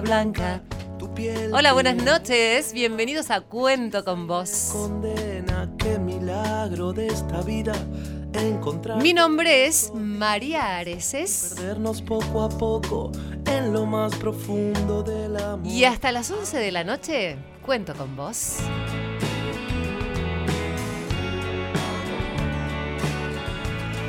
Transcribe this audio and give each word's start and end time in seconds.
Blanca, 0.00 0.62
tu 0.98 1.12
piel. 1.14 1.52
Hola, 1.52 1.72
buenas 1.72 1.96
noches. 1.96 2.72
Bienvenidos 2.72 3.30
a 3.30 3.40
Cuento 3.40 4.04
con 4.04 4.26
Vos. 4.26 4.70
Condena, 4.72 5.70
qué 5.78 5.98
milagro 5.98 6.92
de 6.92 7.08
esta 7.08 7.42
vida 7.42 7.74
encontrar. 8.32 9.02
Mi 9.02 9.12
nombre 9.12 9.66
es 9.66 9.92
María 9.94 10.78
Areces 10.78 11.54
Perdernos 11.56 12.02
poco 12.02 12.42
a 12.42 12.48
poco 12.48 13.10
en 13.46 13.72
lo 13.72 13.86
más 13.86 14.14
profundo 14.16 15.02
del 15.02 15.36
amor. 15.36 15.66
y 15.66 15.84
hasta 15.84 16.12
las 16.12 16.30
11 16.30 16.58
de 16.58 16.72
la 16.72 16.84
noche 16.84 17.36
cuento 17.64 17.94
con 17.94 18.14
vos. 18.16 18.58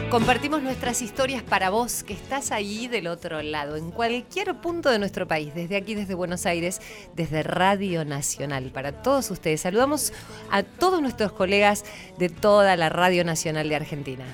Compartimos 0.09 0.63
nuestras 0.63 1.04
historias 1.04 1.44
para 1.44 1.70
vos 1.70 2.04
que 2.04 2.13
estás 2.13 2.52
ahí 2.52 2.88
del 2.88 3.05
otro 3.05 3.44
lado, 3.44 3.76
en 3.76 3.91
cualquier 3.91 4.55
punto 4.55 4.90
de 4.90 4.98
nuestro 4.98 5.27
país, 5.27 5.54
desde 5.54 5.76
aquí, 5.76 5.94
desde 5.94 6.16
Buenos 6.16 6.48
Aires, 6.48 6.81
desde 7.13 7.44
Radio 7.44 8.04
Nacional. 8.05 8.72
Para 8.73 9.03
todos 9.03 9.30
ustedes, 9.30 9.62
saludamos 9.62 10.12
a 10.50 10.64
todos 10.64 11.00
nuestros 11.00 11.31
colegas 11.34 11.86
de 12.17 12.30
toda 12.30 12.76
la 12.76 12.90
Radio 12.90 13.23
Nacional 13.23 13.70
de 13.70 13.76
Argentina. 13.76 14.26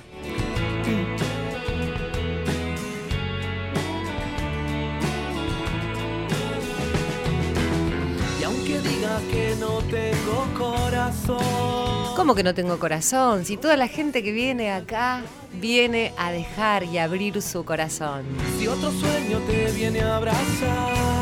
Y 8.39 8.43
aunque 8.45 8.79
diga 8.79 9.19
que 9.29 9.57
no 9.59 9.79
tengo 9.79 10.47
corazón. 10.57 12.15
¿Cómo 12.15 12.33
que 12.33 12.43
no 12.43 12.53
tengo 12.53 12.79
corazón? 12.79 13.43
Si 13.43 13.57
toda 13.57 13.75
la 13.75 13.89
gente 13.89 14.23
que 14.23 14.31
viene 14.31 14.71
acá 14.71 15.21
viene 15.59 16.13
a 16.17 16.31
dejar 16.31 16.83
y 16.83 16.97
abrir 16.97 17.41
su 17.41 17.65
corazón. 17.65 18.25
Si 18.59 18.67
otro 18.67 18.91
sueño 18.91 19.39
te 19.47 19.71
viene 19.71 20.01
a 20.01 20.17
abrazar. 20.17 21.15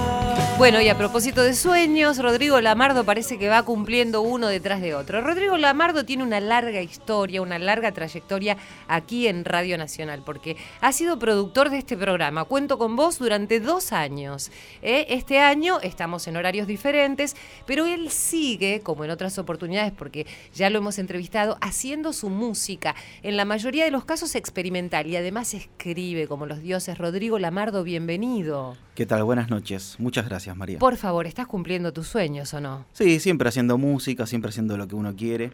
Bueno, 0.59 0.79
y 0.79 0.87
a 0.87 0.95
propósito 0.95 1.41
de 1.41 1.55
sueños, 1.55 2.19
Rodrigo 2.19 2.61
Lamardo 2.61 3.03
parece 3.03 3.39
que 3.39 3.49
va 3.49 3.63
cumpliendo 3.63 4.21
uno 4.21 4.47
detrás 4.47 4.81
de 4.81 4.93
otro. 4.93 5.19
Rodrigo 5.19 5.57
Lamardo 5.57 6.05
tiene 6.05 6.23
una 6.23 6.39
larga 6.39 6.79
historia, 6.79 7.41
una 7.41 7.57
larga 7.57 7.91
trayectoria 7.91 8.57
aquí 8.87 9.27
en 9.27 9.45
Radio 9.45 9.79
Nacional, 9.79 10.21
porque 10.23 10.55
ha 10.79 10.91
sido 10.91 11.17
productor 11.17 11.71
de 11.71 11.79
este 11.79 11.97
programa. 11.97 12.45
Cuento 12.45 12.77
con 12.77 12.95
vos 12.95 13.17
durante 13.17 13.59
dos 13.59 13.91
años. 13.93 14.51
¿eh? 14.83 15.07
Este 15.09 15.39
año 15.39 15.81
estamos 15.81 16.27
en 16.27 16.37
horarios 16.37 16.67
diferentes, 16.67 17.35
pero 17.65 17.87
él 17.87 18.11
sigue, 18.11 18.81
como 18.81 19.03
en 19.03 19.09
otras 19.09 19.39
oportunidades, 19.39 19.91
porque 19.91 20.27
ya 20.53 20.69
lo 20.69 20.77
hemos 20.77 20.99
entrevistado, 20.99 21.57
haciendo 21.61 22.13
su 22.13 22.29
música, 22.29 22.95
en 23.23 23.37
la 23.37 23.45
mayoría 23.45 23.85
de 23.85 23.91
los 23.91 24.05
casos 24.05 24.22
experimental, 24.35 25.05
y 25.07 25.15
además 25.17 25.53
escribe 25.53 26.27
como 26.27 26.45
los 26.45 26.61
dioses. 26.61 26.97
Rodrigo 26.97 27.37
Lamardo, 27.39 27.83
bienvenido. 27.83 28.75
¿Qué 28.95 29.05
tal? 29.05 29.23
Buenas 29.23 29.49
noches. 29.49 29.95
Muchas 29.99 30.27
gracias, 30.27 30.55
María. 30.55 30.79
Por 30.79 30.95
favor, 30.97 31.27
¿estás 31.27 31.47
cumpliendo 31.47 31.91
tus 31.93 32.07
sueños 32.07 32.53
o 32.53 32.61
no? 32.61 32.85
Sí, 32.93 33.19
siempre 33.19 33.49
haciendo 33.49 33.77
música, 33.77 34.25
siempre 34.25 34.49
haciendo 34.49 34.77
lo 34.77 34.87
que 34.87 34.95
uno 34.95 35.15
quiere 35.15 35.51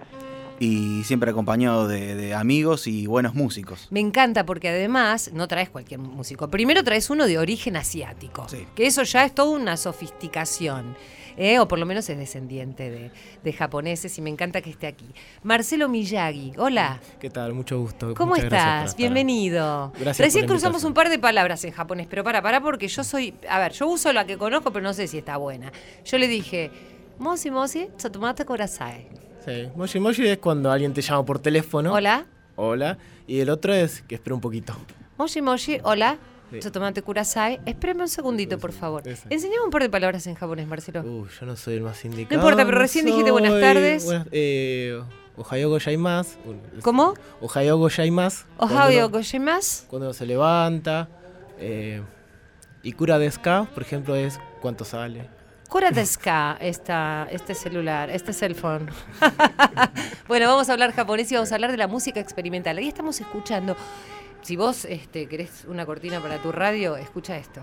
y 0.59 1.03
siempre 1.05 1.31
acompañado 1.31 1.87
de, 1.87 2.15
de 2.15 2.33
amigos 2.33 2.85
y 2.87 3.07
buenos 3.07 3.33
músicos. 3.33 3.87
Me 3.91 3.99
encanta 4.01 4.45
porque 4.45 4.69
además 4.69 5.31
no 5.33 5.47
traes 5.47 5.69
cualquier 5.69 5.99
músico. 5.99 6.49
Primero 6.49 6.83
traes 6.83 7.09
uno 7.09 7.25
de 7.27 7.37
origen 7.37 7.75
asiático, 7.77 8.47
Sí. 8.49 8.65
que 8.75 8.85
eso 8.85 9.03
ya 9.03 9.25
es 9.25 9.33
toda 9.33 9.51
una 9.57 9.77
sofisticación. 9.77 10.95
¿Eh? 11.39 11.57
O 11.59 11.67
por 11.67 11.79
lo 11.79 11.85
menos 11.85 12.07
es 12.09 12.17
descendiente 12.17 12.91
de, 12.91 13.11
de 13.43 13.53
japoneses 13.53 14.15
y 14.17 14.21
me 14.21 14.29
encanta 14.29 14.61
que 14.61 14.69
esté 14.69 14.85
aquí. 14.85 15.07
Marcelo 15.41 15.89
Miyagi, 15.89 16.53
hola. 16.57 16.99
¿Qué 17.19 17.29
tal? 17.29 17.53
Mucho 17.53 17.79
gusto. 17.79 18.13
¿Cómo 18.13 18.33
Muchas 18.35 18.43
estás? 18.45 18.95
Bienvenido. 18.97 19.91
Gracias 19.99 20.19
Recién 20.19 20.45
cruzamos 20.45 20.83
un 20.83 20.93
par 20.93 21.09
de 21.09 21.17
palabras 21.17 21.63
en 21.63 21.71
japonés, 21.71 22.07
pero 22.07 22.23
para, 22.23 22.41
para, 22.41 22.61
porque 22.61 22.87
yo 22.87 23.03
soy. 23.03 23.33
A 23.49 23.57
ver, 23.59 23.71
yo 23.71 23.87
uso 23.87 24.13
la 24.13 24.27
que 24.27 24.37
conozco, 24.37 24.71
pero 24.71 24.83
no 24.83 24.93
sé 24.93 25.07
si 25.07 25.17
está 25.17 25.37
buena. 25.37 25.71
Yo 26.05 26.17
le 26.17 26.27
dije, 26.27 26.69
Mosi 27.17 27.49
Mosi, 27.49 27.87
Tsutomate 27.97 28.45
Kurasai. 28.45 29.07
Sí. 29.45 29.69
Moshi 29.75 29.99
Moshi 29.99 30.27
es 30.27 30.37
cuando 30.37 30.69
alguien 30.69 30.93
te 30.93 31.01
llama 31.01 31.23
por 31.23 31.39
teléfono. 31.39 31.93
Hola. 31.93 32.25
Hola. 32.57 32.97
Y 33.25 33.39
el 33.39 33.49
otro 33.49 33.73
es 33.73 34.01
que 34.01 34.15
espera 34.15 34.35
un 34.35 34.41
poquito. 34.41 34.75
Moshi 35.17 35.41
Moshi, 35.41 35.79
hola. 35.83 36.17
Sí. 36.51 36.59
Tsutomate 36.59 37.01
Kurasai. 37.01 37.59
Espérame 37.65 38.01
un 38.01 38.07
segundito, 38.09 38.57
por 38.57 38.71
favor. 38.71 39.03
Enseñame 39.29 39.63
un 39.65 39.69
par 39.71 39.81
de 39.83 39.89
palabras 39.89 40.25
en 40.27 40.35
japonés, 40.35 40.67
Marcelo. 40.67 41.01
Uh, 41.01 41.27
yo 41.27 41.45
no 41.45 41.55
soy 41.55 41.75
el 41.75 41.81
más 41.81 42.03
indicado. 42.05 42.35
importa, 42.41 42.65
pero 42.65 42.77
recién 42.79 43.05
dijiste 43.05 43.31
buenas 43.31 43.51
soy- 43.51 43.61
tardes. 43.61 44.05
buenas- 44.05 44.27
eh, 44.31 45.01
Ohayo 45.37 45.69
gozaimasu. 45.69 46.37
¿Cómo? 46.81 47.13
Ohayo 47.39 47.77
gozaimasu. 47.77 48.45
Uno- 48.59 49.09
gozaimasu. 49.09 49.85
Cuando 49.87 50.07
uno 50.07 50.13
se 50.13 50.25
levanta. 50.25 51.07
Eh, 51.59 52.01
Ikura 52.83 53.19
desu 53.19 53.41
ka, 53.41 53.67
por 53.73 53.83
ejemplo, 53.83 54.15
es 54.15 54.39
cuánto 54.61 54.85
sale. 54.85 55.27
Cura 55.69 55.91
deska 55.91 56.57
esta, 56.61 57.27
este 57.29 57.53
celular, 57.53 58.09
este 58.09 58.33
cell 58.33 58.55
phone. 58.55 58.89
bueno, 60.27 60.47
vamos 60.47 60.69
a 60.69 60.73
hablar 60.73 60.93
japonés 60.93 61.31
y 61.31 61.35
vamos 61.35 61.51
a 61.51 61.55
hablar 61.55 61.71
de 61.71 61.77
la 61.77 61.87
música 61.87 62.19
experimental. 62.19 62.77
Ahí 62.77 62.87
estamos 62.87 63.19
escuchando. 63.19 63.75
Si 64.41 64.55
vos 64.55 64.85
este, 64.85 65.27
querés 65.27 65.65
una 65.67 65.85
cortina 65.85 66.21
para 66.21 66.41
tu 66.41 66.51
radio, 66.51 66.95
escucha 66.95 67.37
esto. 67.37 67.61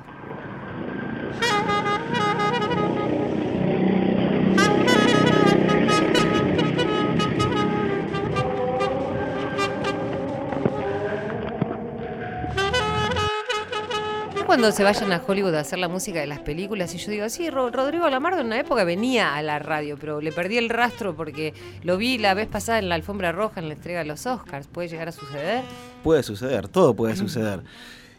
Cuando 14.46 14.70
se 14.70 14.84
vayan 14.84 15.12
a 15.12 15.20
Hollywood 15.26 15.54
a 15.56 15.60
hacer 15.60 15.78
la 15.80 15.88
música 15.88 16.20
de 16.20 16.26
las 16.28 16.38
películas 16.38 16.94
y 16.94 16.98
yo 16.98 17.10
digo, 17.10 17.28
sí, 17.28 17.50
Ro- 17.50 17.70
Rodrigo 17.70 18.08
Lamardo 18.08 18.40
en 18.40 18.46
una 18.46 18.58
época 18.60 18.84
venía 18.84 19.34
a 19.34 19.42
la 19.42 19.58
radio, 19.58 19.96
pero 20.00 20.20
le 20.20 20.30
perdí 20.30 20.56
el 20.56 20.68
rastro 20.68 21.16
porque 21.16 21.52
lo 21.82 21.96
vi 21.96 22.16
la 22.16 22.32
vez 22.34 22.46
pasada 22.46 22.78
en 22.78 22.88
la 22.88 22.94
alfombra 22.94 23.32
roja 23.32 23.60
en 23.60 23.68
la 23.68 23.74
entrega 23.74 23.98
de 24.00 24.06
los 24.06 24.24
Oscars. 24.24 24.68
¿Puede 24.68 24.88
llegar 24.88 25.08
a 25.08 25.12
suceder? 25.12 25.62
Puede 26.04 26.22
suceder, 26.22 26.68
todo 26.68 26.94
puede 26.94 27.16
suceder. 27.16 27.64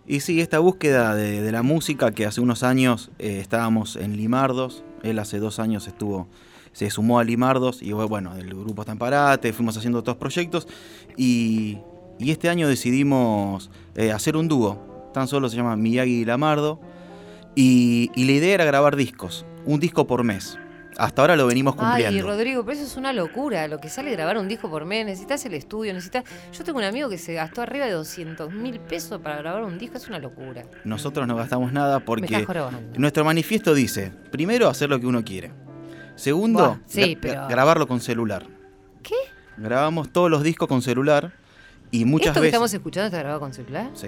Y 0.06 0.20
sí, 0.20 0.42
esta 0.42 0.60
búsqueda 0.60 1.16
de, 1.16 1.42
de 1.42 1.52
la 1.52 1.64
música 1.64 2.12
que 2.12 2.26
hace 2.26 2.42
unos 2.42 2.62
años 2.62 3.10
eh, 3.20 3.40
estábamos 3.40 3.96
en 3.96 4.18
Limardos, 4.18 4.84
él 5.04 5.20
hace 5.20 5.40
dos 5.40 5.60
años 5.60 5.88
estuvo, 5.88 6.28
se 6.74 6.90
sumó 6.90 7.20
a 7.20 7.24
Limardos 7.24 7.82
y 7.82 7.94
bueno, 7.94 8.36
el 8.36 8.50
grupo 8.50 8.82
está 8.82 8.92
en 8.92 8.98
parate, 9.00 9.54
fuimos 9.54 9.76
haciendo 9.78 10.00
otros 10.00 10.18
proyectos 10.18 10.68
y, 11.16 11.78
y 12.20 12.32
este 12.32 12.50
año 12.50 12.68
decidimos 12.68 13.70
eh, 13.96 14.12
hacer 14.12 14.38
un 14.38 14.48
dúo, 14.48 14.87
tan 15.14 15.28
solo 15.28 15.50
se 15.50 15.56
llama 15.58 15.76
Miyagi 15.76 16.22
y 16.22 16.26
Lamardo 16.26 16.80
y, 17.56 18.12
y 18.16 18.26
la 18.26 18.32
idea 18.34 18.54
era 18.56 18.66
grabar 18.66 18.96
discos, 18.96 19.46
un 19.66 19.80
disco 19.80 20.06
por 20.08 20.24
mes. 20.24 20.58
Hasta 21.00 21.22
ahora 21.22 21.36
lo 21.36 21.46
venimos 21.46 21.76
Ay, 21.78 22.02
cumpliendo. 22.04 22.28
Rodrigo, 22.28 22.66
pero 22.66 22.76
eso 22.76 22.84
es 22.88 22.98
una 22.98 23.14
locura. 23.14 23.68
Lo 23.68 23.80
que 23.80 23.88
sale 23.88 24.12
grabar 24.14 24.40
un 24.40 24.48
disco 24.48 24.68
por 24.68 24.86
mes, 24.86 25.06
necesitas 25.06 25.46
el 25.46 25.54
estudio, 25.54 25.94
necesitas... 25.94 26.24
Yo 26.52 26.64
tengo 26.64 26.80
un 26.80 26.86
amigo 26.86 27.08
que 27.08 27.20
se 27.20 27.36
gastó 27.36 27.62
arriba 27.62 27.86
de 27.86 27.92
200 27.92 28.52
mil 28.52 28.80
pesos 28.80 29.22
para 29.22 29.38
grabar 29.38 29.62
un 29.64 29.78
disco, 29.78 29.98
es 29.98 30.08
una 30.08 30.18
locura. 30.18 30.64
Nosotros 30.86 31.28
no 31.28 31.36
gastamos 31.36 31.72
nada 31.72 32.00
porque 32.00 32.48
nuestro 32.98 33.24
manifiesto 33.24 33.76
dice, 33.76 34.12
primero 34.32 34.68
hacer 34.70 34.90
lo 34.90 35.00
que 35.00 35.06
uno 35.06 35.24
quiere. 35.24 35.52
Segundo, 36.16 36.60
Buah, 36.66 36.78
sí, 36.88 37.02
gra- 37.16 37.20
pero- 37.22 37.48
grabarlo 37.48 37.88
con 37.88 38.02
celular. 38.02 38.48
¿Qué? 39.04 39.14
Grabamos 39.58 40.10
todos 40.12 40.32
los 40.32 40.42
discos 40.42 40.68
con 40.68 40.82
celular 40.82 41.32
y 41.92 42.06
muchas 42.06 42.30
¿Esto 42.30 42.40
que 42.40 42.46
veces 42.48 42.54
estamos 42.54 42.74
escuchando 42.74 43.06
está 43.06 43.20
grabado 43.20 43.40
con 43.40 43.54
celular? 43.54 43.92
Sí. 43.94 44.08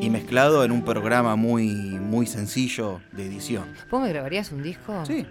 Y 0.00 0.08
mezclado 0.10 0.64
en 0.64 0.72
un 0.72 0.82
programa 0.84 1.36
muy 1.36 1.68
muy 1.74 2.26
sencillo 2.26 3.00
de 3.12 3.26
edición. 3.26 3.64
¿Vos 3.90 4.00
me 4.02 4.08
grabarías 4.08 4.50
un 4.52 4.62
disco? 4.62 5.04
Sí. 5.06 5.26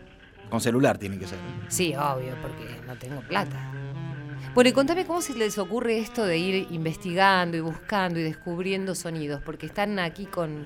Con 0.49 0.61
celular 0.61 0.97
tiene 0.97 1.17
que 1.17 1.27
ser. 1.27 1.37
Sí, 1.67 1.93
obvio, 1.95 2.33
porque 2.41 2.65
no 2.87 2.95
tengo 2.97 3.21
plata. 3.21 3.71
Bueno, 4.55 4.69
y 4.69 4.73
contame 4.73 5.05
cómo 5.05 5.21
se 5.21 5.33
les 5.35 5.57
ocurre 5.57 5.99
esto 5.99 6.25
de 6.25 6.37
ir 6.37 6.67
investigando 6.71 7.55
y 7.57 7.59
buscando 7.61 8.19
y 8.19 8.23
descubriendo 8.23 8.95
sonidos, 8.95 9.41
porque 9.45 9.67
están 9.67 9.99
aquí 9.99 10.25
con, 10.25 10.65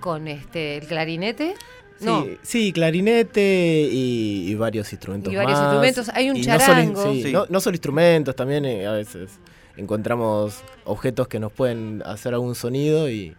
con 0.00 0.26
este 0.28 0.78
el 0.78 0.86
clarinete. 0.86 1.54
No, 2.00 2.22
Sí, 2.24 2.38
sí, 2.42 2.72
clarinete 2.72 3.88
y, 3.92 4.46
y 4.50 4.54
varios 4.54 4.90
instrumentos 4.92 5.32
Y 5.32 5.36
varios 5.36 5.52
más. 5.58 5.64
instrumentos. 5.66 6.08
Hay 6.14 6.30
un 6.30 6.36
Y 6.36 6.40
no 6.40 6.44
solo- 6.46 6.58
charango. 6.66 7.12
sí, 7.12 7.22
Sí. 7.24 7.32
No, 7.32 7.46
no 7.48 7.60
solo 7.60 7.74
instrumentos, 7.74 8.34
también 8.34 8.64
eh, 8.64 8.86
a 8.86 8.92
veces 8.92 9.30
encontramos 9.76 10.62
objetos 10.84 11.28
que 11.28 11.40
nos 11.40 11.52
pueden 11.52 12.02
hacer 12.04 12.34
algún 12.34 12.54
sonido 12.54 13.10
y 13.10 13.34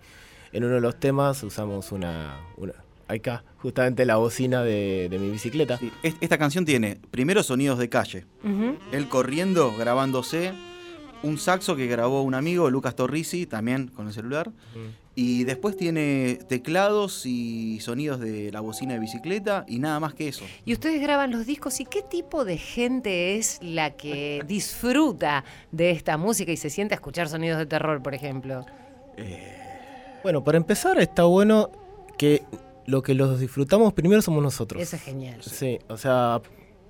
en 0.51 0.63
uno 0.63 0.75
de 0.75 0.81
los 0.81 0.99
temas 0.99 1.43
usamos 1.43 1.91
una... 1.91 2.39
una 2.57 2.73
acá, 3.07 3.43
justamente 3.57 4.05
la 4.05 4.15
bocina 4.15 4.63
de, 4.63 5.07
de 5.09 5.19
mi 5.19 5.29
bicicleta. 5.29 5.77
Sí, 5.77 5.91
Esta 6.01 6.37
canción 6.37 6.63
tiene 6.63 6.97
primero 7.11 7.43
sonidos 7.43 7.77
de 7.77 7.89
calle. 7.89 8.25
Él 8.93 9.09
corriendo, 9.09 9.75
grabándose. 9.77 10.53
Un 11.23 11.37
saxo 11.37 11.75
que 11.75 11.87
grabó 11.87 12.23
un 12.23 12.33
amigo, 12.33 12.69
Lucas 12.69 12.95
Torrisi, 12.95 13.45
también 13.45 13.87
con 13.87 14.07
el 14.07 14.13
celular. 14.13 14.49
Mm. 14.49 15.01
Y 15.13 15.43
después 15.43 15.75
tiene 15.75 16.39
teclados 16.47 17.25
y 17.25 17.79
sonidos 17.81 18.19
de 18.19 18.51
la 18.51 18.61
bocina 18.61 18.93
de 18.93 18.99
bicicleta 18.99 19.65
y 19.67 19.79
nada 19.79 19.99
más 19.99 20.13
que 20.13 20.29
eso. 20.29 20.45
Y 20.65 20.73
ustedes 20.73 21.01
graban 21.01 21.31
los 21.31 21.45
discos. 21.45 21.79
¿Y 21.79 21.85
qué 21.85 22.01
tipo 22.01 22.45
de 22.45 22.57
gente 22.57 23.35
es 23.37 23.59
la 23.61 23.91
que 23.91 24.41
disfruta 24.47 25.43
de 25.71 25.91
esta 25.91 26.17
música 26.17 26.51
y 26.51 26.57
se 26.57 26.69
siente 26.69 26.93
a 26.93 26.97
escuchar 26.97 27.27
sonidos 27.27 27.59
de 27.59 27.65
terror, 27.65 28.01
por 28.01 28.15
ejemplo? 28.15 28.65
Bueno, 30.23 30.43
para 30.43 30.57
empezar 30.57 30.99
está 30.99 31.23
bueno 31.23 31.71
que 32.17 32.43
lo 32.85 33.01
que 33.01 33.13
los 33.13 33.39
disfrutamos 33.39 33.93
primero 33.93 34.21
somos 34.21 34.41
nosotros. 34.41 34.81
Eso 34.81 34.95
es 34.95 35.01
genial. 35.01 35.41
Sí, 35.41 35.79
o 35.87 35.97
sea, 35.97 36.41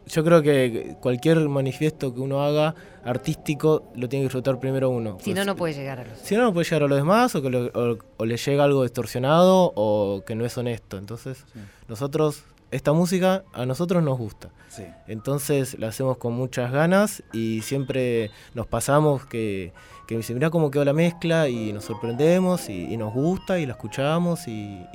yo 0.07 0.23
creo 0.23 0.41
que 0.41 0.95
cualquier 1.01 1.37
manifiesto 1.49 2.13
que 2.13 2.19
uno 2.21 2.43
haga 2.43 2.75
artístico 3.03 3.91
lo 3.95 4.07
tiene 4.09 4.23
que 4.23 4.25
disfrutar 4.27 4.59
primero 4.59 4.89
uno. 4.89 5.17
Si 5.21 5.31
no, 5.31 5.35
Pues, 5.37 5.45
no 5.47 5.55
puede 5.55 5.73
llegar 5.73 5.99
a 5.99 6.05
los... 6.05 6.17
Si 6.19 6.35
no, 6.35 6.43
no 6.43 6.53
puede 6.53 6.65
llegar 6.65 6.83
a 6.83 6.87
los 6.87 6.97
demás 6.97 7.35
o 7.35 7.41
que 7.41 7.49
lo- 7.49 7.65
o- 7.73 7.97
o 8.17 8.25
le 8.25 8.37
llega 8.37 8.63
algo 8.63 8.83
distorsionado 8.83 9.71
o 9.75 10.23
que 10.25 10.35
no 10.35 10.45
es 10.45 10.57
honesto. 10.57 10.97
Entonces, 10.97 11.45
Sí. 11.53 11.59
nosotros, 11.87 12.43
esta 12.71 12.93
música 12.93 13.43
a 13.53 13.65
nosotros 13.65 14.01
nos 14.03 14.17
gusta. 14.17 14.49
Sí. 14.69 14.83
Entonces 15.07 15.77
la 15.79 15.89
hacemos 15.89 16.17
con 16.17 16.33
muchas 16.33 16.71
ganas 16.71 17.23
y 17.33 17.61
siempre 17.61 18.31
nos 18.53 18.67
pasamos 18.67 19.25
que, 19.25 19.73
que 20.07 20.17
dice, 20.17 20.33
mirá 20.33 20.49
cómo 20.49 20.71
quedó 20.71 20.85
la 20.85 20.93
mezcla 20.93 21.47
y 21.49 21.73
nos 21.73 21.85
sorprendemos 21.85 22.69
y, 22.69 22.85
y 22.93 22.97
nos 22.97 23.13
gusta 23.13 23.59
y 23.59 23.65
la 23.65 23.73
escuchamos 23.73 24.47
y, 24.47 24.51
y- 24.51 24.87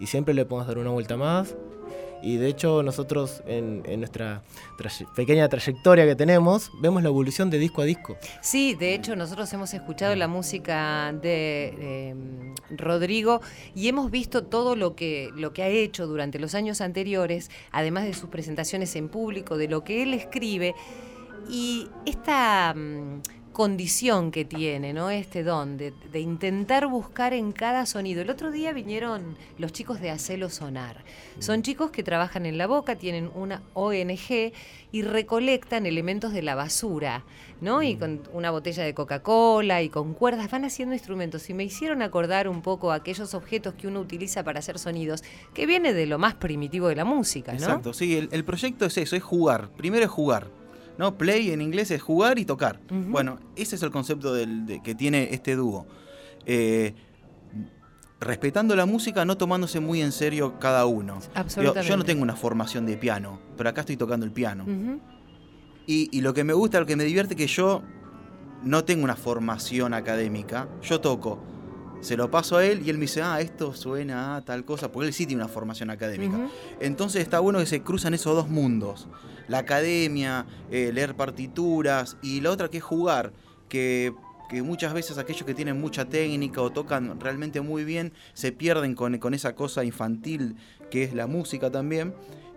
y 0.00 0.06
siempre 0.06 0.32
le 0.32 0.44
podemos 0.44 0.68
dar 0.68 0.78
una 0.78 0.90
vuelta 0.90 1.16
más. 1.16 1.54
Y 2.22 2.36
de 2.36 2.48
hecho 2.48 2.82
nosotros 2.82 3.42
en, 3.46 3.82
nuestra 3.98 4.42
pequeña 5.14 5.48
trayectoria 5.48 6.06
que 6.06 6.16
tenemos 6.16 6.70
vemos 6.80 7.02
la 7.02 7.08
evolución 7.08 7.50
de 7.50 7.58
disco 7.58 7.82
a 7.82 7.84
disco. 7.84 8.16
Sí, 8.40 8.74
de 8.74 8.94
hecho 8.94 9.16
nosotros 9.16 9.52
hemos 9.52 9.72
escuchado 9.74 10.14
la 10.16 10.28
música 10.28 11.12
de 11.12 11.74
eh, 11.78 12.14
Rodrigo 12.70 13.40
y 13.74 13.88
hemos 13.88 14.10
visto 14.10 14.44
todo 14.44 14.76
lo 14.76 14.94
que, 14.94 15.30
lo 15.34 15.52
que 15.52 15.62
ha 15.62 15.68
hecho 15.68 16.06
durante 16.06 16.38
los 16.38 16.54
años 16.54 16.80
anteriores, 16.80 17.50
además 17.70 18.04
de 18.04 18.14
sus 18.14 18.28
presentaciones 18.28 18.94
en 18.96 19.08
público, 19.08 19.56
de 19.56 19.68
lo 19.68 19.84
que 19.84 20.02
él 20.02 20.14
escribe 20.14 20.74
y 21.48 21.88
esta 22.04 22.74
mm, 22.74 23.20
condición 23.58 24.30
que 24.30 24.44
tiene, 24.44 24.92
¿no? 24.92 25.10
Este 25.10 25.42
don 25.42 25.78
de, 25.78 25.92
de 26.12 26.20
intentar 26.20 26.86
buscar 26.86 27.34
en 27.34 27.50
cada 27.50 27.86
sonido. 27.86 28.22
El 28.22 28.30
otro 28.30 28.52
día 28.52 28.72
vinieron 28.72 29.36
los 29.58 29.72
chicos 29.72 30.00
de 30.00 30.10
Hacelo 30.10 30.48
Sonar. 30.48 31.02
Son 31.40 31.62
chicos 31.62 31.90
que 31.90 32.04
trabajan 32.04 32.46
en 32.46 32.56
la 32.56 32.68
boca, 32.68 32.94
tienen 32.94 33.28
una 33.34 33.64
ONG 33.74 34.52
y 34.92 35.02
recolectan 35.02 35.86
elementos 35.86 36.32
de 36.32 36.42
la 36.42 36.54
basura, 36.54 37.24
¿no? 37.60 37.82
Y 37.82 37.96
con 37.96 38.22
una 38.32 38.52
botella 38.52 38.84
de 38.84 38.94
Coca-Cola 38.94 39.82
y 39.82 39.88
con 39.88 40.14
cuerdas 40.14 40.48
van 40.52 40.64
haciendo 40.64 40.94
instrumentos 40.94 41.50
y 41.50 41.54
me 41.54 41.64
hicieron 41.64 42.00
acordar 42.02 42.46
un 42.46 42.62
poco 42.62 42.92
aquellos 42.92 43.34
objetos 43.34 43.74
que 43.74 43.88
uno 43.88 43.98
utiliza 43.98 44.44
para 44.44 44.60
hacer 44.60 44.78
sonidos, 44.78 45.24
que 45.52 45.66
viene 45.66 45.94
de 45.94 46.06
lo 46.06 46.20
más 46.20 46.36
primitivo 46.36 46.86
de 46.86 46.94
la 46.94 47.04
música, 47.04 47.54
¿no? 47.54 47.58
Exacto, 47.58 47.92
sí, 47.92 48.16
el, 48.16 48.28
el 48.30 48.44
proyecto 48.44 48.86
es 48.86 48.96
eso, 48.98 49.16
es 49.16 49.22
jugar. 49.24 49.70
Primero 49.76 50.04
es 50.04 50.10
jugar. 50.12 50.46
¿No? 50.98 51.16
Play 51.16 51.50
en 51.52 51.62
inglés 51.62 51.90
es 51.90 52.02
jugar 52.02 52.38
y 52.38 52.44
tocar. 52.44 52.80
Ujú. 52.90 53.10
Bueno, 53.10 53.38
ese 53.56 53.76
es 53.76 53.82
el 53.82 53.90
concepto 53.90 54.34
del- 54.34 54.66
de- 54.66 54.82
que 54.82 54.94
tiene 54.94 55.28
este 55.32 55.56
dúo. 55.56 55.86
Eh, 56.44 56.94
respetando 58.20 58.74
la 58.74 58.84
música, 58.86 59.24
no 59.24 59.36
tomándose 59.36 59.80
muy 59.80 60.02
en 60.02 60.12
serio 60.12 60.58
cada 60.58 60.86
uno. 60.86 61.18
Absolutamente. 61.34 61.88
yo 61.88 61.96
no 61.96 62.04
tengo 62.04 62.22
una 62.22 62.34
formación 62.36 62.84
de 62.84 62.96
piano, 62.96 63.38
pero 63.56 63.70
acá 63.70 63.82
estoy 63.82 63.96
tocando 63.96 64.26
el 64.26 64.32
piano. 64.32 64.64
Ujú. 64.64 65.00
Y, 65.86 66.08
y 66.16 66.20
lo 66.20 66.34
que 66.34 66.44
me 66.44 66.52
gusta, 66.52 66.80
lo 66.80 66.86
que 66.86 66.96
me 66.96 67.04
divierte 67.04 67.36
que 67.36 67.46
yo 67.46 67.82
no 68.64 68.84
tengo 68.84 69.04
una 69.04 69.14
formación 69.16 69.94
académica. 69.94 70.68
Yo 70.82 71.00
toco, 71.00 71.38
se 72.00 72.16
lo 72.16 72.30
paso 72.30 72.56
a 72.56 72.64
él 72.66 72.82
y 72.84 72.90
él 72.90 72.96
me 72.98 73.02
dice, 73.02 73.22
ah, 73.22 73.40
esto 73.40 73.72
suena 73.72 74.36
a 74.36 74.44
tal 74.44 74.64
cosa, 74.64 74.90
porque 74.90 75.06
él 75.08 75.14
sí 75.14 75.24
tiene 75.26 75.42
una 75.44 75.50
formación 75.52 75.90
académica. 75.90 76.36
Ujú. 76.36 76.48
Entonces 76.80 77.22
está 77.22 77.38
bueno 77.38 77.60
que 77.60 77.66
se 77.66 77.82
cruzan 77.82 78.14
esos 78.14 78.34
dos 78.34 78.48
mundos. 78.48 79.06
La 79.48 79.58
academia, 79.58 80.46
eh, 80.70 80.90
leer 80.92 81.14
partituras 81.14 82.16
y 82.22 82.40
la 82.40 82.50
otra 82.50 82.68
que 82.68 82.78
es 82.78 82.84
jugar, 82.84 83.32
que, 83.68 84.14
que 84.48 84.62
muchas 84.62 84.94
veces 84.94 85.18
aquellos 85.18 85.44
que 85.44 85.54
tienen 85.54 85.80
mucha 85.80 86.04
técnica 86.04 86.62
o 86.62 86.70
tocan 86.70 87.18
realmente 87.20 87.60
muy 87.60 87.84
bien 87.84 88.12
se 88.34 88.52
pierden 88.52 88.94
con, 88.94 89.18
con 89.18 89.34
esa 89.34 89.54
cosa 89.54 89.84
infantil 89.84 90.56
que 90.90 91.02
es 91.02 91.14
la 91.14 91.26
música 91.26 91.70
también 91.70 92.14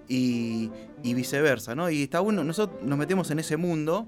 y, 0.07 0.69
y 1.03 1.13
viceversa, 1.13 1.75
¿no? 1.75 1.89
Y 1.89 2.03
está 2.03 2.19
bueno, 2.19 2.43
nosotros 2.43 2.81
nos 2.83 2.97
metemos 2.97 3.31
en 3.31 3.39
ese 3.39 3.57
mundo 3.57 4.05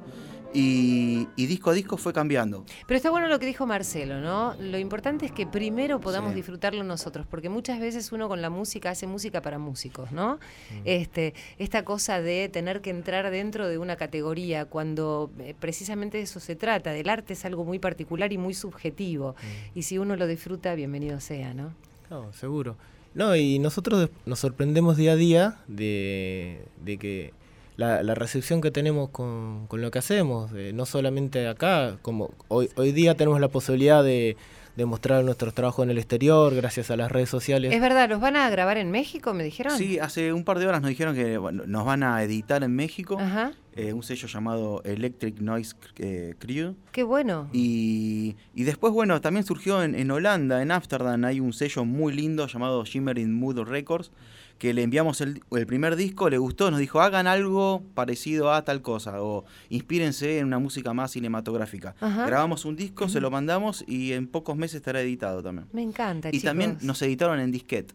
y, 0.53 1.27
y 1.35 1.45
disco 1.47 1.71
a 1.71 1.73
disco 1.73 1.97
fue 1.97 2.13
cambiando. 2.13 2.65
Pero 2.87 2.95
está 2.97 3.09
bueno 3.09 3.27
lo 3.27 3.39
que 3.39 3.45
dijo 3.45 3.65
Marcelo, 3.65 4.19
¿no? 4.21 4.55
Lo 4.59 4.77
importante 4.77 5.25
es 5.25 5.31
que 5.31 5.47
primero 5.47 5.99
podamos 5.99 6.31
Sí. 6.31 6.35
disfrutarlo 6.35 6.83
nosotros, 6.83 7.25
porque 7.29 7.49
muchas 7.49 7.79
veces 7.79 8.11
uno 8.11 8.27
con 8.27 8.41
la 8.41 8.49
música 8.49 8.91
hace 8.91 9.07
música 9.07 9.41
para 9.41 9.57
músicos, 9.59 10.11
¿no? 10.11 10.39
Este, 10.85 11.33
esta 11.57 11.83
cosa 11.83 12.21
de 12.21 12.49
tener 12.49 12.81
que 12.81 12.89
entrar 12.91 13.29
dentro 13.31 13.67
de 13.67 13.77
una 13.77 13.95
categoría, 13.95 14.65
cuando 14.65 15.31
eh, 15.39 15.55
precisamente 15.59 16.17
de 16.17 16.23
eso 16.23 16.39
se 16.39 16.55
trata. 16.55 16.91
Del 16.91 17.09
arte 17.09 17.33
es 17.33 17.45
algo 17.45 17.65
muy 17.65 17.79
particular 17.79 18.31
y 18.31 18.37
muy 18.37 18.53
subjetivo. 18.53 19.35
Y 19.75 19.83
si 19.83 19.97
uno 19.97 20.15
lo 20.15 20.27
disfruta, 20.27 20.75
bienvenido 20.75 21.19
sea, 21.19 21.53
¿no? 21.53 21.73
No, 22.09 22.31
seguro. 22.33 22.77
No, 23.15 23.35
y 23.35 23.59
nosotros 23.59 24.09
nos 24.25 24.39
sorprendemos 24.39 24.97
día 24.97 25.11
a 25.11 25.15
día 25.15 25.57
de, 25.67 26.65
de 26.83 26.97
que 26.97 27.33
la, 27.83 28.03
la 28.03 28.15
recepción 28.15 28.61
que 28.61 28.71
tenemos 28.71 29.09
con, 29.09 29.67
con 29.67 29.81
lo 29.81 29.91
que 29.91 29.99
hacemos, 29.99 30.51
eh, 30.55 30.71
no 30.73 30.85
solamente 30.85 31.47
acá, 31.47 31.97
como 32.01 32.31
hoy, 32.47 32.69
hoy 32.75 32.91
día 32.91 33.15
tenemos 33.15 33.39
la 33.41 33.49
posibilidad 33.49 34.03
de, 34.03 34.37
de 34.75 34.85
mostrar 34.85 35.23
nuestros 35.23 35.53
trabajos 35.53 35.83
en 35.83 35.91
el 35.91 35.97
exterior 35.97 36.55
gracias 36.55 36.89
a 36.89 36.97
las 36.97 37.11
redes 37.11 37.29
sociales. 37.29 37.73
Es 37.73 37.81
verdad, 37.81 38.09
¿los 38.09 38.19
van 38.19 38.35
a 38.35 38.49
grabar 38.49 38.77
en 38.77 38.89
México, 38.89 39.33
me 39.33 39.43
dijeron? 39.43 39.77
Sí, 39.77 39.99
hace 39.99 40.33
un 40.33 40.43
par 40.43 40.59
de 40.59 40.67
horas 40.67 40.81
nos 40.81 40.89
dijeron 40.89 41.13
que 41.15 41.37
bueno, 41.37 41.63
nos 41.67 41.85
van 41.85 42.03
a 42.03 42.23
editar 42.23 42.63
en 42.63 42.75
México 42.75 43.17
Ajá, 43.19 43.51
eh, 43.75 43.93
un 43.93 44.01
sello 44.03 44.27
llamado 44.27 44.81
Electric 44.83 45.39
Noise 45.39 45.75
eh, 45.97 46.35
Crew. 46.39 46.75
qué 46.91 47.03
bueno. 47.03 47.49
Y, 47.53 48.35
y 48.55 48.63
después, 48.63 48.93
bueno, 48.93 49.19
también 49.21 49.45
surgió 49.45 49.83
en, 49.83 49.93
en 49.95 50.09
Holanda, 50.09 50.61
en 50.61 50.71
Ámsterdam, 50.71 51.23
hay 51.25 51.39
un 51.39 51.53
sello 51.53 51.85
muy 51.85 52.13
lindo 52.13 52.47
llamado 52.47 52.83
Shimmering 52.85 53.33
Mood 53.33 53.59
Records, 53.67 54.11
que 54.59 54.73
le 54.73 54.83
enviamos 54.83 55.19
el, 55.21 55.41
el 55.51 55.65
primer 55.65 55.95
disco, 55.97 56.29
le 56.29 56.37
gustó, 56.37 56.71
nos 56.71 56.79
dijo, 56.79 57.01
hagan 57.01 57.27
algo 57.27 57.83
parecido 57.95 58.53
a 58.53 58.63
tal 58.63 58.81
cosa, 58.81 59.21
o 59.21 59.43
inspírense 59.69 60.39
en 60.39 60.45
una 60.45 60.59
música 60.59 60.93
más 60.93 61.11
cinematográfica. 61.11 61.95
Ajá. 61.99 62.25
Grabamos 62.27 62.63
un 62.63 62.75
disco, 62.77 63.09
se 63.09 63.19
lo 63.19 63.29
mandamos 63.29 63.83
y 63.87 64.13
en 64.13 64.27
pocos 64.27 64.55
meses 64.55 64.75
estará 64.77 65.01
editado 65.01 65.43
también. 65.43 65.67
Me 65.73 65.81
encanta, 65.81 66.29
Y 66.31 66.39
también 66.39 66.77
nos 66.81 67.01
editaron 67.01 67.39
en 67.39 67.51
disquete. 67.51 67.93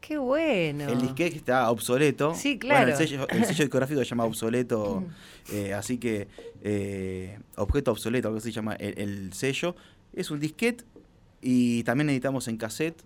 Qué 0.00 0.16
bueno. 0.18 0.88
El 0.88 1.00
disquete 1.00 1.36
está 1.36 1.70
obsoleto. 1.70 2.34
Sí, 2.34 2.56
Bueno, 2.56 2.60
claro. 2.74 2.90
el, 2.90 2.96
sello, 2.96 3.28
el 3.28 3.44
sello 3.44 3.64
discográfico 3.64 4.00
se 4.00 4.06
llama 4.06 4.24
obsoleto, 4.24 5.04
eh, 5.52 5.74
así 5.74 5.98
que 5.98 6.26
eh, 6.62 7.38
objeto 7.56 7.92
obsoleto, 7.92 8.28
algo 8.28 8.38
así 8.38 8.48
se 8.50 8.56
llama 8.56 8.74
el, 8.74 8.98
el 8.98 9.32
sello. 9.32 9.76
Es 10.14 10.30
un 10.30 10.40
disquete 10.40 10.84
y 11.42 11.82
también 11.84 12.10
editamos 12.10 12.48
en 12.48 12.56
cassette 12.56 13.02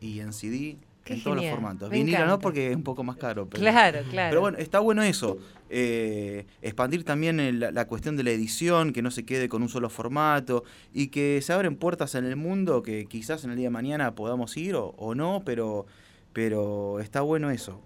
y 0.00 0.18
en 0.20 0.32
CD, 0.32 0.76
Qué 1.04 1.14
en 1.14 1.22
todos 1.22 1.36
los 1.36 1.46
formatos. 1.50 1.90
me 1.90 1.96
Vinilo 1.96 2.18
no 2.18 2.24
encanta. 2.24 2.42
porque 2.42 2.70
es 2.70 2.76
un 2.76 2.82
poco 2.84 3.02
más 3.04 3.16
caro. 3.16 3.46
Pero, 3.48 3.60
Claro, 3.60 4.00
claro. 4.10 4.30
pero 4.30 4.40
bueno, 4.40 4.58
está 4.58 4.78
bueno 4.80 5.02
eso. 5.02 5.38
eh, 5.74 6.44
expandir 6.60 7.02
también 7.02 7.40
el- 7.40 7.58
la, 7.60 7.70
la 7.72 7.86
cuestión 7.86 8.16
de 8.16 8.22
la 8.24 8.30
edición, 8.30 8.92
que 8.92 9.00
no 9.00 9.10
se 9.10 9.24
quede 9.24 9.48
con 9.48 9.62
un 9.62 9.68
solo 9.70 9.88
formato 9.88 10.64
y 10.92 11.08
que 11.08 11.40
se 11.42 11.52
abren 11.54 11.76
puertas 11.76 12.14
en 12.14 12.26
el 12.26 12.36
mundo 12.36 12.82
que 12.82 13.06
quizás 13.06 13.44
en 13.44 13.50
el 13.52 13.56
día 13.56 13.66
de 13.68 13.70
mañana 13.70 14.14
podamos 14.14 14.54
ir 14.58 14.74
o, 14.74 14.88
o 14.98 15.14
no, 15.14 15.42
pero, 15.46 15.86
pero 16.34 17.00
está 17.00 17.22
bueno 17.22 17.50
eso. 17.50 17.80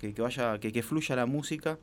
Que, 0.00 0.14
que 0.14 0.22
vaya, 0.22 0.58
que, 0.58 0.72
que 0.72 0.82
fluya 0.82 1.14
la 1.16 1.26
música 1.26 1.78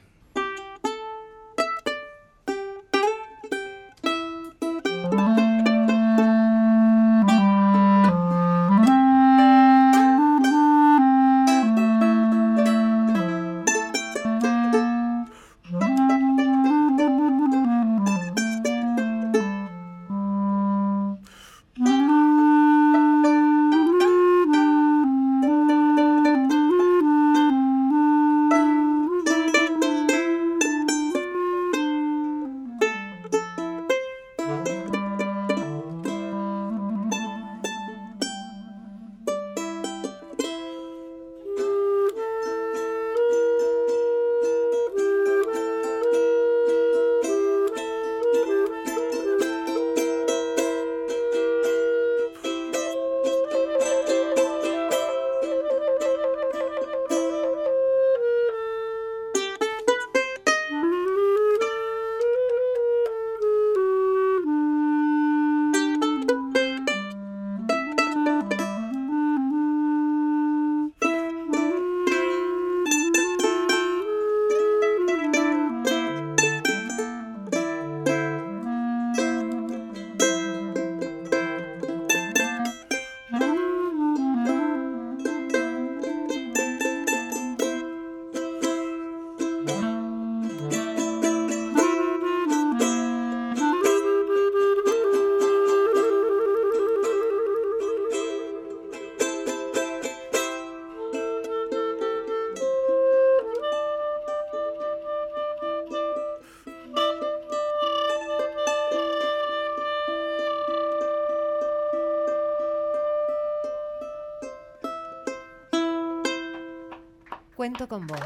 Cuento 117.73 117.89
con 117.89 118.07
vos. 118.07 118.19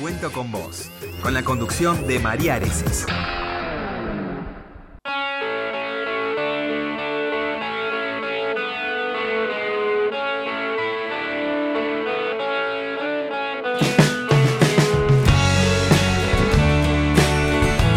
Cuento 0.00 0.32
con 0.32 0.50
vos, 0.50 0.90
con 1.22 1.32
la 1.32 1.44
conducción 1.44 2.08
de 2.08 2.18
María 2.18 2.56
Areces. 2.56 3.06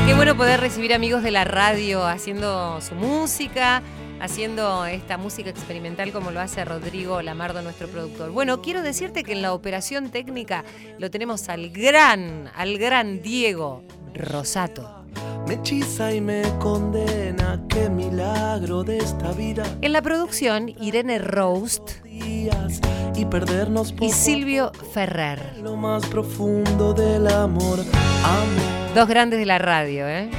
Qué 0.05 0.13
bueno 0.13 0.37
poder 0.37 0.59
recibir 0.59 0.93
amigos 0.93 1.23
de 1.23 1.31
la 1.31 1.45
radio 1.45 2.05
haciendo 2.05 2.79
su 2.81 2.93
música, 2.93 3.81
haciendo 4.23 4.85
esta 4.85 5.17
música 5.17 5.49
experimental 5.49 6.13
como 6.13 6.31
lo 6.31 6.39
hace 6.39 6.63
Rodrigo 6.63 7.21
Lamardo, 7.21 7.61
nuestro 7.61 7.89
productor. 7.89 8.31
Bueno, 8.31 8.61
quiero 8.61 8.81
decirte 8.81 9.23
que 9.23 9.33
en 9.33 9.41
la 9.41 9.53
operación 9.53 10.11
técnica 10.11 10.63
lo 10.97 11.11
tenemos 11.11 11.49
al 11.49 11.69
gran, 11.71 12.49
al 12.55 12.77
gran 12.77 13.21
Diego 13.21 13.83
Rosato. 14.13 15.03
Me 15.45 15.55
hechiza 15.55 16.13
y 16.13 16.21
me 16.21 16.41
condena, 16.59 17.61
qué 17.67 17.89
milagro 17.89 18.83
de 18.83 18.99
esta 18.99 19.33
vida. 19.33 19.65
En 19.81 19.91
la 19.91 20.01
producción, 20.01 20.69
Irene 20.79 21.19
Roast 21.19 21.91
y 22.05 23.25
perdernos 23.25 23.93
y 23.99 24.09
Silvio 24.09 24.71
Ferrer. 24.93 25.57
lo 25.61 25.75
más 25.75 26.05
profundo 26.05 26.93
del 26.93 27.27
amor. 27.27 27.79
Amor. 27.79 28.95
Dos 28.95 29.07
grandes 29.09 29.37
de 29.37 29.45
la 29.45 29.57
radio, 29.57 30.07
¿eh? 30.07 30.29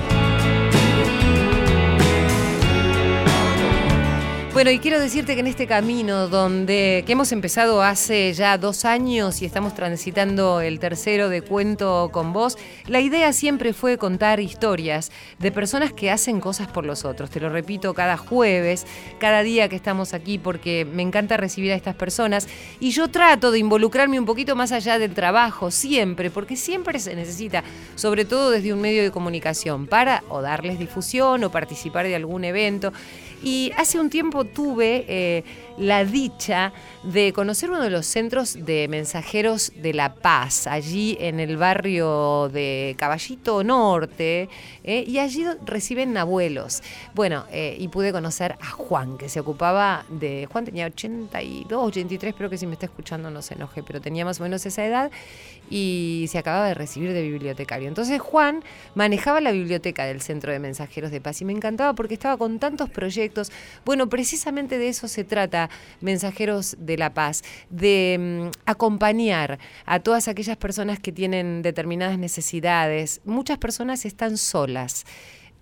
Bueno, 4.54 4.70
y 4.70 4.78
quiero 4.78 5.00
decirte 5.00 5.34
que 5.34 5.40
en 5.40 5.48
este 5.48 5.66
camino 5.66 6.28
donde 6.28 7.02
que 7.04 7.14
hemos 7.14 7.32
empezado 7.32 7.82
hace 7.82 8.32
ya 8.34 8.56
dos 8.56 8.84
años 8.84 9.42
y 9.42 9.46
estamos 9.46 9.74
transitando 9.74 10.60
el 10.60 10.78
tercero 10.78 11.28
de 11.28 11.42
Cuento 11.42 12.08
con 12.12 12.32
vos, 12.32 12.56
la 12.86 13.00
idea 13.00 13.32
siempre 13.32 13.72
fue 13.72 13.98
contar 13.98 14.38
historias 14.38 15.10
de 15.40 15.50
personas 15.50 15.92
que 15.92 16.12
hacen 16.12 16.38
cosas 16.38 16.68
por 16.68 16.86
los 16.86 17.04
otros. 17.04 17.30
Te 17.30 17.40
lo 17.40 17.48
repito 17.48 17.94
cada 17.94 18.16
jueves, 18.16 18.86
cada 19.18 19.42
día 19.42 19.68
que 19.68 19.74
estamos 19.74 20.14
aquí, 20.14 20.38
porque 20.38 20.84
me 20.84 21.02
encanta 21.02 21.36
recibir 21.36 21.72
a 21.72 21.74
estas 21.74 21.96
personas 21.96 22.46
y 22.78 22.92
yo 22.92 23.08
trato 23.08 23.50
de 23.50 23.58
involucrarme 23.58 24.20
un 24.20 24.24
poquito 24.24 24.54
más 24.54 24.70
allá 24.70 25.00
del 25.00 25.14
trabajo, 25.14 25.72
siempre, 25.72 26.30
porque 26.30 26.54
siempre 26.54 27.00
se 27.00 27.16
necesita, 27.16 27.64
sobre 27.96 28.24
todo 28.24 28.52
desde 28.52 28.72
un 28.72 28.80
medio 28.80 29.02
de 29.02 29.10
comunicación, 29.10 29.88
para 29.88 30.22
o 30.28 30.42
darles 30.42 30.78
difusión 30.78 31.42
o 31.42 31.50
participar 31.50 32.06
de 32.06 32.14
algún 32.14 32.44
evento. 32.44 32.92
Y 33.44 33.72
hace 33.76 34.00
un 34.00 34.08
tiempo 34.08 34.46
tuve 34.46 35.04
eh, 35.06 35.44
la 35.76 36.06
dicha 36.06 36.72
de 37.02 37.34
conocer 37.34 37.70
uno 37.70 37.82
de 37.82 37.90
los 37.90 38.06
centros 38.06 38.64
de 38.64 38.88
mensajeros 38.88 39.70
de 39.76 39.92
La 39.92 40.14
Paz, 40.14 40.66
allí 40.66 41.18
en 41.20 41.38
el 41.40 41.58
barrio 41.58 42.48
de 42.48 42.96
Caballito 42.98 43.62
Norte, 43.62 44.48
eh, 44.82 45.04
y 45.06 45.18
allí 45.18 45.44
reciben 45.66 46.16
abuelos. 46.16 46.82
Bueno, 47.14 47.44
eh, 47.52 47.76
y 47.78 47.88
pude 47.88 48.12
conocer 48.12 48.56
a 48.62 48.70
Juan, 48.70 49.18
que 49.18 49.28
se 49.28 49.40
ocupaba 49.40 50.06
de... 50.08 50.48
Juan 50.50 50.64
tenía 50.64 50.86
82, 50.86 51.88
83, 51.88 52.30
espero 52.30 52.48
que 52.48 52.56
si 52.56 52.66
me 52.66 52.72
está 52.72 52.86
escuchando 52.86 53.30
no 53.30 53.42
se 53.42 53.54
enoje, 53.54 53.82
pero 53.82 54.00
tenía 54.00 54.24
más 54.24 54.40
o 54.40 54.42
menos 54.42 54.64
esa 54.64 54.86
edad 54.86 55.10
y 55.70 56.26
se 56.28 56.38
acababa 56.38 56.68
de 56.68 56.74
recibir 56.74 57.12
de 57.12 57.22
bibliotecario. 57.22 57.88
Entonces 57.88 58.20
Juan 58.20 58.62
manejaba 58.94 59.40
la 59.40 59.52
biblioteca 59.52 60.04
del 60.04 60.20
Centro 60.20 60.52
de 60.52 60.58
Mensajeros 60.58 61.10
de 61.10 61.20
Paz 61.20 61.40
y 61.40 61.44
me 61.44 61.52
encantaba 61.52 61.94
porque 61.94 62.14
estaba 62.14 62.36
con 62.36 62.58
tantos 62.58 62.90
proyectos. 62.90 63.50
Bueno, 63.84 64.08
precisamente 64.08 64.78
de 64.78 64.88
eso 64.88 65.08
se 65.08 65.24
trata, 65.24 65.70
Mensajeros 66.00 66.76
de 66.78 66.98
la 66.98 67.14
Paz, 67.14 67.42
de 67.70 68.50
mm, 68.50 68.58
acompañar 68.66 69.58
a 69.86 70.00
todas 70.00 70.28
aquellas 70.28 70.56
personas 70.56 70.98
que 70.98 71.12
tienen 71.12 71.62
determinadas 71.62 72.18
necesidades. 72.18 73.20
Muchas 73.24 73.58
personas 73.58 74.04
están 74.04 74.36
solas. 74.36 75.04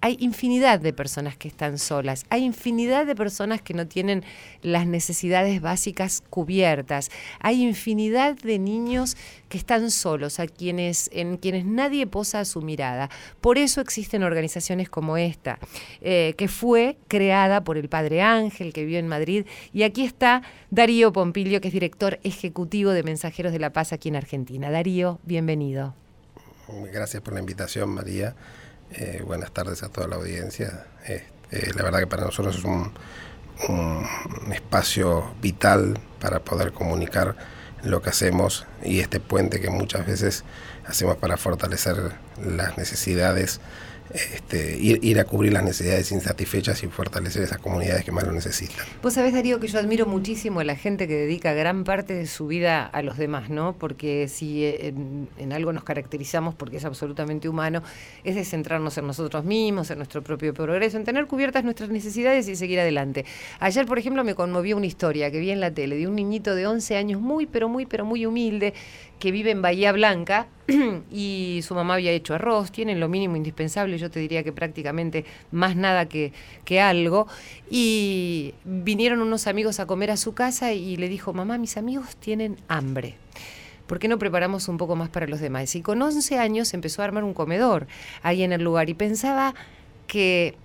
Hay 0.04 0.16
infinidad 0.18 0.80
de 0.80 0.92
personas 0.92 1.36
que 1.36 1.46
están 1.46 1.78
solas, 1.78 2.26
hay 2.28 2.42
infinidad 2.42 3.06
de 3.06 3.14
personas 3.14 3.62
que 3.62 3.72
no 3.72 3.86
tienen 3.86 4.24
las 4.60 4.84
necesidades 4.84 5.60
básicas 5.60 6.24
cubiertas, 6.28 7.08
hay 7.38 7.62
infinidad 7.62 8.34
de 8.34 8.58
niños 8.58 9.16
que 9.48 9.58
están 9.58 9.92
solos, 9.92 10.40
a 10.40 10.48
quienes, 10.48 11.08
en 11.12 11.36
quienes 11.36 11.64
nadie 11.64 12.08
posa 12.08 12.44
su 12.44 12.62
mirada. 12.62 13.10
Por 13.40 13.58
eso 13.58 13.80
existen 13.80 14.24
organizaciones 14.24 14.88
como 14.88 15.16
esta, 15.16 15.60
eh, 16.00 16.34
que 16.36 16.48
fue 16.48 16.96
creada 17.06 17.62
por 17.62 17.78
el 17.78 17.88
padre 17.88 18.22
Ángel, 18.22 18.72
que 18.72 18.84
vive 18.84 18.98
en 18.98 19.06
Madrid, 19.06 19.46
y 19.72 19.84
aquí 19.84 20.04
está 20.04 20.42
Darío 20.72 21.12
Pompilio, 21.12 21.60
que 21.60 21.68
es 21.68 21.74
director 21.74 22.18
ejecutivo 22.24 22.90
de 22.90 23.04
Mensajeros 23.04 23.52
de 23.52 23.60
la 23.60 23.72
Paz 23.72 23.92
aquí 23.92 24.08
en 24.08 24.16
Argentina. 24.16 24.68
Darío, 24.68 25.20
bienvenido. 25.22 25.94
Gracias 26.92 27.22
por 27.22 27.34
la 27.34 27.40
invitación, 27.40 27.90
María. 27.90 28.34
Eh, 28.94 29.22
buenas 29.24 29.50
tardes 29.52 29.82
a 29.82 29.88
toda 29.88 30.06
la 30.06 30.16
audiencia. 30.16 30.86
Este, 31.06 31.72
la 31.74 31.82
verdad 31.82 32.00
que 32.00 32.06
para 32.06 32.24
nosotros 32.24 32.56
es 32.56 32.64
un, 32.64 32.92
un 33.68 34.52
espacio 34.52 35.34
vital 35.40 35.98
para 36.20 36.40
poder 36.40 36.72
comunicar 36.72 37.36
lo 37.82 38.02
que 38.02 38.10
hacemos 38.10 38.66
y 38.84 39.00
este 39.00 39.18
puente 39.18 39.60
que 39.60 39.70
muchas 39.70 40.06
veces 40.06 40.44
hacemos 40.86 41.16
para 41.16 41.36
fortalecer 41.36 42.12
las 42.44 42.76
necesidades, 42.76 43.60
este, 44.14 44.78
ir, 44.78 45.18
a 45.18 45.24
cubrir 45.24 45.52
las 45.52 45.64
necesidades 45.64 46.12
insatisfechas 46.12 46.82
y 46.82 46.88
fortalecer 46.88 47.42
esas 47.42 47.58
comunidades 47.58 48.04
que 48.04 48.12
más 48.12 48.24
lo 48.24 48.32
necesitan. 48.32 48.84
Vos 49.02 49.14
sabés, 49.14 49.32
Darío, 49.32 49.60
que 49.60 49.68
yo 49.68 49.78
admiro 49.78 50.06
muchísimo 50.06 50.60
a 50.60 50.64
la 50.64 50.76
gente 50.76 51.08
que 51.08 51.14
dedica 51.14 51.52
gran 51.52 51.84
parte 51.84 52.14
de 52.14 52.26
su 52.26 52.46
vida 52.46 52.86
a 52.86 53.02
los 53.02 53.16
demás, 53.16 53.50
¿no? 53.50 53.74
Porque 53.78 54.28
si 54.28 54.64
eh, 54.64 54.88
en, 54.88 55.28
en 55.38 55.52
algo 55.52 55.72
nos 55.72 55.84
caracterizamos, 55.84 56.54
porque 56.54 56.76
es 56.76 56.84
absolutamente 56.84 57.48
humano, 57.48 57.82
es 58.24 58.34
de 58.34 58.44
centrarnos 58.44 58.96
en 58.98 59.06
nosotros 59.06 59.44
mismos, 59.44 59.90
en 59.90 59.98
nuestro 59.98 60.22
propio 60.22 60.54
progreso, 60.54 60.96
en 60.96 61.04
tener 61.04 61.26
cubiertas 61.26 61.64
nuestras 61.64 61.90
necesidades 61.90 62.48
y 62.48 62.56
seguir 62.56 62.80
adelante. 62.80 63.24
Ayer, 63.60 63.86
por 63.86 63.98
ejemplo, 63.98 64.24
me 64.24 64.34
conmovió 64.34 64.76
una 64.76 64.86
historia 64.86 65.30
que 65.30 65.40
vi 65.40 65.50
en 65.50 65.60
la 65.60 65.72
tele 65.72 65.96
de 65.96 66.06
un 66.06 66.16
niñito 66.16 66.54
de 66.54 66.66
11 66.66 66.96
años 66.96 67.20
muy, 67.20 67.46
pero 67.46 67.68
muy, 67.68 67.86
pero 67.86 68.04
muy 68.04 68.26
humilde, 68.26 68.74
que 69.22 69.30
vive 69.30 69.52
en 69.52 69.62
Bahía 69.62 69.92
Blanca 69.92 70.48
y 71.12 71.60
su 71.62 71.76
mamá 71.76 71.94
había 71.94 72.10
hecho 72.10 72.34
arroz, 72.34 72.72
tienen 72.72 72.98
lo 72.98 73.08
mínimo 73.08 73.36
indispensable, 73.36 73.96
yo 73.96 74.10
te 74.10 74.18
diría 74.18 74.42
que 74.42 74.52
prácticamente 74.52 75.24
más 75.52 75.76
nada 75.76 76.08
que, 76.08 76.32
que 76.64 76.80
algo, 76.80 77.28
y 77.70 78.52
vinieron 78.64 79.22
unos 79.22 79.46
amigos 79.46 79.78
a 79.78 79.86
comer 79.86 80.10
a 80.10 80.16
su 80.16 80.34
casa 80.34 80.72
y 80.72 80.96
le 80.96 81.08
dijo, 81.08 81.32
mamá, 81.32 81.56
mis 81.56 81.76
amigos 81.76 82.16
tienen 82.16 82.56
hambre. 82.66 83.14
¿Por 83.86 84.00
qué 84.00 84.08
no 84.08 84.18
preparamos 84.18 84.66
un 84.66 84.76
poco 84.76 84.96
más 84.96 85.08
para 85.08 85.28
los 85.28 85.38
demás? 85.38 85.72
Y 85.76 85.82
con 85.82 86.02
11 86.02 86.40
años 86.40 86.74
empezó 86.74 87.02
a 87.02 87.04
armar 87.04 87.22
un 87.22 87.32
comedor 87.32 87.86
ahí 88.24 88.42
en 88.42 88.50
el 88.50 88.64
lugar 88.64 88.90
y 88.90 88.94
pensaba 88.94 89.54
que 90.08 90.56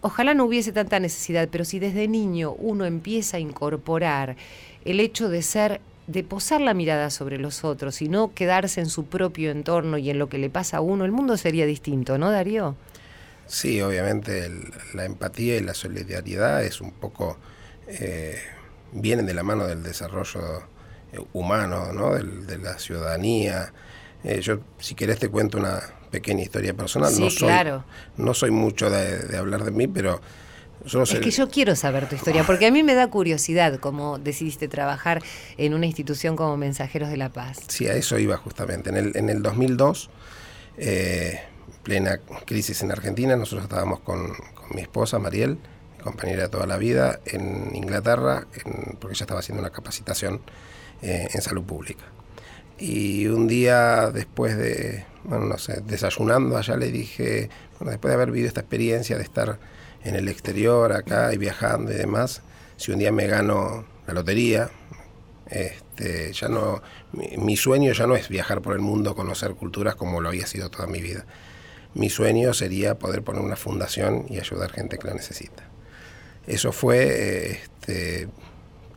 ojalá 0.00 0.32
no 0.32 0.46
hubiese 0.46 0.72
tanta 0.72 0.98
necesidad, 0.98 1.50
pero 1.52 1.66
si 1.66 1.78
desde 1.78 2.08
niño 2.08 2.52
uno 2.52 2.86
empieza 2.86 3.36
a 3.36 3.40
incorporar 3.40 4.36
el 4.86 4.98
hecho 5.00 5.28
de 5.28 5.42
ser 5.42 5.82
de 6.06 6.22
posar 6.22 6.60
la 6.60 6.74
mirada 6.74 7.10
sobre 7.10 7.38
los 7.38 7.64
otros 7.64 8.00
y 8.02 8.08
no 8.08 8.32
quedarse 8.34 8.80
en 8.80 8.88
su 8.88 9.06
propio 9.06 9.50
entorno 9.50 9.98
y 9.98 10.10
en 10.10 10.18
lo 10.18 10.28
que 10.28 10.38
le 10.38 10.50
pasa 10.50 10.78
a 10.78 10.80
uno, 10.80 11.04
el 11.04 11.12
mundo 11.12 11.36
sería 11.36 11.66
distinto, 11.66 12.18
¿no, 12.18 12.30
Darío? 12.30 12.76
Sí, 13.46 13.80
obviamente 13.80 14.44
el- 14.46 14.72
la 14.94 15.04
empatía 15.04 15.56
y 15.56 15.60
la 15.60 15.74
solidaridad 15.74 16.64
es 16.64 16.80
un 16.80 16.90
poco, 16.92 17.38
eh, 17.86 18.36
vienen 18.92 19.26
de 19.26 19.34
la 19.34 19.42
mano 19.42 19.66
del 19.66 19.82
desarrollo 19.82 20.40
eh, 21.12 21.18
humano, 21.32 21.92
¿no? 21.92 22.14
De 22.14 22.58
la 22.58 22.78
ciudadanía. 22.78 23.72
Eh, 24.24 24.40
yo, 24.40 24.58
si 24.78 24.96
querés, 24.96 25.20
te 25.20 25.28
cuento 25.28 25.58
una 25.58 25.80
pequeña 26.10 26.42
historia 26.42 26.74
personal. 26.74 27.12
Sí, 27.12 27.20
no 27.22 27.30
soy, 27.30 27.38
claro. 27.38 27.84
No 28.16 28.34
soy 28.34 28.50
mucho 28.50 28.90
de, 28.90 29.18
de 29.18 29.36
hablar 29.36 29.62
de 29.64 29.70
mí, 29.70 29.86
pero 29.86 30.20
yo 30.84 30.98
no 31.00 31.06
sé. 31.06 31.14
Es 31.14 31.20
que 31.20 31.30
yo 31.30 31.48
quiero 31.48 31.74
saber 31.76 32.08
tu 32.08 32.14
historia, 32.14 32.44
porque 32.44 32.66
a 32.66 32.70
mí 32.70 32.82
me 32.82 32.94
da 32.94 33.08
curiosidad 33.08 33.78
cómo 33.80 34.18
decidiste 34.18 34.68
trabajar 34.68 35.22
en 35.56 35.74
una 35.74 35.86
institución 35.86 36.36
como 36.36 36.56
Mensajeros 36.56 37.08
de 37.10 37.16
la 37.16 37.30
Paz. 37.30 37.58
Sí, 37.68 37.86
a 37.88 37.94
eso 37.94 38.18
iba 38.18 38.36
justamente. 38.36 38.90
En 38.90 38.96
el, 38.96 39.16
en 39.16 39.28
el 39.28 39.42
2002, 39.42 40.10
eh, 40.78 41.40
plena 41.82 42.18
crisis 42.44 42.82
en 42.82 42.92
Argentina, 42.92 43.36
nosotros 43.36 43.64
estábamos 43.64 44.00
con, 44.00 44.28
con 44.54 44.74
mi 44.74 44.82
esposa, 44.82 45.18
Mariel, 45.18 45.58
mi 45.98 46.02
compañera 46.04 46.42
de 46.44 46.48
toda 46.48 46.66
la 46.66 46.76
vida, 46.76 47.20
en 47.26 47.74
Inglaterra, 47.74 48.46
en- 48.64 48.96
porque 48.98 49.14
ella 49.14 49.24
estaba 49.24 49.40
haciendo 49.40 49.62
una 49.62 49.70
capacitación 49.70 50.40
eh, 51.02 51.28
en 51.32 51.40
salud 51.42 51.62
pública. 51.64 52.04
Y 52.78 53.26
un 53.28 53.48
día 53.48 54.10
después 54.10 54.56
de, 54.56 55.04
bueno, 55.24 55.46
no 55.46 55.58
sé, 55.58 55.80
desayunando 55.86 56.56
allá 56.58 56.76
le 56.76 56.90
dije, 56.90 57.48
bueno, 57.78 57.90
después 57.90 58.10
de 58.10 58.14
haber 58.16 58.30
vivido 58.30 58.48
esta 58.48 58.60
experiencia 58.60 59.16
de 59.16 59.22
estar 59.22 59.58
en 60.06 60.14
el 60.14 60.28
exterior, 60.28 60.92
acá 60.92 61.34
y 61.34 61.36
viajando 61.36 61.92
y 61.92 61.96
demás, 61.96 62.42
si 62.76 62.92
un 62.92 62.98
día 62.98 63.10
me 63.10 63.26
gano 63.26 63.84
la 64.06 64.14
lotería, 64.14 64.70
este, 65.50 66.32
ya 66.32 66.48
no, 66.48 66.80
mi, 67.12 67.56
sueño 67.56 67.92
ya 67.92 68.06
no 68.06 68.14
es 68.14 68.28
viajar 68.28 68.62
por 68.62 68.74
el 68.74 68.80
mundo, 68.80 69.16
conocer 69.16 69.54
culturas 69.54 69.96
como 69.96 70.20
lo 70.20 70.28
había 70.28 70.46
sido 70.46 70.70
toda 70.70 70.86
mi 70.86 71.00
vida. 71.00 71.26
Mi 71.94 72.08
sueño 72.08 72.54
sería 72.54 72.98
poder 72.98 73.22
poner 73.22 73.42
una 73.42 73.56
fundación 73.56 74.26
y 74.28 74.38
ayudar 74.38 74.70
gente 74.70 74.98
que 74.98 75.08
la 75.08 75.14
necesita. 75.14 75.64
Eso 76.46 76.70
fue 76.70 77.62
este, 77.62 78.28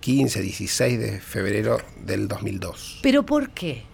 15, 0.02 0.42
16 0.42 1.00
de 1.00 1.20
febrero 1.20 1.80
del 2.06 2.28
2002. 2.28 3.00
¿Pero 3.02 3.26
por 3.26 3.50
qué? 3.52 3.89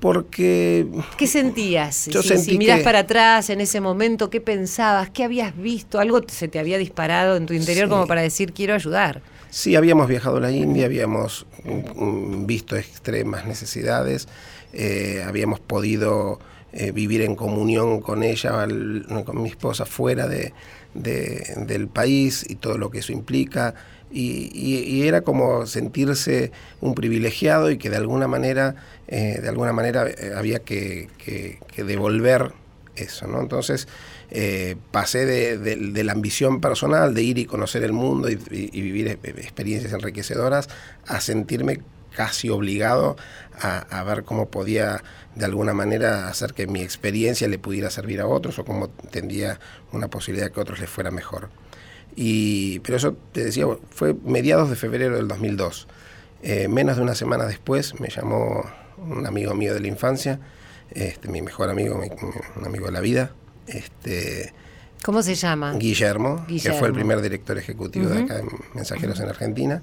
Porque... 0.00 0.86
¿Qué 1.16 1.26
sentías? 1.26 2.06
Yo 2.08 2.22
si, 2.22 2.28
sentí 2.28 2.52
si 2.52 2.58
mirás 2.58 2.78
que- 2.78 2.84
para 2.84 3.00
atrás 3.00 3.50
en 3.50 3.60
ese 3.60 3.80
momento, 3.80 4.30
¿qué 4.30 4.40
pensabas? 4.40 5.10
¿Qué 5.10 5.24
habías 5.24 5.56
visto? 5.56 5.98
¿Algo 6.00 6.20
se 6.26 6.48
te 6.48 6.58
había 6.58 6.78
disparado 6.78 7.36
en 7.36 7.46
tu 7.46 7.54
interior 7.54 7.86
Sí. 7.86 7.90
como 7.90 8.06
para 8.06 8.22
decir 8.22 8.52
quiero 8.52 8.74
ayudar? 8.74 9.22
Sí, 9.50 9.76
habíamos 9.76 10.08
viajado 10.08 10.38
a 10.38 10.40
la 10.40 10.50
India, 10.50 10.86
habíamos 10.86 11.46
mm, 11.64 12.02
mm, 12.04 12.46
visto 12.46 12.76
extremas 12.76 13.46
necesidades, 13.46 14.26
eh, 14.72 15.22
habíamos 15.26 15.60
podido 15.60 16.40
eh, 16.74 16.90
vivir 16.90 17.20
en 17.20 17.34
comunión 17.36 18.00
con 18.00 18.22
ella, 18.22 18.62
al- 18.62 19.04
con 19.26 19.42
mi 19.42 19.50
esposa, 19.50 19.84
fuera 19.84 20.26
de, 20.26 20.54
de- 20.94 21.54
del 21.66 21.86
país 21.88 22.46
y 22.48 22.54
todo 22.54 22.78
lo 22.78 22.90
que 22.90 23.00
eso 23.00 23.12
implica. 23.12 23.74
Y, 24.10 24.50
y- 24.54 24.78
y 24.78 25.06
era 25.08 25.20
como 25.20 25.66
sentirse 25.66 26.50
un 26.80 26.94
privilegiado 26.94 27.70
y 27.70 27.76
que 27.76 27.90
de 27.90 27.96
alguna 27.96 28.26
manera, 28.28 28.74
eh, 29.08 29.40
de 29.40 29.48
alguna 29.48 29.72
manera 29.72 30.08
eh, 30.08 30.32
había 30.36 30.60
que, 30.60 31.08
devolver 31.76 32.52
eso, 32.96 33.26
¿no? 33.26 33.40
Entonces 33.40 33.88
eh, 34.30 34.76
pasé 34.90 35.26
de, 35.26 36.04
la 36.04 36.12
ambición 36.12 36.60
personal 36.60 37.14
de 37.14 37.22
ir 37.22 37.38
y 37.38 37.46
conocer 37.46 37.82
el 37.84 37.92
mundo 37.92 38.28
y, 38.30 38.36
vivir 38.36 39.08
e- 39.08 39.30
experiencias 39.30 39.92
enriquecedoras 39.92 40.68
a 41.06 41.20
sentirme 41.20 41.80
casi 42.14 42.50
obligado 42.50 43.16
a, 43.58 43.78
a 43.78 44.04
ver 44.04 44.24
cómo 44.24 44.50
podía 44.50 45.02
de 45.34 45.46
alguna 45.46 45.72
manera 45.72 46.28
hacer 46.28 46.52
que 46.52 46.66
mi 46.66 46.82
experiencia 46.82 47.48
le 47.48 47.58
pudiera 47.58 47.88
servir 47.90 48.20
a 48.20 48.26
otros 48.26 48.58
o 48.58 48.64
cómo 48.64 48.88
tendría 48.88 49.58
una 49.92 50.08
posibilidad 50.08 50.50
que 50.50 50.60
a 50.60 50.62
otros 50.62 50.80
les 50.80 50.90
fuera 50.90 51.10
mejor. 51.10 51.48
Y, 52.14 52.80
pero 52.80 52.96
eso, 52.96 53.16
te 53.32 53.44
decía, 53.44 53.66
fue 53.90 54.14
mediados 54.14 54.68
de 54.68 54.76
febrero 54.76 55.16
del 55.16 55.28
2002. 55.28 55.88
Eh, 56.42 56.68
menos 56.68 56.96
de 56.96 57.02
una 57.02 57.14
semana 57.14 57.46
después 57.46 57.98
me 58.00 58.08
llamó 58.08 58.64
un 59.02 59.26
amigo 59.26 59.54
mío 59.54 59.74
de 59.74 59.80
la 59.80 59.88
infancia, 59.88 60.38
este, 60.90 61.28
mi 61.28 61.42
mejor 61.42 61.70
amigo, 61.70 61.96
mi- 61.96 62.08
un 62.56 62.64
amigo 62.66 62.86
de 62.86 62.92
la 62.92 63.00
vida, 63.00 63.32
este, 63.66 64.52
¿Cómo 65.04 65.20
se 65.22 65.34
llama? 65.34 65.72
Guillermo, 65.74 66.44
que 66.46 66.72
fue 66.74 66.86
el 66.88 66.94
primer 66.94 67.20
director 67.20 67.58
ejecutivo 67.58 68.08
de 68.08 68.22
acá 68.22 68.38
en 68.38 68.48
Mensajeros 68.74 69.18
en 69.20 69.28
Argentina, 69.28 69.82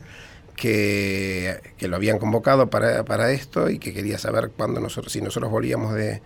que, 0.55 1.59
que 1.77 1.87
lo 1.87 1.95
habían 1.95 2.19
convocado 2.19 2.69
para, 2.69 3.03
para 3.03 3.31
esto 3.31 3.69
y 3.69 3.79
que 3.79 3.93
quería 3.93 4.17
saber 4.17 4.51
cuándo 4.55 4.79
nosotros, 4.79 5.11
si 5.11 5.21
nosotros 5.21 5.51
volvíamos 5.51 5.93
de, 5.93 6.21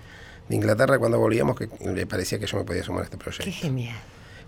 de 0.50 0.56
Inglaterra, 0.56 1.00
cuando 1.00 1.18
volvíamos, 1.20 1.58
que 1.58 1.70
le 1.86 2.06
parecía 2.06 2.40
que 2.40 2.46
yo 2.48 2.58
me 2.58 2.64
podía 2.66 2.84
sumar 2.84 3.02
a 3.02 3.04
este 3.06 3.18
Qué 3.18 3.24
proyecto. 3.24 3.52
genial. 3.52 3.96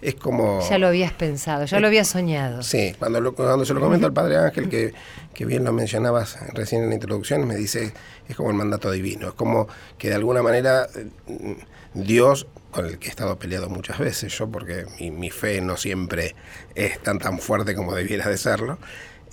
Es 0.01 0.15
como... 0.15 0.61
Ya 0.69 0.77
lo 0.77 0.87
habías 0.87 1.11
pensado, 1.13 1.65
ya 1.65 1.79
lo 1.79 1.87
habías 1.87 2.07
soñado. 2.07 2.61
Sí, 2.63 2.95
cuando, 2.99 3.19
lo- 3.21 3.33
cuando 3.33 3.65
se 3.65 3.73
lo 3.73 3.79
comento 3.79 4.05
al 4.05 4.13
padre 4.13 4.37
Ángel, 4.37 4.69
que, 4.69 4.93
que 5.33 5.45
bien 5.45 5.63
lo 5.63 5.73
mencionabas 5.73 6.37
recién 6.53 6.83
en 6.83 6.89
la 6.89 6.95
introducción, 6.95 7.47
me 7.47 7.55
dice, 7.55 7.93
es 8.27 8.35
como 8.35 8.49
el 8.49 8.55
mandato 8.55 8.91
divino, 8.91 9.29
es 9.29 9.33
como 9.33 9.67
que 9.97 10.09
de 10.09 10.15
alguna 10.15 10.41
manera 10.43 10.87
eh, 11.27 11.57
Dios, 11.93 12.47
con 12.71 12.85
el 12.85 12.99
que 12.99 13.07
he 13.07 13.09
estado 13.09 13.39
peleado 13.39 13.69
muchas 13.69 13.97
veces, 13.99 14.37
yo 14.37 14.47
porque 14.49 14.85
mi, 14.99 15.11
mi 15.11 15.29
fe 15.31 15.61
no 15.61 15.77
siempre 15.77 16.35
es 16.75 16.99
tan 17.01 17.19
tan 17.19 17.39
fuerte 17.39 17.73
como 17.73 17.95
debiera 17.95 18.27
de 18.27 18.37
serlo, 18.37 18.77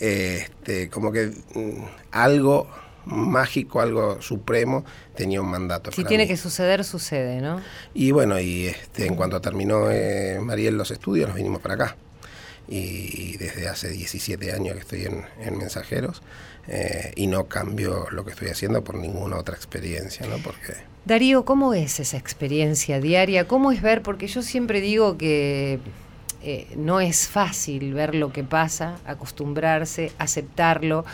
eh, 0.00 0.42
este, 0.44 0.88
como 0.88 1.10
que 1.12 1.32
mm, 1.54 1.84
algo 2.12 2.68
mágico, 3.06 3.80
algo 3.80 4.20
supremo, 4.20 4.84
tenía 5.14 5.40
un 5.40 5.48
mandato. 5.48 5.90
Si 5.92 6.02
para 6.02 6.08
tiene 6.08 6.24
mí. 6.24 6.28
que 6.28 6.36
suceder, 6.36 6.84
sucede, 6.84 7.40
¿no? 7.40 7.60
Y 7.94 8.10
bueno, 8.12 8.38
y 8.40 8.66
este, 8.66 9.06
en 9.06 9.14
cuanto 9.14 9.40
terminó 9.40 9.90
eh, 9.90 10.38
Mariel 10.40 10.76
los 10.76 10.90
estudios, 10.90 11.28
nos 11.28 11.36
vinimos 11.36 11.60
para 11.60 11.74
acá. 11.74 11.96
Y 12.68 13.36
desde 13.38 13.68
hace 13.68 13.90
17 13.90 14.52
años 14.52 14.74
que 14.74 14.80
estoy 14.80 15.04
en, 15.04 15.26
en 15.40 15.58
Mensajeros 15.58 16.22
eh, 16.68 17.12
y 17.16 17.26
no 17.26 17.44
cambio 17.44 18.06
lo 18.10 18.24
que 18.24 18.30
estoy 18.30 18.48
haciendo 18.48 18.84
por 18.84 18.94
ninguna 18.94 19.36
otra 19.36 19.56
experiencia, 19.56 20.26
¿no? 20.26 20.38
Porque 20.38 20.74
Darío, 21.04 21.44
¿cómo 21.44 21.74
es 21.74 21.98
esa 21.98 22.16
experiencia 22.16 23.00
diaria? 23.00 23.48
¿Cómo 23.48 23.72
es 23.72 23.82
ver? 23.82 24.02
Porque 24.02 24.28
yo 24.28 24.40
siempre 24.42 24.80
digo 24.80 25.18
que 25.18 25.80
eh, 26.44 26.68
no 26.76 27.00
es 27.00 27.26
fácil 27.26 27.92
ver 27.92 28.14
lo 28.14 28.32
que 28.32 28.44
pasa, 28.44 28.98
acostumbrarse, 29.04 30.12
aceptarlo. 30.18 31.04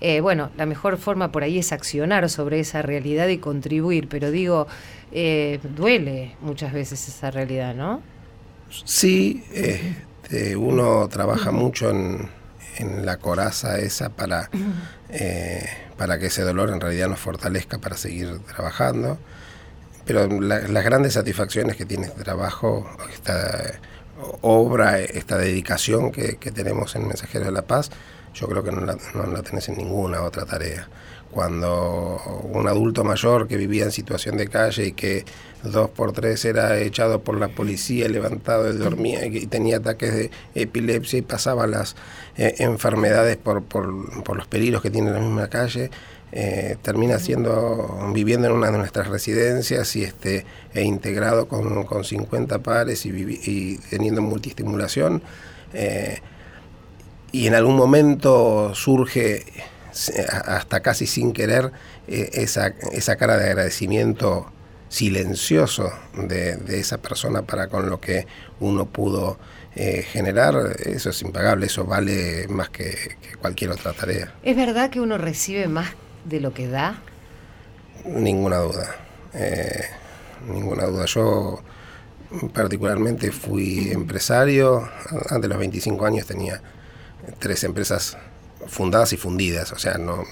Eh, 0.00 0.20
bueno, 0.20 0.50
la 0.56 0.66
mejor 0.66 0.98
forma 0.98 1.30
por 1.32 1.42
ahí 1.44 1.58
es 1.58 1.72
accionar 1.72 2.28
sobre 2.28 2.60
esa 2.60 2.82
realidad 2.82 3.28
y 3.28 3.38
contribuir, 3.38 4.08
pero 4.08 4.30
digo, 4.30 4.66
eh, 5.12 5.60
duele 5.76 6.36
muchas 6.40 6.72
veces 6.72 7.08
esa 7.08 7.30
realidad, 7.30 7.74
¿no? 7.74 8.02
sí, 8.84 9.44
este, 9.52 10.56
uno 10.56 11.08
trabaja 11.08 11.52
mucho 11.52 11.90
en, 11.90 12.28
la 13.04 13.18
coraza 13.18 13.78
esa 13.78 14.08
para, 14.08 14.50
eh, 15.08 15.64
para 15.96 16.18
que 16.18 16.26
ese 16.26 16.42
dolor 16.42 16.70
en 16.70 16.80
realidad 16.80 17.08
nos 17.08 17.20
fortalezca 17.20 17.78
para 17.78 17.96
seguir 17.96 18.40
trabajando. 18.40 19.16
Pero 20.04 20.26
la- 20.40 20.66
las 20.66 20.84
grandes 20.84 21.12
satisfacciones 21.14 21.76
que 21.76 21.84
tiene 21.86 22.06
este 22.06 22.24
trabajo, 22.24 22.84
esta 23.12 23.78
obra, 24.42 24.98
esta 24.98 25.38
dedicación 25.38 26.10
que, 26.10 26.36
que 26.36 26.50
tenemos 26.50 26.96
en 26.96 27.06
Mensajeros 27.06 27.46
de 27.46 27.52
la 27.52 27.62
Paz, 27.62 27.90
yo 28.34 28.48
creo 28.48 28.62
que 28.62 28.72
no 28.72 28.80
la, 28.80 28.96
no 29.14 29.26
la 29.26 29.42
tenés 29.42 29.68
en 29.68 29.76
ninguna 29.78 30.22
otra 30.22 30.44
tarea. 30.44 30.88
Cuando 31.30 32.20
un 32.52 32.68
adulto 32.68 33.02
mayor 33.02 33.48
que 33.48 33.56
vivía 33.56 33.84
en 33.84 33.90
situación 33.90 34.36
de 34.36 34.46
calle 34.46 34.86
y 34.86 34.92
que 34.92 35.24
dos 35.64 35.90
por 35.90 36.12
tres 36.12 36.44
era 36.44 36.78
echado 36.78 37.22
por 37.22 37.38
la 37.38 37.48
policía, 37.48 38.08
levantado 38.08 38.72
y 38.72 38.76
dormía 38.76 39.26
y 39.26 39.46
tenía 39.46 39.78
ataques 39.78 40.14
de 40.14 40.30
epilepsia 40.54 41.18
y 41.18 41.22
pasaba 41.22 41.66
las 41.66 41.96
eh, 42.36 42.54
enfermedades 42.58 43.36
por, 43.36 43.64
por, 43.64 44.22
por 44.22 44.36
los 44.36 44.46
peligros 44.46 44.80
que 44.80 44.90
tiene 44.90 45.10
la 45.10 45.18
misma 45.18 45.48
calle, 45.48 45.90
eh, 46.30 46.76
termina 46.82 47.18
siendo 47.18 48.10
viviendo 48.12 48.46
en 48.48 48.54
una 48.54 48.70
de 48.70 48.78
nuestras 48.78 49.08
residencias 49.08 49.94
y 49.96 50.04
este 50.04 50.44
e 50.72 50.82
integrado 50.82 51.48
con, 51.48 51.84
con 51.84 52.04
50 52.04 52.60
pares 52.60 53.06
y, 53.06 53.10
y 53.10 53.78
teniendo 53.90 54.20
multiestimulación 54.20 55.22
eh, 55.72 56.20
y 57.34 57.48
en 57.48 57.54
algún 57.56 57.74
momento 57.76 58.72
surge 58.74 59.44
a- 60.30 60.56
hasta 60.56 60.80
casi 60.80 61.06
sin 61.06 61.32
querer 61.32 61.72
eh, 62.06 62.30
esa, 62.34 62.68
esa 62.92 63.16
cara 63.16 63.36
de 63.36 63.46
agradecimiento 63.50 64.52
silencioso 64.88 65.90
de, 66.16 66.56
de 66.56 66.78
esa 66.78 66.98
persona 66.98 67.42
para 67.42 67.66
con 67.66 67.90
lo 67.90 68.00
que 68.00 68.26
uno 68.60 68.86
pudo 68.86 69.36
eh, 69.74 70.02
generar, 70.02 70.54
eso 70.86 71.10
es 71.10 71.20
impagable, 71.22 71.66
eso 71.66 71.84
vale 71.84 72.46
más 72.46 72.68
que, 72.68 72.90
que 73.20 73.34
cualquier 73.40 73.70
otra 73.72 73.92
tarea. 73.92 74.32
¿Es 74.44 74.54
verdad 74.56 74.90
que 74.90 75.00
uno 75.00 75.18
recibe 75.18 75.66
más 75.66 75.88
de 76.24 76.38
lo 76.40 76.54
que 76.54 76.68
da? 76.68 77.02
Ninguna 78.04 78.58
duda. 78.58 78.94
Eh, 79.34 79.82
ninguna 80.48 80.84
duda. 80.86 81.06
Yo 81.06 81.60
particularmente 82.52 83.32
fui 83.32 83.90
empresario. 83.90 84.88
Antes 85.30 85.42
de 85.42 85.48
los 85.48 85.58
25 85.58 86.06
años 86.06 86.26
tenía 86.26 86.60
tres 87.38 87.64
empresas 87.64 88.16
fundadas 88.66 89.12
y 89.12 89.16
fundidas. 89.16 89.72
O 89.72 89.78
sea, 89.78 89.98
no. 89.98 90.24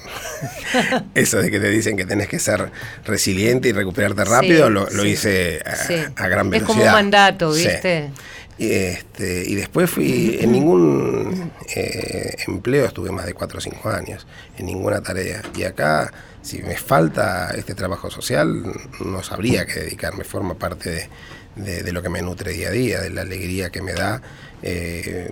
Eso 1.15 1.39
de 1.39 1.51
que 1.51 1.61
te 1.61 1.69
dicen 1.69 1.97
que 1.97 2.05
tenés 2.07 2.29
que 2.29 2.39
ser 2.39 2.71
resiliente 3.05 3.69
y 3.69 3.73
recuperarte 3.73 4.25
rápido, 4.25 4.67
Sí, 4.69 4.73
lo, 4.73 4.91
lo 4.91 5.03
sí, 5.03 5.09
hice 5.09 5.61
a, 5.65 5.77
sí. 5.77 5.95
a 6.17 6.29
gran 6.29 6.47
Es 6.47 6.51
velocidad. 6.53 6.67
como 6.67 6.85
un 6.85 6.93
mandato. 6.93 7.53
¿viste? 7.53 8.11
Y, 8.59 8.71
este, 8.71 9.45
y 9.49 9.55
después 9.55 9.91
fui, 9.91 10.39
en 10.41 10.53
ningún 10.53 11.51
eh, 11.75 12.37
empleo 12.47 12.85
estuve 12.87 13.11
más 13.11 13.27
de 13.27 13.35
4 13.35 13.59
o 13.59 13.61
5 13.61 13.89
años, 13.91 14.27
en 14.57 14.67
ninguna 14.67 15.01
tarea. 15.03 15.43
Y 15.57 15.65
acá, 15.65 16.13
si 16.43 16.63
me 16.63 16.77
falta 16.77 17.51
este 17.57 17.75
trabajo 17.75 18.11
social, 18.11 18.63
no 19.05 19.23
sabría 19.23 19.67
qué 19.67 19.81
dedicarme, 19.81 20.23
forma 20.25 20.55
parte 20.55 20.91
de, 20.91 21.09
de- 21.57 21.93
lo 21.93 22.03
que 22.03 22.09
me 22.09 22.23
nutre 22.23 22.53
día 22.53 22.69
a 22.69 22.71
día, 22.73 23.01
de 23.01 23.11
la 23.11 23.23
alegría 23.23 23.71
que 23.71 23.83
me 23.83 23.93
da 23.93 24.23
eh, 24.63 25.29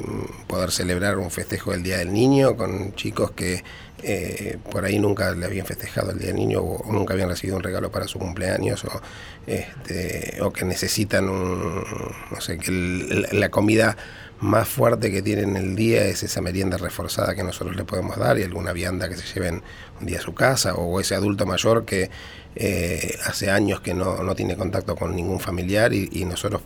poder 0.49 0.71
celebrar 0.73 1.17
un 1.19 1.31
festejo 1.31 1.71
del 1.73 1.83
Día 1.85 1.99
del 1.99 2.13
Niño 2.13 2.57
con 2.57 2.95
chicos 2.95 3.31
que 3.31 3.63
eh, 4.03 4.59
por 4.71 4.85
ahí 4.85 4.99
nunca 4.99 5.31
le 5.33 5.47
habían 5.47 5.67
festejado 5.67 6.11
el 6.11 6.19
Día 6.19 6.29
del 6.29 6.37
Niño 6.37 6.61
o, 6.61 6.83
o 6.83 6.93
nunca 6.93 7.15
habían 7.15 7.29
recibido 7.29 7.57
un 7.57 7.63
regalo 7.63 7.91
para 7.93 8.09
su 8.09 8.19
cumpleaños 8.19 8.85
o, 8.85 9.01
este, 9.47 10.39
o 10.43 10.53
que 10.53 10.65
necesitan 10.65 11.29
un, 11.29 11.85
no 12.31 12.41
sé, 12.41 12.59
que 12.59 12.71
el- 12.71 13.27
la 13.33 13.49
comida 13.51 13.97
más 14.41 14.67
fuerte 14.69 15.11
que 15.13 15.21
tienen 15.23 15.55
el 15.57 15.77
día 15.77 16.05
es 16.07 16.23
esa 16.23 16.41
merienda 16.41 16.79
reforzada 16.79 17.35
que 17.35 17.43
nosotros 17.45 17.77
le 17.77 17.85
podemos 17.85 18.17
dar 18.17 18.39
y 18.39 18.43
alguna 18.43 18.73
vianda 18.73 19.09
que 19.09 19.17
se 19.17 19.27
lleven 19.35 19.63
un 20.01 20.07
día 20.07 20.19
a 20.19 20.23
su 20.23 20.35
casa 20.35 20.75
o 20.75 20.99
ese 20.99 21.15
adulto 21.15 21.45
mayor 21.45 21.85
que 21.85 22.11
eh, 22.57 23.17
hace 23.27 23.51
años 23.51 23.81
que 23.81 23.95
no, 23.95 24.23
no, 24.23 24.35
tiene 24.35 24.57
contacto 24.57 24.97
con 24.97 25.15
ningún 25.15 25.39
familiar 25.39 25.93
y, 25.93 26.09
y 26.13 26.25
nosotros 26.25 26.63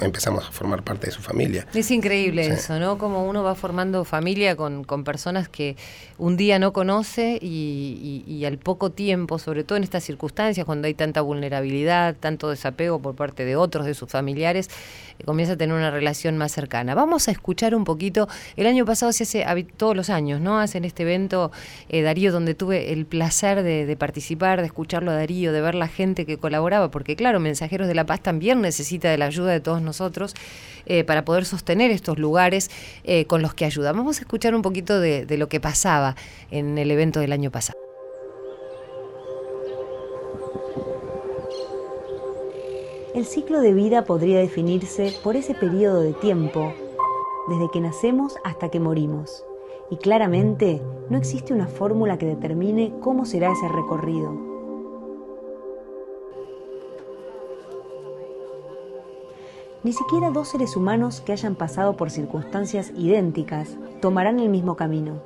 empezamos 0.00 0.48
a 0.48 0.50
formar 0.50 0.82
parte 0.82 1.06
de 1.06 1.12
su 1.12 1.20
familia. 1.20 1.66
Es 1.74 1.90
increíble 1.90 2.46
eso, 2.46 2.78
¿no? 2.78 2.96
Como 2.96 3.28
uno 3.28 3.42
va 3.42 3.54
formando 3.54 4.04
familia 4.04 4.56
con, 4.56 4.84
con 4.84 5.04
personas 5.04 5.48
que 5.48 5.76
un 6.16 6.36
día 6.36 6.58
no 6.58 6.72
conoce 6.72 7.38
y, 7.40 8.24
y, 8.26 8.44
al 8.44 8.58
poco 8.58 8.90
tiempo, 8.90 9.38
sobre 9.38 9.64
todo 9.64 9.76
en 9.76 9.84
estas 9.84 10.04
circunstancias, 10.04 10.64
cuando 10.64 10.86
hay 10.86 10.94
tanta 10.94 11.20
vulnerabilidad, 11.20 12.16
tanto 12.18 12.48
desapego 12.48 13.00
por 13.00 13.14
parte 13.14 13.44
de 13.44 13.56
otros, 13.56 13.86
de 13.86 13.94
sus 13.94 14.08
familiares, 14.08 14.68
eh, 15.18 15.24
comienza 15.24 15.54
a 15.54 15.56
tener 15.56 15.76
una 15.76 15.90
relación 15.90 16.38
más 16.38 16.52
cercana. 16.52 16.94
Vamos 16.94 17.28
a 17.28 17.30
escuchar 17.30 17.74
un 17.74 17.84
poquito, 17.84 18.28
el 18.56 18.66
año 18.66 18.84
pasado 18.86 19.12
se 19.12 19.24
hace, 19.24 19.44
todos 19.76 19.94
los 19.94 20.10
años, 20.10 20.40
¿no? 20.40 20.58
Hacen 20.58 20.84
este 20.84 21.02
evento, 21.02 21.52
eh, 21.88 22.02
Darío, 22.02 22.32
donde 22.32 22.54
tuve 22.54 22.92
el 22.92 23.06
placer 23.06 23.62
de, 23.62 23.86
de 23.86 23.96
participar, 23.96 24.60
de 24.60 24.66
escucharlo 24.66 25.09
Darío, 25.14 25.52
de 25.52 25.60
ver 25.60 25.74
la 25.74 25.88
gente 25.88 26.26
que 26.26 26.38
colaboraba, 26.38 26.90
porque 26.90 27.16
claro, 27.16 27.40
Mensajeros 27.40 27.88
de 27.88 27.94
la 27.94 28.06
Paz 28.06 28.20
también 28.20 28.60
necesita 28.60 29.10
de 29.10 29.18
la 29.18 29.26
ayuda 29.26 29.52
de 29.52 29.60
todos 29.60 29.82
nosotros 29.82 30.34
eh, 30.86 31.04
para 31.04 31.24
poder 31.24 31.44
sostener 31.44 31.90
estos 31.90 32.18
lugares 32.18 32.70
eh, 33.04 33.26
con 33.26 33.42
los 33.42 33.54
que 33.54 33.64
ayuda. 33.64 33.92
Vamos 33.92 34.18
a 34.18 34.20
escuchar 34.22 34.54
un 34.54 34.62
poquito 34.62 35.00
de, 35.00 35.26
de 35.26 35.38
lo 35.38 35.48
que 35.48 35.60
pasaba 35.60 36.16
en 36.50 36.78
el 36.78 36.90
evento 36.90 37.20
del 37.20 37.32
año 37.32 37.50
pasado. 37.50 37.78
El 43.12 43.24
ciclo 43.26 43.60
de 43.60 43.74
vida 43.74 44.04
podría 44.04 44.38
definirse 44.38 45.12
por 45.24 45.34
ese 45.34 45.52
periodo 45.54 46.00
de 46.00 46.12
tiempo, 46.12 46.72
desde 47.48 47.68
que 47.72 47.80
nacemos 47.80 48.36
hasta 48.44 48.68
que 48.68 48.78
morimos. 48.78 49.44
Y 49.90 49.96
claramente 49.96 50.80
no 51.08 51.18
existe 51.18 51.52
una 51.52 51.66
fórmula 51.66 52.18
que 52.18 52.26
determine 52.26 52.94
cómo 53.00 53.24
será 53.24 53.50
ese 53.50 53.66
recorrido. 53.66 54.49
Ni 59.82 59.94
siquiera 59.94 60.30
dos 60.30 60.48
seres 60.48 60.76
humanos 60.76 61.22
que 61.22 61.32
hayan 61.32 61.54
pasado 61.54 61.96
por 61.96 62.10
circunstancias 62.10 62.92
idénticas 62.98 63.78
tomarán 64.02 64.38
el 64.38 64.50
mismo 64.50 64.76
camino, 64.76 65.22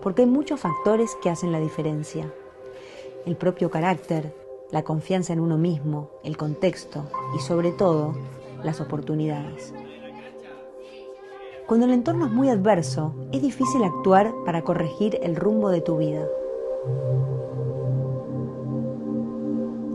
porque 0.00 0.22
hay 0.22 0.28
muchos 0.28 0.58
factores 0.58 1.16
que 1.22 1.28
hacen 1.28 1.52
la 1.52 1.60
diferencia. 1.60 2.32
El 3.26 3.36
propio 3.36 3.70
carácter, 3.70 4.34
la 4.70 4.84
confianza 4.84 5.34
en 5.34 5.40
uno 5.40 5.58
mismo, 5.58 6.08
el 6.24 6.38
contexto 6.38 7.04
y 7.36 7.40
sobre 7.40 7.72
todo 7.72 8.14
las 8.64 8.80
oportunidades. 8.80 9.74
Cuando 11.66 11.84
el 11.84 11.92
entorno 11.92 12.24
es 12.24 12.32
muy 12.32 12.48
adverso, 12.48 13.12
es 13.32 13.42
difícil 13.42 13.84
actuar 13.84 14.32
para 14.46 14.62
corregir 14.62 15.18
el 15.22 15.36
rumbo 15.36 15.68
de 15.68 15.82
tu 15.82 15.98
vida. 15.98 16.26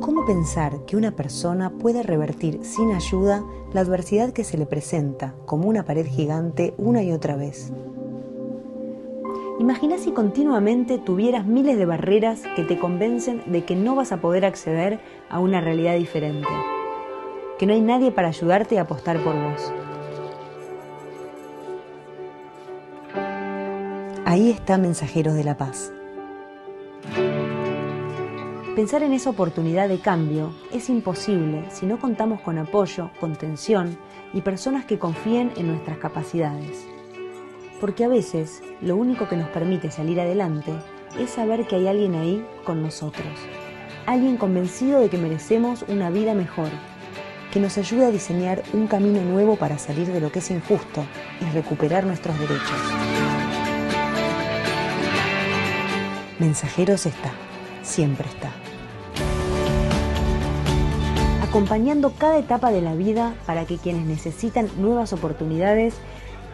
¿Cómo 0.01 0.25
pensar 0.25 0.85
que 0.85 0.97
una 0.97 1.11
persona 1.11 1.69
puede 1.69 2.03
revertir 2.03 2.59
sin 2.63 2.91
ayuda 2.91 3.43
la 3.73 3.81
adversidad 3.81 4.33
que 4.33 4.43
se 4.43 4.57
le 4.57 4.65
presenta 4.65 5.35
como 5.45 5.67
una 5.67 5.85
pared 5.85 6.05
gigante 6.05 6.73
una 6.77 7.01
y 7.01 7.11
otra 7.11 7.35
vez? 7.35 7.71
Imagina 9.59 9.97
si 9.97 10.11
continuamente 10.11 10.97
tuvieras 10.97 11.45
miles 11.45 11.77
de 11.77 11.85
barreras 11.85 12.43
que 12.55 12.63
te 12.63 12.77
convencen 12.77 13.41
de 13.45 13.63
que 13.63 13.75
no 13.75 13.95
vas 13.95 14.11
a 14.11 14.21
poder 14.21 14.45
acceder 14.45 14.99
a 15.29 15.39
una 15.39 15.61
realidad 15.61 15.95
diferente, 15.95 16.49
que 17.57 17.65
no 17.65 17.73
hay 17.73 17.81
nadie 17.81 18.11
para 18.11 18.27
ayudarte 18.27 18.77
a 18.77 18.83
apostar 18.83 19.23
por 19.23 19.33
vos. 19.33 19.73
Ahí 24.25 24.49
está 24.51 24.77
Mensajeros 24.77 25.35
de 25.35 25.43
la 25.45 25.55
Paz 25.55 25.93
Pensar 28.75 29.03
en 29.03 29.13
esa 29.13 29.29
oportunidad 29.29 29.87
de 29.87 29.99
cambio 29.99 30.53
es 30.69 30.89
imposible 30.89 31.63
si 31.71 31.85
no 31.85 31.97
contamos 31.97 32.41
con 32.41 32.57
apoyo, 32.57 33.09
contención 33.21 33.97
y 34.33 34.41
personas 34.41 34.83
que 34.83 34.99
confíen 34.99 35.53
en 35.55 35.67
nuestras 35.67 35.97
capacidades. 35.97 36.85
Porque 37.79 38.03
a 38.03 38.09
veces 38.09 38.61
lo 38.81 38.97
único 38.97 39.29
que 39.29 39.37
nos 39.37 39.47
permite 39.47 39.91
salir 39.91 40.19
adelante 40.19 40.73
es 41.17 41.29
saber 41.29 41.65
que 41.67 41.77
hay 41.77 41.87
alguien 41.87 42.15
ahí 42.15 42.45
con 42.65 42.83
nosotros. 42.83 43.25
Alguien 44.07 44.35
convencido 44.35 44.99
de 44.99 45.07
que 45.07 45.17
merecemos 45.17 45.85
una 45.87 46.09
vida 46.09 46.33
mejor, 46.33 46.67
que 47.53 47.61
nos 47.61 47.77
ayude 47.77 48.07
a 48.07 48.11
diseñar 48.11 48.61
un 48.73 48.87
camino 48.87 49.21
nuevo 49.21 49.55
para 49.55 49.77
salir 49.77 50.11
de 50.11 50.19
lo 50.19 50.33
que 50.33 50.39
es 50.39 50.51
injusto 50.51 51.05
y 51.39 51.45
recuperar 51.53 52.05
nuestros 52.05 52.37
derechos. 52.37 52.81
Mensajeros 56.39 57.05
está, 57.05 57.31
siempre 57.81 58.27
está 58.27 58.64
acompañando 61.55 62.11
cada 62.11 62.37
etapa 62.37 62.69
de 62.69 62.81
la 62.81 62.95
vida 62.95 63.33
para 63.45 63.63
que 63.63 63.77
quienes 63.77 64.05
necesitan 64.05 64.69
nuevas 64.77 65.13
oportunidades 65.13 65.95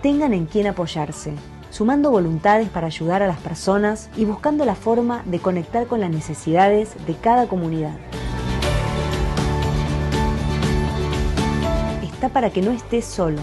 tengan 0.03 0.31
en 0.31 0.45
quien 0.45 0.67
apoyarse, 0.67 1.33
sumando 1.71 2.11
voluntades 2.11 2.69
para 2.69 2.85
ayudar 2.85 3.23
a 3.23 3.27
las 3.27 3.39
personas 3.39 4.11
y 4.15 4.25
buscando 4.25 4.63
la 4.63 4.75
forma 4.75 5.23
de 5.25 5.39
conectar 5.39 5.87
con 5.87 6.01
las 6.01 6.11
necesidades 6.11 6.93
de 7.07 7.15
cada 7.15 7.47
comunidad. 7.47 7.95
Está 12.03 12.29
para 12.29 12.51
que 12.51 12.61
no 12.61 12.69
estés 12.69 13.03
solo, 13.03 13.41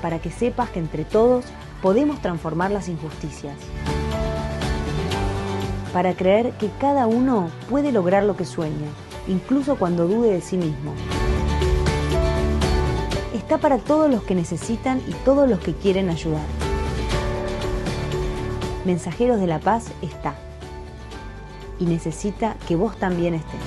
para 0.00 0.20
que 0.20 0.30
sepas 0.30 0.70
que 0.70 0.78
entre 0.78 1.04
todos 1.04 1.44
podemos 1.82 2.22
transformar 2.22 2.70
las 2.70 2.88
injusticias, 2.88 3.56
para 5.92 6.14
creer 6.14 6.52
que 6.52 6.70
cada 6.80 7.08
uno 7.08 7.50
puede 7.68 7.90
lograr 7.90 8.22
lo 8.22 8.36
que 8.36 8.44
sueña 8.44 8.86
incluso 9.28 9.76
cuando 9.76 10.06
dude 10.06 10.32
de 10.32 10.40
sí 10.40 10.56
mismo. 10.56 10.94
Está 13.34 13.58
para 13.58 13.78
todos 13.78 14.10
los 14.10 14.22
que 14.22 14.34
necesitan 14.34 15.02
y 15.06 15.12
todos 15.24 15.48
los 15.48 15.58
que 15.60 15.74
quieren 15.74 16.08
ayudar. 16.08 16.46
Mensajeros 18.84 19.40
de 19.40 19.46
la 19.46 19.60
Paz 19.60 19.86
está 20.02 20.34
y 21.78 21.84
necesita 21.84 22.56
que 22.68 22.76
vos 22.76 22.96
también 22.98 23.34
estés. 23.34 23.60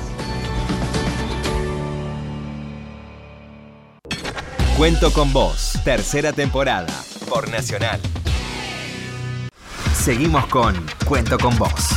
Cuento 4.77 5.11
con 5.13 5.31
vos, 5.31 5.79
tercera 5.83 6.33
temporada, 6.33 6.93
por 7.29 7.49
Nacional. 7.49 7.99
Seguimos 9.93 10.47
con 10.47 10.75
Cuento 11.05 11.37
con 11.37 11.57
vos. 11.57 11.92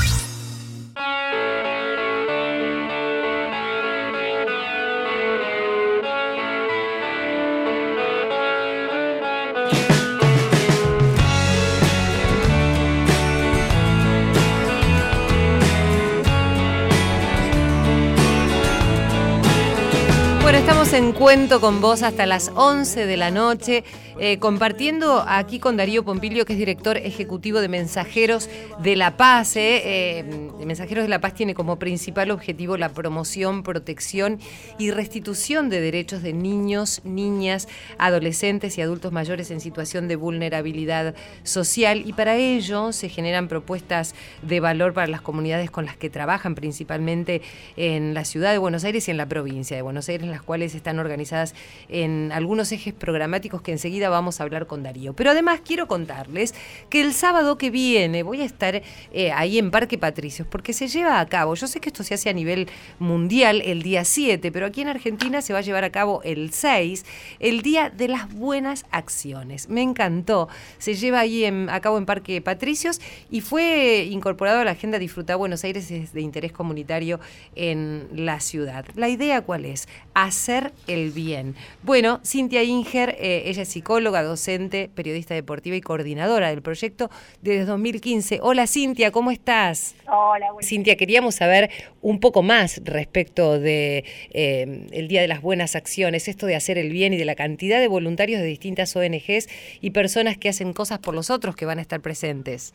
En 20.92 21.12
Cuento 21.12 21.60
con 21.60 21.80
vos 21.80 22.02
hasta 22.02 22.26
las 22.26 22.50
11 22.54 23.06
de 23.06 23.16
la 23.16 23.30
noche, 23.30 23.82
eh, 24.18 24.38
compartiendo 24.38 25.22
aquí 25.26 25.58
con 25.58 25.76
Darío 25.76 26.02
Pompilio, 26.02 26.46
que 26.46 26.54
es 26.54 26.58
director 26.58 26.96
ejecutivo 26.96 27.60
de 27.60 27.68
Mensajeros 27.68 28.48
de 28.82 28.96
la 28.96 29.18
Paz. 29.18 29.56
Eh, 29.56 30.20
eh, 30.20 30.24
Mensajeros 30.64 31.04
de 31.04 31.08
la 31.08 31.20
Paz 31.20 31.34
tiene 31.34 31.54
como 31.54 31.78
principal 31.78 32.30
objetivo 32.30 32.78
la 32.78 32.88
promoción, 32.88 33.62
protección 33.62 34.38
y 34.78 34.90
restitución 34.90 35.68
de 35.68 35.80
derechos 35.80 36.22
de 36.22 36.32
niños, 36.32 37.02
niñas, 37.04 37.68
adolescentes 37.98 38.78
y 38.78 38.82
adultos 38.82 39.12
mayores 39.12 39.50
en 39.50 39.60
situación 39.60 40.08
de 40.08 40.16
vulnerabilidad 40.16 41.14
social 41.42 42.02
y 42.06 42.14
para 42.14 42.36
ello 42.36 42.92
se 42.92 43.10
generan 43.10 43.48
propuestas 43.48 44.14
de 44.40 44.60
valor 44.60 44.94
para 44.94 45.08
las 45.08 45.20
comunidades 45.20 45.70
con 45.70 45.84
las 45.84 45.96
que 45.96 46.08
trabajan, 46.08 46.54
principalmente 46.54 47.42
en 47.76 48.14
la 48.14 48.24
ciudad 48.24 48.52
de 48.52 48.58
Buenos 48.58 48.84
Aires 48.84 49.08
y 49.08 49.10
en 49.10 49.18
la 49.18 49.26
provincia 49.26 49.76
de 49.76 49.82
Buenos 49.82 50.08
Aires, 50.08 50.24
en 50.24 50.30
las 50.30 50.42
cuales 50.42 50.74
están 50.74 50.98
organizadas 50.98 51.54
en 51.90 52.32
algunos 52.32 52.72
ejes 52.72 52.94
programáticos 52.94 53.60
que 53.60 53.72
enseguida 53.72 54.05
vamos 54.08 54.40
a 54.40 54.44
hablar 54.44 54.66
con 54.66 54.82
Darío. 54.82 55.14
Pero 55.14 55.30
además 55.30 55.60
quiero 55.64 55.86
contarles 55.86 56.54
que 56.90 57.00
el 57.00 57.12
sábado 57.12 57.58
que 57.58 57.70
viene 57.70 58.22
voy 58.22 58.40
a 58.40 58.44
estar 58.44 58.82
eh, 59.12 59.32
ahí 59.32 59.58
en 59.58 59.70
Parque 59.70 59.98
Patricios, 59.98 60.46
porque 60.48 60.72
se 60.72 60.88
lleva 60.88 61.20
a 61.20 61.26
cabo, 61.26 61.54
yo 61.54 61.66
sé 61.66 61.80
que 61.80 61.88
esto 61.88 62.02
se 62.02 62.14
hace 62.14 62.30
a 62.30 62.32
nivel 62.32 62.68
mundial 62.98 63.62
el 63.64 63.82
día 63.82 64.04
7, 64.04 64.52
pero 64.52 64.66
aquí 64.66 64.80
en 64.80 64.88
Argentina 64.88 65.42
se 65.42 65.52
va 65.52 65.60
a 65.60 65.62
llevar 65.62 65.84
a 65.84 65.90
cabo 65.90 66.20
el 66.24 66.52
6, 66.52 67.04
el 67.40 67.62
Día 67.62 67.90
de 67.90 68.08
las 68.08 68.32
Buenas 68.32 68.84
Acciones. 68.90 69.68
Me 69.68 69.82
encantó. 69.82 70.48
Se 70.78 70.94
lleva 70.94 71.20
ahí 71.20 71.44
a 71.44 71.80
cabo 71.80 71.98
en 71.98 72.06
Parque 72.06 72.40
Patricios 72.40 73.00
y 73.30 73.40
fue 73.40 74.06
incorporado 74.10 74.60
a 74.60 74.64
la 74.64 74.72
agenda 74.72 74.98
Disfrutar 74.98 75.36
Buenos 75.36 75.64
Aires 75.64 75.88
de 76.12 76.20
interés 76.20 76.52
comunitario 76.52 77.20
en 77.54 78.08
la 78.12 78.40
ciudad. 78.40 78.84
La 78.94 79.08
idea 79.08 79.42
cuál 79.42 79.64
es? 79.64 79.88
Hacer 80.14 80.72
el 80.86 81.10
bien. 81.10 81.54
Bueno, 81.82 82.20
Cintia 82.24 82.62
Inger, 82.62 83.16
eh, 83.18 83.44
ella 83.46 83.62
es 83.62 83.68
psicóloga, 83.68 83.95
psicóloga, 83.96 84.22
docente, 84.22 84.90
periodista 84.94 85.32
deportiva 85.32 85.74
y 85.74 85.80
coordinadora 85.80 86.50
del 86.50 86.60
proyecto 86.60 87.08
desde 87.40 87.64
2015. 87.64 88.40
Hola 88.42 88.66
Cintia, 88.66 89.10
¿cómo 89.10 89.30
estás? 89.30 89.96
Hola, 90.06 90.52
buenas 90.52 90.68
Cintia, 90.68 90.96
queríamos 90.96 91.36
saber 91.36 91.70
un 92.02 92.20
poco 92.20 92.42
más 92.42 92.82
respecto 92.84 93.58
de 93.58 94.04
eh, 94.34 94.86
el 94.92 95.08
Día 95.08 95.22
de 95.22 95.28
las 95.28 95.40
Buenas 95.40 95.76
Acciones, 95.76 96.28
esto 96.28 96.44
de 96.44 96.56
hacer 96.56 96.76
el 96.76 96.90
bien 96.90 97.14
y 97.14 97.16
de 97.16 97.24
la 97.24 97.36
cantidad 97.36 97.80
de 97.80 97.88
voluntarios 97.88 98.38
de 98.42 98.46
distintas 98.46 98.94
ONGs 98.94 99.48
y 99.80 99.90
personas 99.92 100.36
que 100.36 100.50
hacen 100.50 100.74
cosas 100.74 100.98
por 100.98 101.14
los 101.14 101.30
otros 101.30 101.56
que 101.56 101.64
van 101.64 101.78
a 101.78 101.80
estar 101.80 102.02
presentes. 102.02 102.74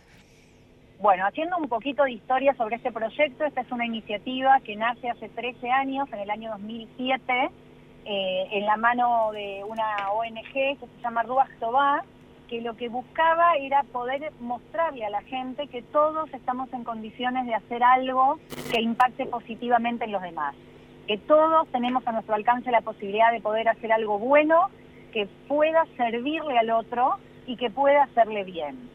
Bueno, 0.99 1.27
haciendo 1.27 1.55
un 1.57 1.69
poquito 1.69 2.03
de 2.03 2.13
historia 2.13 2.55
sobre 2.55 2.77
este 2.77 2.91
proyecto, 2.91 3.45
esta 3.45 3.61
es 3.61 3.71
una 3.71 3.85
iniciativa 3.85 4.59
que 4.65 4.75
nace 4.75 5.07
hace 5.07 5.29
13 5.29 5.69
años, 5.69 6.11
en 6.13 6.19
el 6.19 6.31
año 6.31 6.49
2007, 6.49 7.51
eh, 8.05 8.47
en 8.51 8.65
la 8.65 8.77
mano 8.77 9.31
de 9.31 9.63
una 9.67 10.11
ONG 10.11 10.53
que 10.53 10.77
se 10.79 11.01
llama 11.03 11.23
Ruach 11.23 11.51
Tobá, 11.59 12.03
que 12.47 12.61
lo 12.61 12.75
que 12.75 12.89
buscaba 12.89 13.53
era 13.55 13.83
poder 13.83 14.31
mostrarle 14.39 15.05
a 15.05 15.09
la 15.09 15.21
gente 15.21 15.67
que 15.67 15.81
todos 15.81 16.33
estamos 16.33 16.71
en 16.73 16.83
condiciones 16.83 17.45
de 17.45 17.55
hacer 17.55 17.83
algo 17.83 18.39
que 18.71 18.81
impacte 18.81 19.25
positivamente 19.25 20.05
en 20.05 20.11
los 20.11 20.21
demás, 20.21 20.53
que 21.07 21.17
todos 21.17 21.67
tenemos 21.69 22.05
a 22.05 22.11
nuestro 22.11 22.35
alcance 22.35 22.69
la 22.71 22.81
posibilidad 22.81 23.31
de 23.31 23.39
poder 23.39 23.69
hacer 23.69 23.93
algo 23.93 24.19
bueno, 24.19 24.69
que 25.13 25.27
pueda 25.47 25.85
servirle 25.95 26.57
al 26.57 26.71
otro 26.71 27.17
y 27.45 27.55
que 27.55 27.69
pueda 27.69 28.03
hacerle 28.03 28.43
bien. 28.43 28.89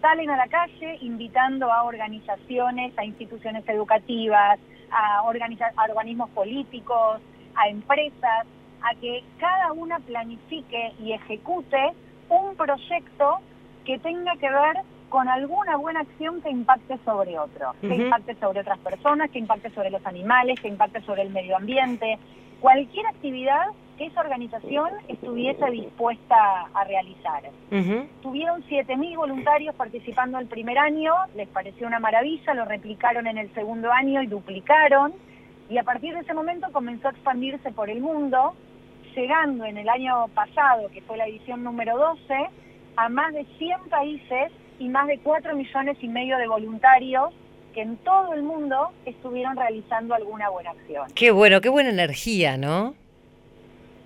Salen 0.00 0.30
a 0.30 0.36
la 0.36 0.48
calle 0.48 0.98
invitando 1.00 1.72
a 1.72 1.84
organizaciones, 1.84 2.92
a 2.98 3.04
instituciones 3.04 3.66
educativas, 3.68 4.58
a, 4.90 5.22
organismos 5.22 6.28
políticos, 6.30 7.20
a 7.56 7.68
empresas, 7.68 8.46
a 8.82 8.94
que 9.00 9.22
cada 9.38 9.72
una 9.72 9.98
planifique 10.00 10.92
y 11.00 11.12
ejecute 11.12 11.92
un 12.28 12.56
proyecto 12.56 13.38
que 13.84 13.98
tenga 13.98 14.34
que 14.36 14.50
ver 14.50 14.76
con 15.08 15.28
alguna 15.28 15.76
buena 15.76 16.00
acción 16.00 16.40
que 16.40 16.50
impacte 16.50 16.98
sobre 17.04 17.38
otro, 17.38 17.74
que 17.82 17.94
impacte 17.94 18.34
sobre 18.36 18.60
otras 18.60 18.78
personas, 18.78 19.30
que 19.30 19.38
impacte 19.38 19.68
sobre 19.70 19.90
los 19.90 20.04
animales, 20.06 20.58
que 20.58 20.68
impacte 20.68 21.02
sobre 21.02 21.22
el 21.22 21.30
medio 21.30 21.56
ambiente, 21.56 22.18
cualquier 22.60 23.06
actividad 23.06 23.66
que 23.98 24.06
esa 24.06 24.20
organización 24.20 24.88
estuviese 25.08 25.70
dispuesta 25.70 26.66
a 26.72 26.84
realizar. 26.84 27.42
Tuvieron 28.22 28.62
7.000 28.64 29.16
voluntarios 29.16 29.74
participando 29.74 30.38
el 30.38 30.46
primer 30.46 30.78
año, 30.78 31.12
les 31.36 31.48
pareció 31.48 31.86
una 31.86 32.00
maravilla, 32.00 32.54
lo 32.54 32.64
replicaron 32.64 33.26
en 33.26 33.36
el 33.36 33.52
segundo 33.52 33.92
año 33.92 34.22
y 34.22 34.28
duplicaron, 34.28 35.12
y 35.68 35.78
a 35.78 35.82
partir 35.82 36.14
de 36.14 36.20
ese 36.20 36.34
momento 36.34 36.66
comenzó 36.72 37.08
a 37.08 37.12
expandirse 37.12 37.70
por 37.72 37.90
el 37.90 38.00
mundo, 38.00 38.54
llegando 39.14 39.64
en 39.64 39.78
el 39.78 39.88
año 39.88 40.28
pasado, 40.28 40.88
que 40.90 41.02
fue 41.02 41.16
la 41.16 41.26
edición 41.26 41.62
número 41.62 41.96
12, 41.96 42.34
a 42.96 43.08
más 43.08 43.32
de 43.32 43.44
100 43.58 43.88
países 43.88 44.52
y 44.78 44.88
más 44.88 45.06
de 45.06 45.18
4 45.18 45.54
millones 45.56 45.96
y 46.00 46.08
medio 46.08 46.36
de 46.38 46.46
voluntarios 46.46 47.32
que 47.72 47.82
en 47.82 47.96
todo 47.98 48.34
el 48.34 48.42
mundo 48.42 48.90
estuvieron 49.06 49.56
realizando 49.56 50.14
alguna 50.14 50.50
buena 50.50 50.70
acción. 50.70 51.08
Qué 51.14 51.30
bueno, 51.30 51.60
qué 51.60 51.68
buena 51.68 51.90
energía, 51.90 52.56
¿no? 52.56 52.94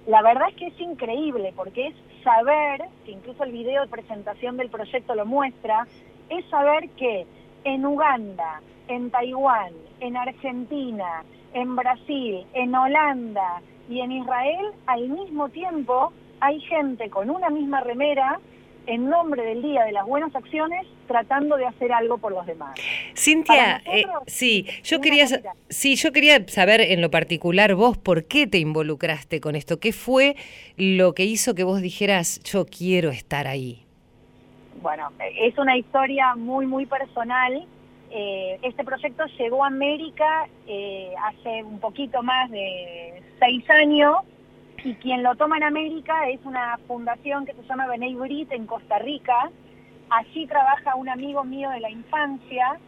La 0.07 0.23
verdad 0.23 0.49
es 0.51 0.55
que 0.55 0.67
es 0.69 0.81
increíble 0.81 1.53
porque 1.57 1.89
es 1.89 1.95
saber, 2.23 2.83
que 3.05 3.13
incluso 3.13 3.43
el 3.45 3.53
video 3.53 3.83
de 3.83 3.89
presentación 3.89 4.57
del 4.57 4.71
proyecto 4.71 5.15
lo 5.15 5.27
muestra, 5.27 5.87
es 6.29 6.45
saber 6.49 6.89
que 6.91 7.27
en 7.65 7.85
Uganda, 7.85 8.61
en 8.89 9.11
Taiwán, 9.11 9.73
en 10.01 10.17
Argentina, 10.17 11.25
en 11.57 11.75
Brasil, 11.75 12.47
en 12.53 12.75
Holanda 12.75 13.63
y 13.89 14.01
en 14.01 14.13
Israel 14.13 14.67
al 14.87 15.09
mismo 15.09 15.49
tiempo 15.49 16.13
hay 16.41 16.61
gente 16.61 17.09
con 17.09 17.31
una 17.31 17.49
misma 17.49 17.81
remera 17.81 18.39
en 18.87 19.09
nombre 19.09 19.43
del 19.43 19.63
Día 19.63 19.85
de 19.85 19.93
las 19.93 20.07
Buenas 20.07 20.37
Acciones 20.37 20.87
tratando 21.09 21.57
de 21.57 21.67
hacer 21.67 21.93
algo 21.93 22.19
por 22.19 22.33
los 22.33 22.45
demás. 22.45 22.79
Cintia, 23.17 23.83
eh, 23.87 24.05
sí, 24.27 24.67
yo 24.85 25.01
quería, 25.01 25.27
sí, 25.71 25.97
yo 25.97 26.13
quería 26.13 26.47
saber 26.47 26.83
en 26.83 27.01
lo 27.01 27.11
particular 27.11 27.75
vos 27.75 27.97
por 27.97 28.27
qué 28.27 28.47
te 28.47 28.59
involucraste 28.59 29.41
con 29.41 29.57
esto, 29.57 29.81
qué 29.81 29.93
fue 29.93 30.37
lo 30.77 31.15
que 31.15 31.25
hizo 31.25 31.55
que 31.55 31.65
vos 31.65 31.81
dijeras 31.81 32.41
yo 32.45 32.67
quiero 32.67 33.11
estar 33.11 33.47
ahí. 33.47 33.83
Bueno, 34.83 35.11
es 35.41 35.57
una 35.57 35.77
historia 35.77 36.35
muy 36.37 36.67
muy 36.67 36.85
personal. 36.85 37.67
Eh, 38.19 38.59
este 38.63 38.83
proyecto 38.83 39.27
llegó 39.39 39.63
a 39.63 39.67
América 39.67 40.49
eh, 40.67 41.13
hace 41.23 41.63
un 41.63 41.79
poquito 41.81 42.23
más 42.23 42.51
de 42.51 43.23
seis 43.39 43.69
años 43.69 44.17
y 44.83 44.95
quien 44.95 45.23
lo 45.23 45.37
toma 45.37 45.59
en 45.59 45.65
América 45.65 46.27
es 46.31 46.41
una 46.47 46.79
fundación 46.89 47.45
que 47.45 47.53
se 47.53 47.63
llama 47.65 47.87
Benei 47.87 48.15
Brit 48.15 48.51
en 48.53 48.67
Costa 48.67 48.99
Rica. 49.01 49.51
Allí 50.09 50.47
trabaja 50.47 50.95
un 50.95 51.11
amigo 51.11 51.45
mío 51.45 51.69
de 51.69 51.81
la 51.81 51.91
infancia 51.91 52.81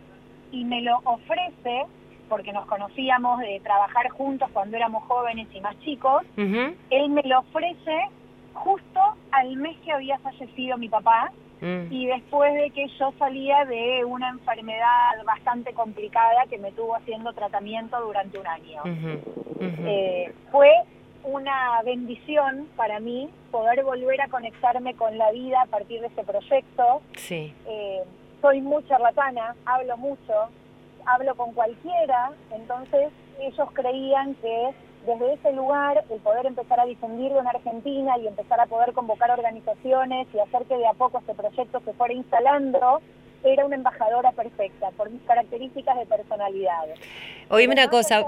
y 0.50 0.64
me 0.64 0.80
lo 0.80 0.96
ofrece 1.04 1.84
porque 2.30 2.54
nos 2.54 2.64
conocíamos 2.64 3.40
de 3.40 3.60
trabajar 3.62 4.08
juntos 4.08 4.48
cuando 4.54 4.78
éramos 4.78 5.04
jóvenes 5.04 5.46
y 5.52 5.60
más 5.60 5.78
chicos. 5.80 6.22
Él 6.38 7.10
me 7.10 7.22
lo 7.24 7.40
ofrece 7.40 8.00
justo 8.58 9.00
al 9.30 9.56
mes 9.56 9.76
que 9.84 9.92
había 9.92 10.18
fallecido 10.18 10.76
mi 10.78 10.88
papá 10.88 11.32
mm. 11.60 11.92
y 11.92 12.06
después 12.06 12.54
de 12.54 12.70
que 12.70 12.88
yo 12.98 13.12
salía 13.18 13.64
de 13.64 14.04
una 14.04 14.30
enfermedad 14.30 15.24
bastante 15.24 15.72
complicada 15.72 16.46
que 16.48 16.58
me 16.58 16.72
tuvo 16.72 16.96
haciendo 16.96 17.32
tratamiento 17.32 18.00
durante 18.00 18.38
un 18.38 18.46
año. 18.46 18.82
Eh, 19.60 20.32
fue 20.50 20.70
una 21.24 21.82
bendición 21.84 22.68
para 22.76 23.00
mí 23.00 23.28
poder 23.50 23.82
volver 23.84 24.20
a 24.20 24.28
conectarme 24.28 24.94
con 24.94 25.18
la 25.18 25.30
vida 25.32 25.62
a 25.62 25.66
partir 25.66 26.00
de 26.00 26.06
ese 26.08 26.24
proyecto. 26.24 27.02
Sí. 27.16 27.52
Eh, 27.66 28.02
soy 28.40 28.60
muy 28.60 28.86
charlatana, 28.86 29.56
hablo 29.64 29.96
mucho, 29.96 30.48
hablo 31.04 31.34
con 31.34 31.52
cualquiera, 31.52 32.30
entonces 32.52 33.10
ellos 33.40 33.68
creían 33.72 34.34
que 34.36 34.70
desde 35.02 35.34
ese 35.34 35.52
lugar 35.52 36.04
el 36.10 36.20
poder 36.20 36.46
empezar 36.46 36.80
a 36.80 36.86
difundirlo 36.86 37.40
en 37.40 37.48
Argentina 37.48 38.18
y 38.18 38.26
empezar 38.26 38.60
a 38.60 38.66
poder 38.66 38.92
convocar 38.92 39.30
organizaciones 39.30 40.28
y 40.32 40.38
hacer 40.40 40.66
que 40.66 40.76
de 40.76 40.86
a 40.86 40.94
poco 40.94 41.18
este 41.18 41.34
proyecto 41.34 41.80
se 41.84 41.94
fuera 41.94 42.14
instalando 42.14 43.02
era 43.44 43.64
una 43.64 43.76
embajadora 43.76 44.32
perfecta 44.32 44.90
por 44.96 45.10
mis 45.10 45.22
características 45.22 45.98
de 45.98 46.06
personalidad. 46.06 46.86
Oíme 47.50 47.72
una 47.72 47.88
cosa, 47.88 48.24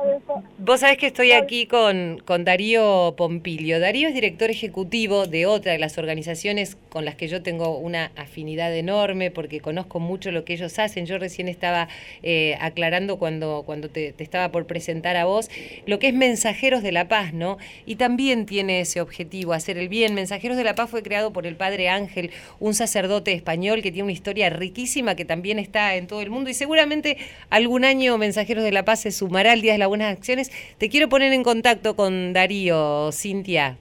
vos 0.58 0.80
sabés 0.80 0.96
que 0.96 1.08
estoy 1.08 1.32
aquí 1.32 1.66
con, 1.66 2.22
con 2.24 2.44
Darío 2.44 3.14
Pompilio. 3.16 3.80
Darío 3.80 4.08
es 4.08 4.14
director 4.14 4.50
ejecutivo 4.50 5.26
de 5.26 5.46
otra 5.46 5.72
de 5.72 5.78
las 5.78 5.98
organizaciones 5.98 6.76
con 6.88 7.04
las 7.04 7.16
que 7.16 7.28
yo 7.28 7.42
tengo 7.42 7.76
una 7.76 8.12
afinidad 8.16 8.74
enorme 8.74 9.30
porque 9.30 9.60
conozco 9.60 10.00
mucho 10.00 10.30
lo 10.30 10.44
que 10.44 10.54
ellos 10.54 10.78
hacen. 10.78 11.06
Yo 11.06 11.18
recién 11.18 11.48
estaba 11.48 11.88
eh, 12.22 12.56
aclarando 12.60 13.18
cuando, 13.18 13.64
cuando 13.66 13.90
te, 13.90 14.12
te, 14.12 14.24
estaba 14.24 14.50
por 14.50 14.66
presentar 14.66 15.16
a 15.16 15.24
vos 15.24 15.50
lo 15.86 15.98
que 15.98 16.08
es 16.08 16.14
Mensajeros 16.14 16.82
de 16.82 16.92
la 16.92 17.08
Paz, 17.08 17.34
¿no? 17.34 17.58
Y 17.84 17.96
también 17.96 18.46
tiene 18.46 18.80
ese 18.80 19.00
objetivo, 19.00 19.52
hacer 19.52 19.76
el 19.76 19.88
bien. 19.88 20.14
Mensajeros 20.14 20.56
de 20.56 20.64
la 20.64 20.74
Paz 20.74 20.88
fue 20.88 21.02
creado 21.02 21.32
por 21.32 21.46
el 21.46 21.56
padre 21.56 21.88
Ángel, 21.88 22.30
un 22.58 22.74
sacerdote 22.74 23.32
español 23.32 23.82
que 23.82 23.90
tiene 23.90 24.04
una 24.04 24.12
historia 24.12 24.48
riquísima 24.48 24.99
que 25.00 25.24
también 25.24 25.58
está 25.58 25.94
en 25.94 26.06
todo 26.06 26.20
el 26.20 26.30
mundo 26.30 26.50
y 26.50 26.54
seguramente 26.54 27.16
algún 27.48 27.84
año 27.84 28.18
Mensajeros 28.18 28.62
de 28.62 28.72
la 28.72 28.84
Paz 28.84 29.02
sumará 29.14 29.52
al 29.52 29.62
Día 29.62 29.72
de 29.72 29.78
las 29.78 29.88
Buenas 29.88 30.16
Acciones. 30.16 30.50
Te 30.78 30.88
quiero 30.88 31.08
poner 31.08 31.32
en 31.32 31.42
contacto 31.42 31.96
con 31.96 32.32
Darío, 32.32 33.10
Cintia. 33.12 33.78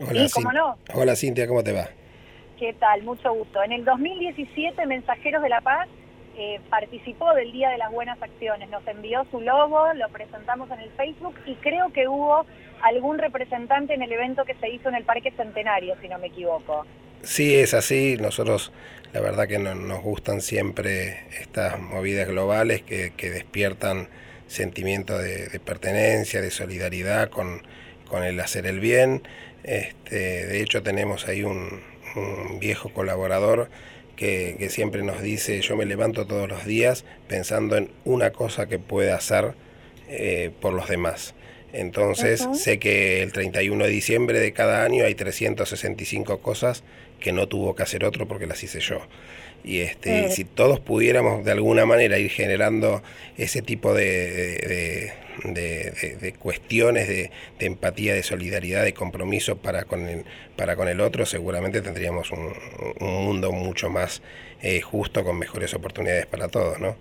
Hola, 0.00 0.76
Hola 0.94 1.16
Cintia, 1.16 1.46
¿cómo 1.46 1.62
te 1.62 1.72
va? 1.72 1.88
¿Qué 2.58 2.72
tal? 2.72 3.02
Mucho 3.02 3.32
gusto. 3.34 3.62
En 3.62 3.72
el 3.72 3.84
2017 3.84 4.86
Mensajeros 4.86 5.42
de 5.42 5.48
la 5.48 5.60
Paz 5.60 5.88
eh, 6.36 6.60
participó 6.70 7.34
del 7.34 7.52
Día 7.52 7.68
de 7.70 7.78
las 7.78 7.92
Buenas 7.92 8.20
Acciones, 8.22 8.70
nos 8.70 8.86
envió 8.86 9.26
su 9.30 9.40
logo, 9.40 9.92
lo 9.94 10.08
presentamos 10.08 10.70
en 10.70 10.80
el 10.80 10.90
Facebook 10.92 11.34
y 11.44 11.54
creo 11.56 11.92
que 11.92 12.08
hubo 12.08 12.46
algún 12.82 13.18
representante 13.18 13.94
en 13.94 14.02
el 14.02 14.10
evento 14.10 14.44
que 14.44 14.54
se 14.54 14.70
hizo 14.70 14.88
en 14.88 14.94
el 14.94 15.04
Parque 15.04 15.30
Centenario, 15.32 15.94
si 16.00 16.08
no 16.08 16.18
me 16.18 16.28
equivoco. 16.28 16.86
Sí, 17.22 17.54
es 17.54 17.74
así. 17.74 18.16
Nosotros, 18.20 18.72
la 19.12 19.20
verdad 19.20 19.46
que 19.46 19.58
nos 19.58 20.02
gustan 20.02 20.40
siempre 20.40 21.24
estas 21.40 21.78
movidas 21.80 22.28
globales 22.28 22.82
que, 22.82 23.12
que 23.16 23.30
despiertan 23.30 24.08
sentimiento 24.52 25.18
de, 25.18 25.60
pertenencia, 25.64 26.40
de 26.40 26.50
solidaridad 26.50 27.30
con, 27.30 27.62
el 28.22 28.38
hacer 28.40 28.66
el 28.66 28.78
bien. 28.78 29.22
Este, 29.64 30.46
de 30.46 30.60
hecho, 30.60 30.82
tenemos 30.82 31.26
ahí 31.26 31.42
un, 31.42 31.80
viejo 32.60 32.92
colaborador 32.92 33.70
que, 34.16 34.68
siempre 34.68 35.02
nos 35.02 35.22
dice, 35.22 35.60
yo 35.62 35.76
me 35.76 35.86
levanto 35.86 36.26
todos 36.26 36.46
los 36.46 36.66
días 36.66 37.06
pensando 37.26 37.76
en 37.76 37.90
una 38.04 38.30
cosa 38.30 38.66
que 38.66 38.78
pueda 38.78 39.16
hacer 39.16 39.54
eh, 40.08 40.50
por 40.60 40.74
los 40.74 40.88
demás. 40.88 41.34
Entonces, 41.72 42.46
sé 42.52 42.78
que 42.78 43.22
el 43.22 43.32
31 43.32 43.84
de 43.84 43.90
diciembre 43.90 44.40
de 44.40 44.52
cada 44.52 44.84
año 44.84 45.06
hay 45.06 45.14
365 45.14 46.40
cosas 46.40 46.84
que 47.22 47.32
no 47.32 47.46
tuvo 47.46 47.74
que 47.74 47.82
hacer 47.82 48.04
otro 48.04 48.26
porque 48.26 48.46
las 48.46 48.62
hice 48.62 48.80
yo. 48.80 49.00
Y 49.64 49.80
este, 49.80 50.28
si 50.30 50.44
todos 50.44 50.80
pudiéramos 50.80 51.44
de 51.44 51.52
alguna 51.52 51.86
manera 51.86 52.18
ir 52.18 52.30
generando 52.30 53.00
ese 53.36 53.62
tipo 53.62 53.94
de, 53.94 55.12
de, 55.44 56.34
cuestiones 56.38 57.06
de, 57.08 57.30
empatía, 57.60 58.12
de 58.14 58.24
solidaridad, 58.24 58.82
de 58.82 58.92
compromiso 58.92 59.56
para 59.56 59.84
con 59.84 60.08
el, 60.08 60.24
para 60.56 60.74
con 60.74 60.88
el 60.88 61.00
otro, 61.00 61.26
seguramente 61.26 61.80
tendríamos 61.80 62.32
un, 62.32 62.52
mundo 63.00 63.52
mucho 63.52 63.88
más 63.88 64.20
eh, 64.62 64.80
justo, 64.80 65.22
con 65.22 65.38
mejores 65.38 65.74
oportunidades 65.74 66.26
para 66.26 66.48
todos, 66.48 66.80
¿no? 66.80 66.96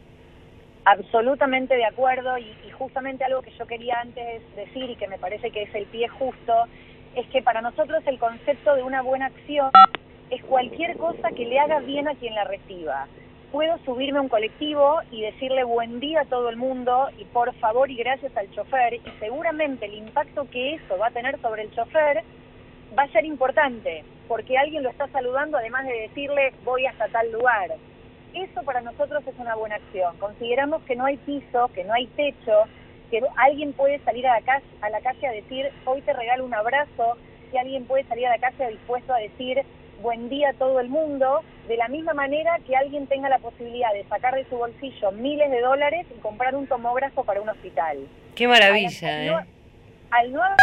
Absolutamente 0.85 1.75
de 1.75 1.85
acuerdo 1.85 2.37
y, 2.37 2.55
y 2.67 2.71
justamente 2.71 3.23
algo 3.23 3.41
que 3.41 3.51
yo 3.57 3.65
quería 3.65 3.99
antes 4.01 4.41
decir 4.55 4.89
y 4.89 4.95
que 4.95 5.07
me 5.07 5.17
parece 5.17 5.49
que 5.51 5.63
es 5.63 5.75
el 5.75 5.85
pie 5.85 6.07
justo, 6.07 6.53
es 7.15 7.25
que 7.27 7.41
para 7.41 7.61
nosotros 7.61 8.03
el 8.05 8.19
concepto 8.19 8.75
de 8.75 8.83
una 8.83 9.01
buena 9.01 9.27
acción 9.27 9.71
es 10.31 10.41
cualquier 10.45 10.97
cosa 10.97 11.29
que 11.35 11.45
le 11.45 11.59
haga 11.59 11.79
bien 11.79 12.07
a 12.07 12.15
quien 12.15 12.33
la 12.33 12.45
reciba. 12.45 13.07
Puedo 13.51 13.77
subirme 13.79 14.19
a 14.19 14.21
un 14.21 14.29
colectivo 14.29 14.99
y 15.11 15.21
decirle 15.21 15.65
buen 15.65 15.99
día 15.99 16.21
a 16.21 16.25
todo 16.25 16.49
el 16.49 16.55
mundo 16.55 17.09
y 17.17 17.25
por 17.25 17.53
favor 17.55 17.91
y 17.91 17.97
gracias 17.97 18.35
al 18.37 18.49
chofer 18.51 18.93
y 18.93 19.01
seguramente 19.19 19.85
el 19.85 19.95
impacto 19.95 20.49
que 20.49 20.75
eso 20.75 20.97
va 20.97 21.07
a 21.07 21.11
tener 21.11 21.39
sobre 21.41 21.63
el 21.63 21.71
chofer 21.71 22.23
va 22.97 23.03
a 23.03 23.11
ser 23.11 23.25
importante 23.25 24.05
porque 24.29 24.57
alguien 24.57 24.83
lo 24.83 24.89
está 24.89 25.07
saludando 25.09 25.57
además 25.57 25.85
de 25.85 26.07
decirle 26.07 26.53
voy 26.63 26.85
hasta 26.85 27.09
tal 27.09 27.29
lugar. 27.33 27.71
Eso 28.33 28.63
para 28.63 28.79
nosotros 28.79 29.21
es 29.27 29.37
una 29.37 29.55
buena 29.55 29.75
acción. 29.75 30.17
Consideramos 30.17 30.81
que 30.83 30.95
no 30.95 31.03
hay 31.03 31.17
piso, 31.17 31.69
que 31.75 31.83
no 31.83 31.91
hay 31.93 32.07
techo, 32.07 32.63
que 33.09 33.21
alguien 33.35 33.73
puede 33.73 33.99
salir 34.05 34.25
a 34.27 34.39
la 34.39 34.45
calle 34.45 34.65
a, 34.79 34.89
la 34.89 35.01
calle 35.01 35.27
a 35.27 35.31
decir 35.31 35.69
hoy 35.83 36.01
te 36.03 36.13
regalo 36.13 36.45
un 36.45 36.53
abrazo, 36.53 37.17
que 37.51 37.59
alguien 37.59 37.83
puede 37.83 38.05
salir 38.05 38.27
a 38.27 38.37
la 38.37 38.39
calle 38.39 38.71
dispuesto 38.71 39.13
a 39.13 39.17
decir 39.17 39.61
buen 40.01 40.29
día 40.29 40.49
a 40.49 40.53
todo 40.53 40.79
el 40.79 40.89
mundo, 40.89 41.41
de 41.67 41.77
la 41.77 41.87
misma 41.87 42.13
manera 42.13 42.57
que 42.65 42.75
alguien 42.75 43.07
tenga 43.07 43.29
la 43.29 43.39
posibilidad 43.39 43.93
de 43.93 44.03
sacar 44.05 44.35
de 44.35 44.45
su 44.49 44.57
bolsillo 44.57 45.11
miles 45.11 45.49
de 45.51 45.61
dólares 45.61 46.05
y 46.15 46.19
comprar 46.19 46.55
un 46.55 46.67
tomógrafo 46.67 47.23
para 47.23 47.41
un 47.41 47.49
hospital. 47.49 47.97
Qué 48.35 48.47
maravilla, 48.47 49.23
¿eh? 49.23 49.45
al 50.11 50.33
no 50.33 50.43
haber 50.43 50.57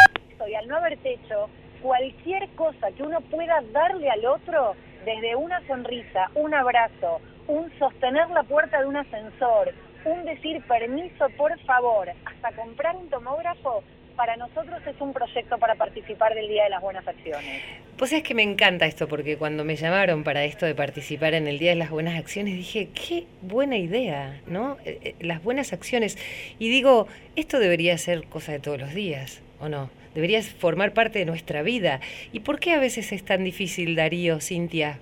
y 0.46 0.54
al 0.54 0.68
no 0.68 0.76
haber 0.76 0.96
techo, 0.98 1.48
cualquier 1.82 2.48
cosa 2.50 2.92
que 2.92 3.02
uno 3.02 3.20
pueda 3.22 3.60
darle 3.72 4.08
al 4.08 4.24
otro, 4.26 4.74
desde 5.04 5.34
una 5.34 5.66
sonrisa, 5.66 6.30
un 6.34 6.54
abrazo, 6.54 7.20
un 7.46 7.70
sostener 7.78 8.28
la 8.30 8.42
puerta 8.42 8.80
de 8.80 8.86
un 8.86 8.96
ascensor, 8.96 9.72
un 10.04 10.24
decir 10.24 10.62
permiso, 10.66 11.28
por 11.36 11.58
favor, 11.60 12.08
hasta 12.24 12.52
comprar 12.52 12.96
un 12.96 13.08
tomógrafo, 13.08 13.82
para 14.18 14.36
nosotros 14.36 14.82
es 14.84 15.00
un 15.00 15.12
proyecto 15.12 15.58
para 15.58 15.76
participar 15.76 16.34
del 16.34 16.48
Día 16.48 16.64
de 16.64 16.70
las 16.70 16.82
Buenas 16.82 17.06
Acciones. 17.06 17.62
Pues 17.96 18.12
es 18.12 18.24
que 18.24 18.34
me 18.34 18.42
encanta 18.42 18.84
esto, 18.84 19.06
porque 19.06 19.36
cuando 19.36 19.64
me 19.64 19.76
llamaron 19.76 20.24
para 20.24 20.44
esto 20.44 20.66
de 20.66 20.74
participar 20.74 21.34
en 21.34 21.46
el 21.46 21.60
Día 21.60 21.70
de 21.70 21.76
las 21.76 21.90
Buenas 21.90 22.18
Acciones, 22.18 22.54
dije, 22.54 22.88
qué 22.92 23.26
buena 23.42 23.76
idea, 23.76 24.40
¿no? 24.48 24.76
Eh, 24.84 24.98
eh, 25.02 25.14
las 25.20 25.40
buenas 25.40 25.72
acciones. 25.72 26.18
Y 26.58 26.68
digo, 26.68 27.06
esto 27.36 27.60
debería 27.60 27.96
ser 27.96 28.24
cosa 28.24 28.50
de 28.50 28.58
todos 28.58 28.80
los 28.80 28.92
días, 28.92 29.40
¿o 29.60 29.68
no? 29.68 29.88
Debería 30.16 30.42
formar 30.42 30.94
parte 30.94 31.20
de 31.20 31.24
nuestra 31.24 31.62
vida. 31.62 32.00
¿Y 32.32 32.40
por 32.40 32.58
qué 32.58 32.72
a 32.72 32.80
veces 32.80 33.12
es 33.12 33.24
tan 33.24 33.44
difícil, 33.44 33.94
Darío, 33.94 34.40
Cintia? 34.40 34.98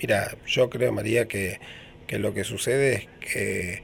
Mira, 0.00 0.32
yo 0.46 0.68
creo, 0.68 0.90
María, 0.90 1.28
que, 1.28 1.60
que 2.08 2.18
lo 2.18 2.34
que 2.34 2.42
sucede 2.42 2.94
es 2.94 3.08
que 3.20 3.82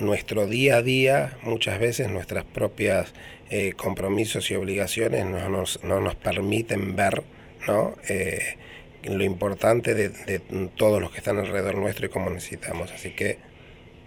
nuestro 0.00 0.46
día 0.46 0.76
a 0.76 0.82
día, 0.82 1.38
muchas 1.42 1.78
veces 1.78 2.10
nuestras 2.10 2.44
propias 2.44 3.12
eh, 3.50 3.72
compromisos 3.76 4.50
y 4.50 4.54
obligaciones 4.54 5.26
no 5.26 5.48
nos, 5.48 5.82
no 5.84 6.00
nos 6.00 6.14
permiten 6.14 6.96
ver 6.96 7.22
¿no? 7.66 7.94
Eh, 8.08 8.56
lo 9.04 9.24
importante 9.24 9.94
de, 9.94 10.08
de, 10.08 10.38
todos 10.76 11.00
los 11.00 11.10
que 11.10 11.18
están 11.18 11.38
alrededor 11.38 11.76
nuestro 11.76 12.06
y 12.06 12.08
cómo 12.08 12.30
necesitamos. 12.30 12.92
Así 12.92 13.10
que 13.10 13.38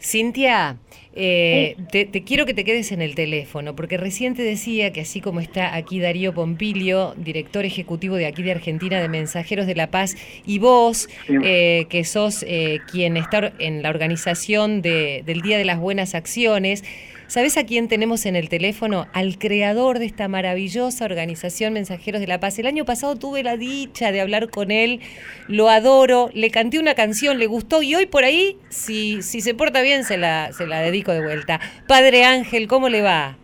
Cintia, 0.05 0.77
eh, 1.15 1.75
te, 1.91 2.23
quiero 2.23 2.45
que 2.45 2.53
te 2.53 2.63
quedes 2.63 2.91
en 2.91 3.01
el 3.01 3.15
teléfono, 3.15 3.75
porque 3.75 3.97
recién 3.97 4.35
te 4.35 4.43
decía 4.43 4.93
que 4.93 5.01
así 5.01 5.19
como 5.19 5.39
está 5.39 5.73
aquí 5.75 5.99
Darío 5.99 6.31
Pompilio, 6.31 7.15
director 7.17 7.65
ejecutivo 7.65 8.15
de 8.15 8.27
aquí 8.27 8.43
de 8.43 8.51
Argentina 8.51 9.01
de 9.01 9.09
Mensajeros 9.09 9.65
de 9.65 9.73
la 9.73 9.89
Paz, 9.89 10.15
y 10.45 10.59
vos, 10.59 11.09
eh, 11.27 11.87
que 11.89 12.03
sos 12.03 12.45
eh, 12.47 12.81
quien 12.91 13.17
está 13.17 13.51
en 13.57 13.81
la 13.81 13.89
organización 13.89 14.83
del 14.83 15.41
Día 15.41 15.57
de 15.57 15.65
las 15.65 15.79
Buenas 15.79 16.13
Acciones, 16.13 16.83
¿Sabes 17.27 17.57
a 17.57 17.65
quién 17.65 17.87
tenemos 17.87 18.25
en 18.27 18.35
el 18.35 18.49
teléfono? 18.49 19.07
Al 19.11 19.39
creador 19.39 19.97
de 19.97 20.05
esta 20.05 20.27
maravillosa 20.27 21.05
organización 21.05 21.73
Mensajeros 21.73 22.21
de 22.21 22.27
la 22.27 22.39
Paz. 22.39 22.59
El 22.59 22.67
año 22.67 22.85
pasado 22.85 23.15
tuve 23.15 23.41
la 23.41 23.57
dicha 23.57 24.11
de 24.11 24.21
hablar 24.21 24.49
con 24.49 24.69
él, 24.69 25.01
lo 25.47 25.69
adoro, 25.69 26.29
le 26.33 26.51
canté 26.51 26.77
una 26.79 26.93
canción, 26.93 27.39
le 27.39 27.47
gustó 27.47 27.81
y 27.81 27.95
hoy 27.95 28.05
por 28.05 28.23
ahí, 28.23 28.57
si, 28.69 29.23
si 29.23 29.41
se 29.41 29.55
porta 29.55 29.81
bien, 29.81 30.03
se 30.03 30.17
la, 30.17 30.53
se 30.53 30.67
la 30.67 30.81
dedico 30.81 31.11
de 31.11 31.21
vuelta. 31.21 31.59
Padre 31.87 32.25
Ángel, 32.25 32.67
¿cómo 32.67 32.89
le 32.89 33.01
va? 33.01 33.37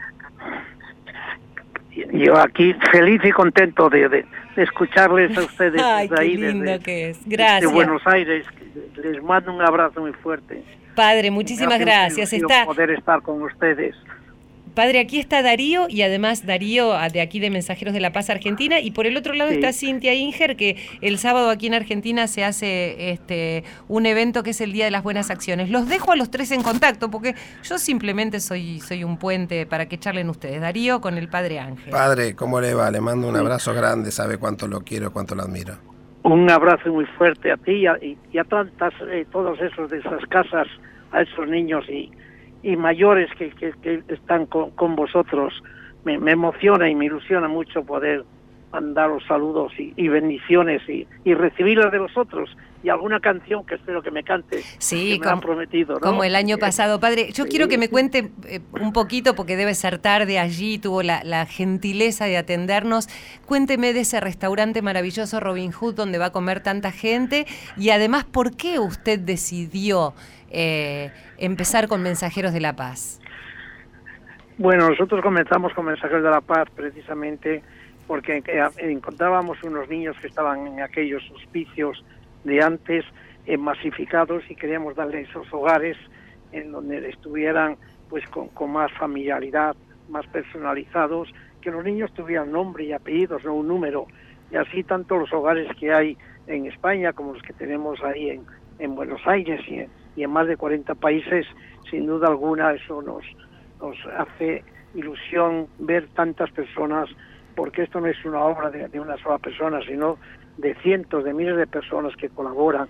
Yo 2.13 2.37
aquí 2.37 2.73
feliz 2.91 3.21
y 3.23 3.31
contento 3.31 3.89
de, 3.89 4.25
escucharles 4.57 5.35
a 5.37 5.41
ustedes 5.41 5.81
Ay, 5.83 6.07
qué 6.07 6.23
lindo 6.23 6.79
que 6.83 7.09
es. 7.09 7.19
Gracias. 7.25 7.61
De 7.61 7.75
Buenos 7.75 8.01
Aires. 8.05 8.45
Les 9.03 9.21
mando 9.23 9.53
un 9.53 9.61
abrazo 9.61 10.01
muy 10.01 10.13
fuerte. 10.13 10.63
Padre, 10.95 11.31
muchísimas 11.31 11.79
gracias. 11.79 12.33
Está 12.33 12.65
poder 12.65 12.91
estar 12.91 13.21
con 13.21 13.41
ustedes. 13.41 13.95
Padre, 14.73 14.99
aquí 14.99 15.19
está 15.19 15.41
Darío 15.41 15.87
y 15.89 16.01
además 16.01 16.45
Darío 16.45 16.93
de 17.11 17.19
aquí 17.19 17.41
de 17.41 17.49
Mensajeros 17.49 17.93
de 17.93 17.99
la 17.99 18.13
Paz 18.13 18.29
Argentina 18.29 18.79
y 18.79 18.91
por 18.91 19.05
el 19.05 19.17
otro 19.17 19.33
lado 19.33 19.51
está 19.51 19.73
Cintia 19.73 20.13
Inger 20.13 20.55
que 20.55 20.77
el 21.01 21.17
sábado 21.17 21.49
aquí 21.49 21.67
en 21.67 21.73
Argentina 21.73 22.25
se 22.27 22.45
hace 22.45 23.11
este 23.11 23.65
un 23.89 24.05
evento 24.05 24.43
que 24.43 24.51
es 24.51 24.61
el 24.61 24.71
Día 24.71 24.85
de 24.85 24.91
las 24.91 25.03
Buenas 25.03 25.29
Acciones. 25.29 25.69
Los 25.69 25.89
dejo 25.89 26.13
a 26.13 26.15
los 26.15 26.31
tres 26.31 26.51
en 26.51 26.63
contacto 26.63 27.11
porque 27.11 27.35
yo 27.63 27.77
simplemente 27.77 28.39
soy 28.39 28.79
soy 28.79 29.03
un 29.03 29.17
puente 29.17 29.65
para 29.65 29.87
que 29.87 29.97
charlen 29.97 30.29
ustedes. 30.29 30.61
Darío 30.61 31.01
con 31.01 31.17
el 31.17 31.27
Padre 31.27 31.59
Ángel. 31.59 31.91
Padre, 31.91 32.33
¿cómo 32.35 32.61
le 32.61 32.73
va? 32.73 32.89
Le 32.91 33.01
mando 33.01 33.27
un 33.27 33.35
abrazo 33.35 33.73
grande, 33.73 34.09
sabe 34.11 34.37
cuánto 34.37 34.67
lo 34.67 34.81
quiero, 34.81 35.11
cuánto 35.11 35.35
lo 35.35 35.43
admiro. 35.43 35.90
Un 36.23 36.49
abrazo 36.49 36.91
muy 36.91 37.05
fuerte 37.05 37.51
a 37.51 37.57
ti 37.57 37.83
y 38.31 38.37
a, 38.37 38.43
tantas, 38.43 38.93
eh, 39.09 39.25
todos 39.31 39.59
esos 39.59 39.89
de 39.89 39.99
esas 39.99 40.23
casas, 40.27 40.67
a 41.11 41.21
esos 41.21 41.47
niños 41.47 41.89
y, 41.89 42.11
y 42.61 42.75
mayores 42.75 43.29
que, 43.37 43.49
que, 43.49 44.03
están 44.07 44.45
con, 44.45 44.95
vosotros. 44.95 45.53
Me, 46.05 46.17
me, 46.19 46.31
emociona 46.31 46.89
y 46.89 46.95
me 46.95 47.05
ilusiona 47.05 47.47
mucho 47.47 47.83
poder 47.83 48.23
mandaros 48.71 49.23
saludos 49.27 49.73
y, 49.77 50.07
bendiciones 50.07 50.81
y, 50.87 51.07
y, 51.23 51.33
recibirlas 51.33 51.91
de 51.91 51.99
vosotros 51.99 52.55
y 52.83 52.89
alguna 52.89 53.19
canción 53.19 53.65
que 53.65 53.75
espero 53.75 54.01
que 54.01 54.11
me 54.11 54.23
cante. 54.23 54.61
Sí, 54.79 55.19
me 55.23 55.29
han 55.29 55.39
prometido. 55.39 55.99
Como 55.99 56.23
el 56.23 56.35
año 56.35 56.57
pasado. 56.57 56.99
Padre, 56.99 57.31
yo 57.31 57.45
quiero 57.45 57.67
que 57.67 57.77
me 57.77 57.89
cuente 57.89 58.31
eh, 58.47 58.59
un 58.79 58.91
poquito, 58.91 59.35
porque 59.35 59.55
debe 59.55 59.75
ser 59.75 59.99
tarde 59.99 60.39
allí, 60.39 60.79
tuvo 60.79 61.03
la, 61.03 61.23
la, 61.23 61.45
gentileza 61.45 62.25
de 62.25 62.37
atendernos. 62.37 63.07
Cuénteme 63.45 63.93
de 63.93 64.01
ese 64.01 64.19
restaurante 64.19 64.81
maravilloso 64.81 65.39
Robin 65.39 65.71
Hood 65.71 65.95
donde 65.95 66.17
va 66.17 66.27
a 66.27 66.31
comer 66.31 66.61
tanta 66.61 66.91
gente 66.91 67.45
y 67.77 67.91
además, 67.91 68.23
¿por 68.23 68.55
qué 68.55 68.79
usted 68.79 69.19
decidió 69.19 70.13
eh, 70.49 71.11
empezar 71.37 71.87
con 71.87 72.01
Mensajeros 72.01 72.53
de 72.53 72.61
la 72.61 72.75
Paz? 72.75 73.19
Bueno, 74.57 74.89
nosotros 74.89 75.21
comenzamos 75.21 75.73
con 75.73 75.85
Mensajeros 75.85 76.23
de 76.23 76.29
la 76.29 76.41
Paz 76.41 76.67
precisamente 76.75 77.63
porque 78.07 78.43
encontrábamos 78.77 79.61
unos 79.63 79.87
niños 79.89 80.17
que 80.19 80.27
estaban 80.27 80.67
en 80.67 80.81
aquellos 80.81 81.23
hospicios 81.31 82.03
de 82.43 82.61
antes 82.61 83.05
eh, 83.45 83.57
masificados 83.57 84.43
y 84.49 84.55
queríamos 84.55 84.95
darle 84.95 85.21
esos 85.21 85.51
hogares 85.53 85.97
en 86.51 86.71
donde 86.71 87.09
estuvieran 87.09 87.77
pues 88.09 88.23
con, 88.27 88.49
más 88.71 88.91
familiaridad, 88.93 89.75
más 90.09 90.27
personalizados, 90.27 91.29
que 91.61 91.71
los 91.71 91.83
niños 91.83 92.13
tuvieran 92.13 92.51
nombre 92.51 92.83
y 92.83 92.91
apellidos, 92.91 93.45
no 93.45 93.55
un 93.55 93.67
número, 93.67 94.07
y 94.51 94.57
así 94.57 94.83
tanto 94.83 95.17
los 95.17 95.31
hogares 95.31 95.73
que 95.79 95.93
hay 95.93 96.17
en 96.47 96.65
España 96.65 97.13
como 97.13 97.33
los 97.33 97.43
que 97.43 97.53
tenemos 97.53 98.03
ahí 98.03 98.31
en, 98.31 98.43
en 98.79 98.95
Buenos 98.95 99.21
Aires 99.25 99.61
y 99.67 99.85
y 100.15 100.23
en 100.23 100.31
más 100.31 100.47
de 100.47 100.57
40 100.57 100.95
países, 100.95 101.45
sin 101.89 102.05
duda 102.05 102.27
alguna 102.27 102.73
eso 102.73 103.01
nos, 103.01 103.23
nos 103.79 103.97
hace 104.17 104.63
ilusión 104.93 105.67
ver 105.79 106.07
tantas 106.09 106.51
personas, 106.51 107.09
porque 107.55 107.83
esto 107.83 107.99
no 107.99 108.07
es 108.07 108.23
una 108.25 108.43
obra 108.43 108.69
de, 108.69 108.99
una 108.99 109.17
sola 109.17 109.37
persona, 109.37 109.79
sino 109.85 110.17
de 110.57 110.75
cientos, 110.75 111.23
de 111.23 111.33
miles 111.33 111.57
de 111.57 111.67
personas 111.67 112.15
que 112.15 112.29
colaboran. 112.29 112.87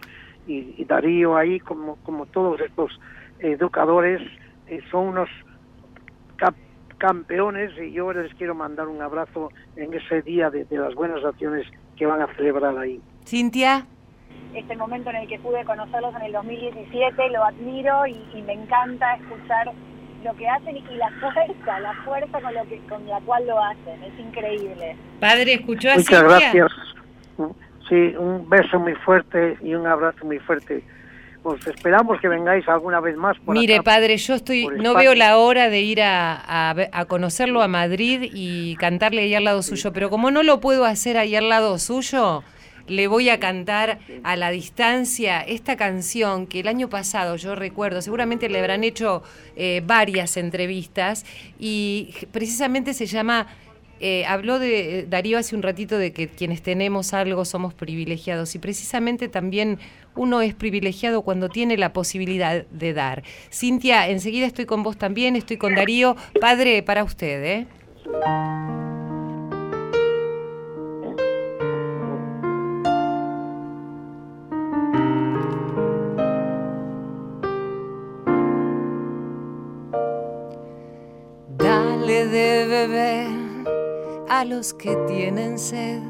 Y, 0.47 0.83
Darío 0.85 1.37
ahí, 1.37 1.59
como, 1.59 1.97
como 1.97 2.25
todos 2.25 2.59
estos 2.61 2.99
educadores, 3.39 4.21
eh, 4.67 4.81
son 4.89 5.07
unos 5.07 5.29
campeones 6.97 7.71
y 7.81 7.93
yo 7.93 8.13
les 8.13 8.31
quiero 8.35 8.53
mandar 8.53 8.87
un 8.87 9.01
abrazo 9.01 9.49
en 9.75 9.91
ese 9.91 10.21
día 10.21 10.51
de, 10.51 10.65
de 10.65 10.77
las 10.77 10.93
buenas 10.93 11.25
acciones 11.25 11.65
que 11.95 12.05
van 12.05 12.21
a 12.21 12.27
celebrar 12.35 12.77
ahí. 12.77 13.01
Cintia 13.25 13.87
este 14.55 14.75
momento 14.75 15.09
en 15.09 15.17
el 15.17 15.27
que 15.27 15.39
pude 15.39 15.63
conocerlos 15.65 16.13
en 16.15 16.21
el 16.23 16.33
2017, 16.33 17.29
lo 17.29 17.43
admiro 17.43 18.05
y, 18.07 18.41
me 18.45 18.53
encanta 18.53 19.15
escuchar 19.15 19.71
lo 20.23 20.33
que 20.35 20.47
hacen 20.47 20.77
y 20.77 20.95
la 20.95 21.09
fuerza, 21.19 21.79
la 21.79 21.93
fuerza 22.05 22.39
con, 22.41 22.53
lo 22.53 22.63
que, 22.67 22.77
con 22.89 23.05
la 23.07 23.19
cual 23.21 23.47
lo 23.47 23.59
hacen, 23.63 24.03
es 24.03 24.19
increíble. 24.19 24.95
Padre, 25.19 25.53
¿escuchó 25.53 25.91
a 25.91 25.95
Muchas 25.95 26.23
gracias. 26.23 26.67
Sí, 27.89 28.15
un 28.17 28.49
beso 28.49 28.79
muy 28.79 28.93
fuerte 28.95 29.57
y 29.61 29.73
un 29.73 29.85
abrazo 29.85 30.23
muy 30.25 30.39
fuerte. 30.39 30.83
Os 31.43 31.65
esperamos 31.67 32.21
que 32.21 32.27
vengáis 32.29 32.67
alguna 32.69 32.99
vez 32.99 33.17
más. 33.17 33.37
Por 33.39 33.55
Mire, 33.57 33.75
acá, 33.75 33.83
padre, 33.83 34.15
yo 34.17 34.35
estoy, 34.35 34.63
por 34.65 34.77
no 34.77 34.93
veo 34.93 35.15
la 35.15 35.37
hora 35.37 35.69
de 35.69 35.81
ir 35.81 36.01
a, 36.01 36.69
a 36.69 36.73
ve- 36.73 36.89
a 36.93 37.05
conocerlo 37.05 37.61
a 37.63 37.67
Madrid 37.67 38.29
y 38.31 38.75
cantarle 38.75 39.23
ahí 39.23 39.33
al 39.35 39.43
lado 39.45 39.63
suyo, 39.63 39.91
pero 39.91 40.09
como 40.11 40.29
no 40.29 40.43
lo 40.43 40.59
puedo 40.61 40.85
hacer 40.85 41.17
ahí 41.17 41.35
al 41.35 41.49
lado 41.49 41.79
suyo, 41.79 42.43
le 42.87 43.07
voy 43.07 43.29
a 43.29 43.39
cantar 43.39 43.99
a 44.23 44.35
la 44.35 44.51
distancia 44.51 45.41
esta 45.41 45.75
canción 45.75 46.47
que 46.47 46.61
el 46.61 46.67
año 46.67 46.89
pasado 46.89 47.35
yo 47.35 47.55
recuerdo, 47.55 48.01
seguramente 48.01 48.49
le 48.49 48.59
habrán 48.59 48.83
hecho 48.83 49.23
eh, 49.55 49.81
varias 49.85 50.37
entrevistas 50.37 51.25
y 51.59 52.13
precisamente 52.31 52.93
se 52.93 53.05
llama 53.05 53.47
eh, 54.03 54.25
habló 54.25 54.57
de 54.57 55.05
Darío 55.07 55.37
hace 55.37 55.55
un 55.55 55.61
ratito 55.61 55.95
de 55.99 56.11
que 56.11 56.27
quienes 56.27 56.63
tenemos 56.63 57.13
algo 57.13 57.45
somos 57.45 57.75
privilegiados 57.75 58.55
y 58.55 58.59
precisamente 58.59 59.27
también 59.27 59.77
uno 60.15 60.41
es 60.41 60.55
privilegiado 60.55 61.21
cuando 61.21 61.49
tiene 61.49 61.77
la 61.77 61.93
posibilidad 61.93 62.65
de 62.65 62.93
dar. 62.93 63.21
Cintia, 63.53 64.09
enseguida 64.09 64.47
estoy 64.47 64.65
con 64.65 64.81
vos 64.81 64.97
también, 64.97 65.35
estoy 65.35 65.57
con 65.57 65.75
Darío. 65.75 66.15
Padre, 66.39 66.81
para 66.81 67.03
usted, 67.03 67.43
¿eh? 67.43 68.90
Dale 82.11 82.27
de 82.27 82.65
beber 82.67 83.29
a 84.27 84.43
los 84.43 84.73
que 84.73 84.97
tienen 85.07 85.57
sed. 85.57 86.01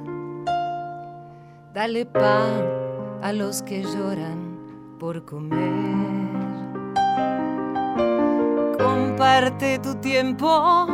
Dale 1.76 2.08
pan 2.08 2.64
a 3.22 3.32
los 3.32 3.62
que 3.62 3.84
lloran 3.84 4.98
por 5.00 5.24
comer. 5.26 5.60
Comparte 8.80 9.78
tu 9.78 9.94
tiempo, 9.94 10.88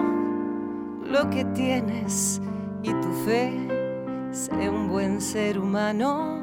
lo 1.05 1.29
que 1.29 1.45
tienes 1.55 2.41
y 2.83 2.91
tu 2.91 3.13
fe. 3.25 3.53
Sé 4.31 4.69
un 4.69 4.89
buen 4.89 5.21
ser 5.21 5.57
humano 5.57 6.41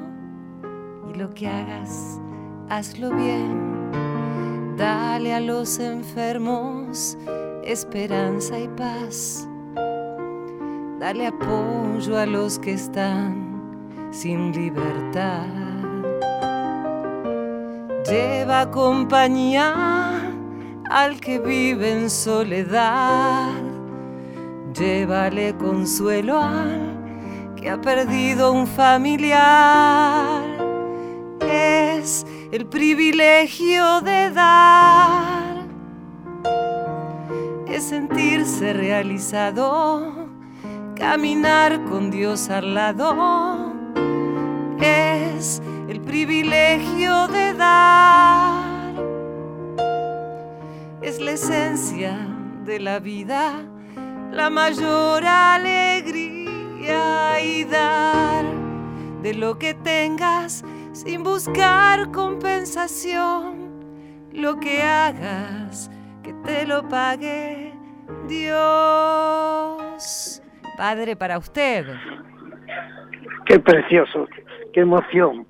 y 1.13 1.19
lo 1.19 1.35
que 1.35 1.49
hagas, 1.49 2.19
hazlo 2.71 3.11
bien. 3.11 4.75
Dale 4.79 5.35
a 5.35 5.41
los 5.41 5.79
enfermos 5.79 7.19
esperanza 7.67 8.59
y 8.59 8.69
paz. 8.69 9.49
Dale 10.99 11.27
apoyo 11.27 12.17
a 12.17 12.27
los 12.27 12.59
que 12.59 12.73
están 12.73 14.09
sin 14.11 14.53
libertad. 14.53 15.47
Lleva 18.09 18.71
compañía 18.71 20.33
al 20.91 21.21
que 21.21 21.39
vive 21.39 21.93
en 21.93 22.11
soledad. 22.11 23.51
Llévale 24.75 25.57
consuelo 25.57 26.41
al 26.41 27.55
que 27.57 27.71
ha 27.71 27.81
perdido 27.81 28.53
un 28.53 28.67
familiar. 28.67 30.43
Es 31.41 32.27
el 32.53 32.67
privilegio 32.67 34.01
de 34.03 34.31
dar 34.31 35.44
es 37.75 37.83
sentirse 37.83 38.73
realizado, 38.73 40.29
caminar 40.95 41.83
con 41.87 42.09
Dios 42.13 42.49
al 42.49 42.73
lado, 42.73 43.73
es 44.81 45.61
el 45.89 46.01
privilegio 46.01 47.27
de 47.27 47.53
dar, 47.55 48.95
es 51.03 51.21
la 51.21 51.33
esencia 51.33 52.17
de 52.65 52.79
la 52.79 53.01
vida, 53.01 53.55
la 54.31 54.51
mayor 54.51 55.27
alegría 55.27 56.45
y 57.43 57.65
dar 57.65 58.45
de 59.21 59.35
lo 59.35 59.59
que 59.59 59.75
tengas 59.75 60.63
sin 60.93 61.25
buscar 61.25 62.13
compensación, 62.13 63.83
lo 64.33 64.61
que 64.61 64.81
hagas 64.81 65.91
que 66.25 66.33
te 66.45 66.67
lo 66.67 66.89
pague 66.89 67.73
Dios. 68.29 68.63
Padre, 70.77 71.15
para 71.15 71.39
usted. 71.39 71.87
Qué 73.47 73.61
precioso, 73.61 74.27
qué 74.73 74.81
emoción. 74.81 75.47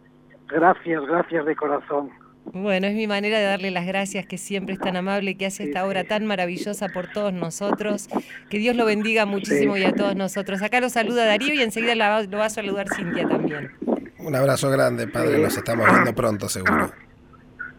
Gracias, 0.49 1.01
gracias 1.07 1.47
de 1.47 1.57
corazón. 1.57 2.11
Bueno, 2.53 2.87
es 2.87 2.95
mi 2.95 3.07
manera 3.07 3.39
de 3.39 3.45
darle 3.45 3.70
las 3.70 3.87
gracias, 3.87 4.27
que 4.27 4.37
siempre 4.37 4.75
es 4.75 4.81
tan 4.81 4.97
amable 4.97 5.37
que 5.37 5.47
hace 5.47 5.64
esta 5.64 5.87
obra 5.87 6.05
tan 6.05 6.27
maravillosa 6.27 6.89
por 6.91 7.07
todos 7.11 7.33
nosotros. 7.33 8.09
Que 8.51 8.59
Dios 8.59 8.77
lo 8.77 8.85
bendiga 8.85 9.25
muchísimo 9.25 9.79
y 9.79 9.85
a 9.85 9.95
todos 9.95 10.14
nosotros. 10.14 10.61
Acá 10.62 10.81
lo 10.81 10.91
saluda 10.91 11.25
Darío 11.25 11.55
y 11.55 11.62
enseguida 11.62 11.95
lo 11.95 12.39
va 12.39 12.45
a 12.45 12.51
saludar 12.51 12.89
Cintia 12.95 13.27
también. 13.27 13.70
Un 14.18 14.37
abrazo 14.37 14.68
grande, 14.70 15.09
padre. 15.09 15.39
Nos 15.39 15.57
estamos 15.57 15.91
viendo 15.91 16.14
pronto, 16.14 16.49
seguro. 16.49 16.93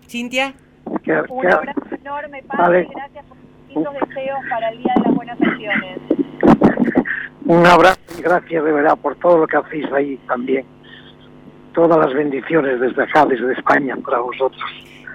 Cintia. 0.08 0.56
Que- 1.04 1.22
Un 1.30 1.42
que- 1.42 1.48
abrazo 1.48 1.82
enorme, 2.02 2.44
padre. 2.44 2.64
Vale. 2.64 2.88
Gracias 2.94 3.26
por 3.26 3.38
sus 3.38 3.68
lindos 3.70 3.94
deseos 3.94 4.40
para 4.50 4.70
el 4.70 4.78
Día 4.84 4.94
de 4.96 5.02
las 5.04 5.16
Buenas 5.16 5.42
Acciones. 5.42 6.00
un 7.46 7.66
abrazo 7.66 8.00
y 8.18 8.22
gracias 8.22 8.64
de 8.64 8.72
verdad 8.72 8.98
por 8.98 9.16
todo 9.18 9.38
lo 9.40 9.48
que 9.48 9.58
hacéis 9.58 9.86
ahí 9.94 10.18
también. 10.28 10.66
Todas 11.74 11.98
las 12.06 12.14
bendiciones 12.14 12.80
desde 12.80 13.04
acá, 13.04 13.26
desde 13.26 13.52
España, 13.54 13.96
para 13.98 14.20
vosotros. 14.20 14.62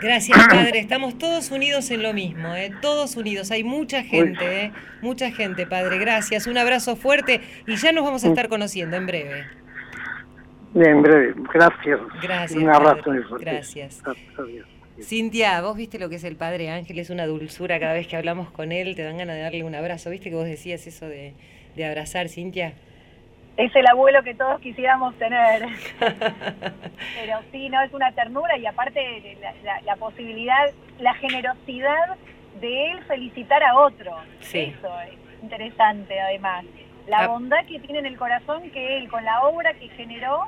Gracias, 0.02 0.38
Padre. 0.48 0.78
Estamos 0.78 1.18
todos 1.18 1.50
unidos 1.50 1.90
en 1.90 2.02
lo 2.02 2.12
mismo, 2.14 2.54
¿eh? 2.54 2.70
todos 2.80 3.16
unidos. 3.16 3.50
Hay 3.50 3.64
mucha 3.64 4.02
gente, 4.02 4.64
¿eh? 4.64 4.72
mucha 5.02 5.30
gente, 5.30 5.66
Padre. 5.66 5.98
Gracias. 5.98 6.46
Un 6.46 6.56
abrazo 6.58 6.96
fuerte 6.96 7.40
y 7.66 7.76
ya 7.76 7.92
nos 7.92 8.04
vamos 8.04 8.24
a 8.24 8.28
estar 8.28 8.48
conociendo 8.48 8.96
en 8.96 9.06
breve. 9.06 9.44
En 10.74 11.02
breve, 11.02 11.34
gracias. 11.52 11.98
Gracias, 12.22 12.62
Un 12.62 12.68
abrazo 12.70 13.02
padre. 13.04 13.22
fuerte. 13.24 13.44
Gracias. 13.50 14.02
Cintia, 15.02 15.60
vos 15.62 15.76
viste 15.76 15.98
lo 15.98 16.08
que 16.08 16.16
es 16.16 16.24
el 16.24 16.36
Padre 16.36 16.70
Ángel, 16.70 16.98
es 16.98 17.10
una 17.10 17.26
dulzura 17.26 17.78
cada 17.80 17.94
vez 17.94 18.06
que 18.06 18.16
hablamos 18.16 18.50
con 18.50 18.72
él, 18.72 18.94
te 18.94 19.02
dan 19.02 19.18
ganas 19.18 19.36
de 19.36 19.42
darle 19.42 19.64
un 19.64 19.74
abrazo. 19.74 20.10
¿Viste 20.10 20.30
que 20.30 20.36
vos 20.36 20.44
decías 20.44 20.86
eso 20.86 21.08
de, 21.08 21.32
de 21.76 21.84
abrazar, 21.86 22.28
Cintia? 22.28 22.74
Es 23.56 23.74
el 23.74 23.86
abuelo 23.88 24.22
que 24.22 24.34
todos 24.34 24.60
quisiéramos 24.60 25.14
tener. 25.18 25.66
Pero 25.98 27.38
sí, 27.52 27.68
no, 27.68 27.80
es 27.82 27.92
una 27.92 28.12
ternura 28.12 28.56
y 28.56 28.66
aparte 28.66 29.36
la, 29.40 29.52
la- 29.64 29.80
la 29.82 29.96
posibilidad, 29.96 30.70
la 30.98 31.14
generosidad 31.14 32.16
de 32.60 32.92
él 32.92 33.04
felicitar 33.04 33.62
a 33.62 33.76
otro. 33.78 34.16
Sí. 34.40 34.74
Eso 34.78 34.88
es 35.02 35.42
interesante 35.42 36.18
además. 36.20 36.64
La 37.06 37.24
Ah. 37.24 37.26
bondad 37.28 37.64
que 37.66 37.80
tiene 37.80 37.98
en 38.00 38.06
el 38.06 38.16
corazón 38.16 38.70
que 38.70 38.98
él, 38.98 39.08
con 39.08 39.24
la 39.24 39.42
obra 39.42 39.74
que 39.74 39.88
generó, 39.90 40.44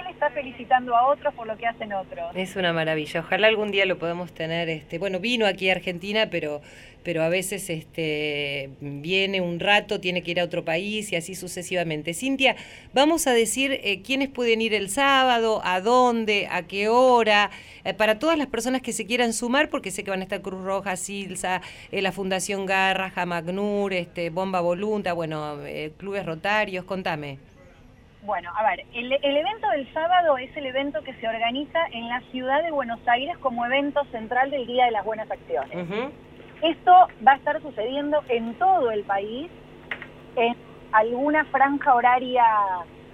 él 0.00 0.06
está 0.10 0.30
felicitando 0.30 0.96
a 0.96 1.06
otros 1.06 1.34
por 1.34 1.46
lo 1.46 1.56
que 1.56 1.66
hacen 1.66 1.92
otros. 1.92 2.32
Es 2.34 2.56
una 2.56 2.72
maravilla. 2.72 3.20
Ojalá 3.20 3.46
algún 3.46 3.70
día 3.70 3.86
lo 3.86 3.98
podamos 3.98 4.32
tener. 4.32 4.68
Este, 4.68 4.98
bueno, 4.98 5.20
vino 5.20 5.46
aquí 5.46 5.68
a 5.68 5.72
Argentina, 5.72 6.28
pero, 6.30 6.62
pero 7.02 7.22
a 7.22 7.28
veces 7.28 7.70
este, 7.70 8.70
viene 8.80 9.40
un 9.40 9.60
rato, 9.60 10.00
tiene 10.00 10.22
que 10.22 10.32
ir 10.32 10.40
a 10.40 10.44
otro 10.44 10.64
país 10.64 11.12
y 11.12 11.16
así 11.16 11.34
sucesivamente. 11.34 12.14
Cintia, 12.14 12.56
vamos 12.92 13.26
a 13.26 13.32
decir 13.32 13.80
eh, 13.82 14.02
quiénes 14.02 14.28
pueden 14.28 14.60
ir 14.62 14.74
el 14.74 14.90
sábado, 14.90 15.60
a 15.64 15.80
dónde, 15.80 16.48
a 16.50 16.62
qué 16.62 16.88
hora, 16.88 17.50
eh, 17.84 17.94
para 17.94 18.18
todas 18.18 18.36
las 18.38 18.48
personas 18.48 18.82
que 18.82 18.92
se 18.92 19.06
quieran 19.06 19.32
sumar, 19.32 19.68
porque 19.68 19.90
sé 19.90 20.02
que 20.02 20.10
van 20.10 20.20
a 20.20 20.24
estar 20.24 20.42
Cruz 20.42 20.64
Roja, 20.64 20.96
Silsa, 20.96 21.62
eh, 21.92 22.02
la 22.02 22.10
Fundación 22.10 22.66
Garra, 22.66 23.10
Jamagnur, 23.10 23.92
este, 23.92 24.30
Bomba 24.30 24.60
Volunta, 24.60 25.12
bueno, 25.12 25.58
clubes 25.98 26.26
rotarios, 26.26 26.84
contame. 26.84 27.53
Bueno, 28.24 28.50
a 28.56 28.62
ver, 28.70 28.86
el, 28.94 29.12
el 29.12 29.36
evento 29.36 29.68
del 29.68 29.92
sábado 29.92 30.38
es 30.38 30.56
el 30.56 30.64
evento 30.64 31.02
que 31.02 31.12
se 31.14 31.28
organiza 31.28 31.78
en 31.92 32.08
la 32.08 32.22
ciudad 32.30 32.62
de 32.62 32.70
Buenos 32.70 32.98
Aires 33.06 33.36
como 33.36 33.66
evento 33.66 34.02
central 34.06 34.50
del 34.50 34.66
Día 34.66 34.86
de 34.86 34.92
las 34.92 35.04
Buenas 35.04 35.30
Acciones. 35.30 36.10
Esto 36.62 37.08
va 37.26 37.32
a 37.32 37.36
estar 37.36 37.60
sucediendo 37.60 38.22
en 38.28 38.54
todo 38.54 38.90
el 38.92 39.02
país, 39.02 39.50
en 40.36 40.56
alguna 40.92 41.44
franja 41.46 41.94
horaria 41.94 42.44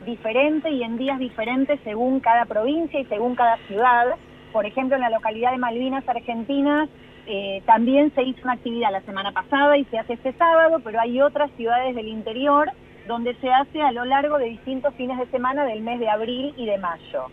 diferente 0.07 0.71
y 0.71 0.85
en 0.85 0.97
días 0.97 1.19
diferentes 1.19 1.81
según 1.83 2.21
cada 2.21 2.45
provincia 2.45 3.01
y 3.01 3.05
según 3.07 3.35
cada 3.35 3.57
ciudad. 3.67 4.15
Por 4.53 4.65
ejemplo, 4.65 4.95
en 4.95 5.03
la 5.03 5.11
localidad 5.11 5.51
de 5.51 5.59
Malvinas, 5.59 6.09
Argentina, 6.09 6.89
eh, 7.27 7.63
también 7.67 8.15
se 8.15 8.23
hizo 8.23 8.43
una 8.45 8.53
actividad 8.53 8.93
la 8.93 9.01
semana 9.01 9.33
pasada 9.33 9.77
y 9.77 9.85
se 9.87 9.99
hace 9.99 10.13
este 10.13 10.33
sábado, 10.35 10.79
pero 10.85 11.01
hay 11.01 11.21
otras 11.21 11.51
ciudades 11.57 11.97
del 11.97 12.07
interior 12.07 12.71
donde 13.11 13.35
se 13.41 13.51
hace 13.51 13.83
a 13.83 13.91
lo 13.91 14.05
largo 14.05 14.39
de 14.39 14.47
distintos 14.47 14.95
fines 14.95 15.19
de 15.19 15.27
semana 15.27 15.65
del 15.65 15.83
mes 15.83 15.99
de 15.99 16.09
abril 16.09 16.55
y 16.57 16.65
de 16.65 16.79
mayo. 16.79 17.27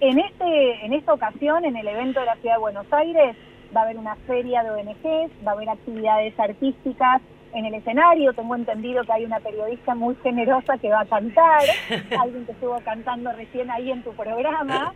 En, 0.00 0.18
este, 0.18 0.84
en 0.84 0.92
esta 0.92 1.14
ocasión, 1.14 1.64
en 1.64 1.76
el 1.76 1.86
evento 1.86 2.18
de 2.18 2.26
la 2.26 2.34
Ciudad 2.36 2.56
de 2.56 2.60
Buenos 2.60 2.92
Aires, 2.92 3.36
va 3.74 3.82
a 3.82 3.84
haber 3.84 3.98
una 3.98 4.16
feria 4.26 4.64
de 4.64 4.70
ONGs, 4.70 5.46
va 5.46 5.52
a 5.52 5.54
haber 5.54 5.68
actividades 5.68 6.38
artísticas 6.40 7.22
en 7.52 7.66
el 7.66 7.74
escenario. 7.74 8.32
Tengo 8.32 8.56
entendido 8.56 9.04
que 9.04 9.12
hay 9.12 9.24
una 9.24 9.38
periodista 9.38 9.94
muy 9.94 10.16
generosa 10.24 10.76
que 10.78 10.90
va 10.90 11.02
a 11.02 11.06
cantar, 11.06 11.62
alguien 12.18 12.44
que 12.46 12.52
estuvo 12.52 12.76
cantando 12.80 13.30
recién 13.30 13.70
ahí 13.70 13.92
en 13.92 14.02
tu 14.02 14.12
programa. 14.14 14.92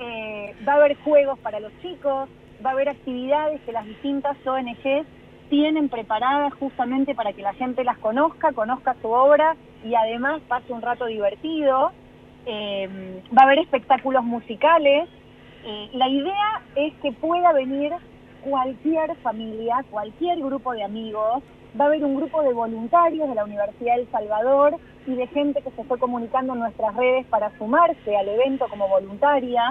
Eh, 0.00 0.56
va 0.66 0.72
a 0.72 0.76
haber 0.76 0.96
juegos 0.96 1.38
para 1.38 1.60
los 1.60 1.70
chicos, 1.80 2.28
va 2.64 2.70
a 2.70 2.72
haber 2.72 2.88
actividades 2.88 3.60
que 3.60 3.70
las 3.70 3.86
distintas 3.86 4.36
ONGs 4.44 5.06
tienen 5.52 5.90
preparadas 5.90 6.54
justamente 6.54 7.14
para 7.14 7.34
que 7.34 7.42
la 7.42 7.52
gente 7.52 7.84
las 7.84 7.98
conozca, 7.98 8.54
conozca 8.54 8.96
su 9.02 9.08
obra 9.10 9.54
y 9.84 9.94
además 9.94 10.40
pase 10.48 10.72
un 10.72 10.80
rato 10.80 11.04
divertido. 11.04 11.92
Eh, 12.46 12.88
va 13.36 13.42
a 13.42 13.44
haber 13.44 13.58
espectáculos 13.58 14.24
musicales. 14.24 15.10
Eh, 15.66 15.90
la 15.92 16.08
idea 16.08 16.62
es 16.74 16.94
que 17.02 17.12
pueda 17.12 17.52
venir 17.52 17.92
cualquier 18.42 19.14
familia, 19.16 19.84
cualquier 19.90 20.38
grupo 20.38 20.72
de 20.72 20.84
amigos. 20.84 21.42
Va 21.78 21.84
a 21.84 21.88
haber 21.88 22.02
un 22.02 22.16
grupo 22.16 22.42
de 22.42 22.54
voluntarios 22.54 23.28
de 23.28 23.34
la 23.34 23.44
Universidad 23.44 23.96
del 23.96 24.10
Salvador 24.10 24.78
y 25.06 25.14
de 25.16 25.26
gente 25.26 25.60
que 25.60 25.70
se 25.72 25.84
fue 25.84 25.98
comunicando 25.98 26.54
en 26.54 26.60
nuestras 26.60 26.96
redes 26.96 27.26
para 27.26 27.50
sumarse 27.58 28.16
al 28.16 28.26
evento 28.26 28.68
como 28.70 28.88
voluntaria. 28.88 29.64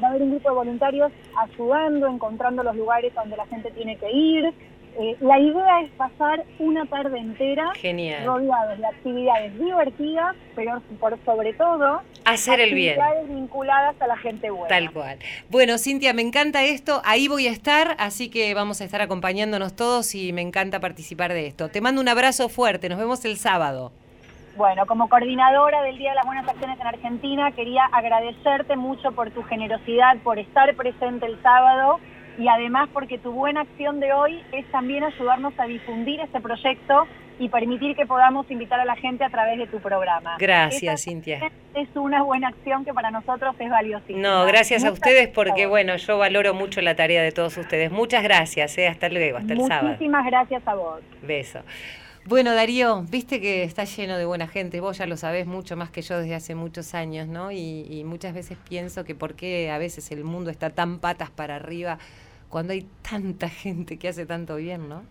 Va 0.00 0.06
a 0.06 0.10
haber 0.10 0.22
un 0.22 0.30
grupo 0.30 0.50
de 0.50 0.54
voluntarios 0.54 1.10
ayudando, 1.36 2.06
encontrando 2.06 2.62
los 2.62 2.76
lugares 2.76 3.12
donde 3.16 3.36
la 3.36 3.46
gente 3.46 3.72
tiene 3.72 3.96
que 3.96 4.12
ir. 4.12 4.54
Eh, 5.00 5.16
la 5.20 5.38
idea 5.38 5.80
es 5.82 5.90
pasar 5.92 6.44
una 6.58 6.84
tarde 6.86 7.18
entera 7.18 7.72
Genial. 7.76 8.24
rodeados 8.24 8.78
de 8.78 8.86
actividades 8.86 9.58
divertidas, 9.58 10.34
pero 10.56 10.80
por 10.98 11.18
sobre 11.24 11.52
todo 11.52 12.02
Hacer 12.24 12.60
el 12.60 12.74
bien. 12.74 13.00
actividades 13.00 13.28
vinculadas 13.28 14.00
a 14.00 14.06
la 14.06 14.16
gente 14.16 14.50
buena. 14.50 14.68
Tal 14.68 14.92
cual. 14.92 15.18
Bueno, 15.50 15.78
Cintia, 15.78 16.12
me 16.14 16.22
encanta 16.22 16.64
esto. 16.64 17.00
Ahí 17.04 17.28
voy 17.28 17.46
a 17.46 17.50
estar, 17.52 17.94
así 17.98 18.28
que 18.30 18.52
vamos 18.54 18.80
a 18.80 18.84
estar 18.84 19.00
acompañándonos 19.00 19.76
todos 19.76 20.14
y 20.14 20.32
me 20.32 20.42
encanta 20.42 20.80
participar 20.80 21.32
de 21.32 21.46
esto. 21.46 21.68
Te 21.68 21.80
mando 21.80 22.00
un 22.00 22.08
abrazo 22.08 22.48
fuerte. 22.48 22.88
Nos 22.88 22.98
vemos 22.98 23.24
el 23.24 23.36
sábado. 23.36 23.92
Bueno, 24.56 24.86
como 24.86 25.08
coordinadora 25.08 25.82
del 25.82 25.98
Día 25.98 26.10
de 26.10 26.16
las 26.16 26.26
Buenas 26.26 26.48
Acciones 26.48 26.80
en 26.80 26.86
Argentina, 26.88 27.52
quería 27.52 27.84
agradecerte 27.92 28.74
mucho 28.74 29.12
por 29.12 29.30
tu 29.30 29.44
generosidad, 29.44 30.16
por 30.24 30.40
estar 30.40 30.74
presente 30.74 31.26
el 31.26 31.40
sábado 31.42 32.00
y 32.38 32.48
además 32.48 32.88
porque 32.92 33.18
tu 33.18 33.32
buena 33.32 33.62
acción 33.62 33.98
de 34.00 34.12
hoy 34.12 34.42
es 34.52 34.64
también 34.70 35.02
ayudarnos 35.02 35.52
a 35.58 35.64
difundir 35.64 36.20
este 36.20 36.40
proyecto 36.40 37.06
y 37.40 37.48
permitir 37.48 37.94
que 37.96 38.06
podamos 38.06 38.50
invitar 38.50 38.80
a 38.80 38.84
la 38.84 38.96
gente 38.96 39.24
a 39.24 39.30
través 39.30 39.58
de 39.58 39.66
tu 39.66 39.80
programa. 39.80 40.36
Gracias, 40.38 40.82
Esa 40.82 41.10
Cintia. 41.10 41.50
Es 41.74 41.88
una 41.94 42.22
buena 42.22 42.48
acción 42.48 42.84
que 42.84 42.92
para 42.92 43.10
nosotros 43.10 43.54
es 43.58 43.70
valiosísima. 43.70 44.20
No, 44.20 44.44
gracias 44.46 44.84
a 44.84 44.90
ustedes 44.90 45.28
porque, 45.28 45.66
bueno, 45.66 45.96
yo 45.96 46.18
valoro 46.18 46.54
mucho 46.54 46.80
la 46.80 46.96
tarea 46.96 47.22
de 47.22 47.32
todos 47.32 47.56
ustedes. 47.56 47.90
Muchas 47.92 48.22
gracias, 48.22 48.76
¿eh? 48.78 48.88
hasta 48.88 49.08
luego, 49.08 49.38
hasta 49.38 49.52
el 49.52 49.60
sábado. 49.60 49.88
Muchísimas 49.88 50.26
gracias 50.26 50.62
a 50.66 50.74
vos. 50.74 51.00
Beso. 51.22 51.60
Bueno, 52.24 52.54
Darío, 52.54 53.02
viste 53.08 53.40
que 53.40 53.62
está 53.62 53.84
lleno 53.84 54.18
de 54.18 54.26
buena 54.26 54.48
gente, 54.48 54.80
vos 54.80 54.98
ya 54.98 55.06
lo 55.06 55.16
sabés 55.16 55.46
mucho 55.46 55.76
más 55.76 55.90
que 55.90 56.02
yo 56.02 56.18
desde 56.18 56.34
hace 56.34 56.54
muchos 56.54 56.94
años, 56.94 57.26
¿no? 57.26 57.50
Y, 57.52 57.86
y 57.88 58.04
muchas 58.04 58.34
veces 58.34 58.58
pienso 58.68 59.04
que 59.04 59.14
por 59.14 59.34
qué 59.34 59.70
a 59.70 59.78
veces 59.78 60.10
el 60.10 60.24
mundo 60.24 60.50
está 60.50 60.70
tan 60.70 60.98
patas 60.98 61.30
para 61.30 61.56
arriba 61.56 61.98
cuando 62.48 62.72
hay 62.72 62.86
tanta 63.08 63.48
gente 63.48 63.98
que 63.98 64.08
hace 64.08 64.26
tanto 64.26 64.56
bien, 64.56 64.88
¿no? 64.88 65.02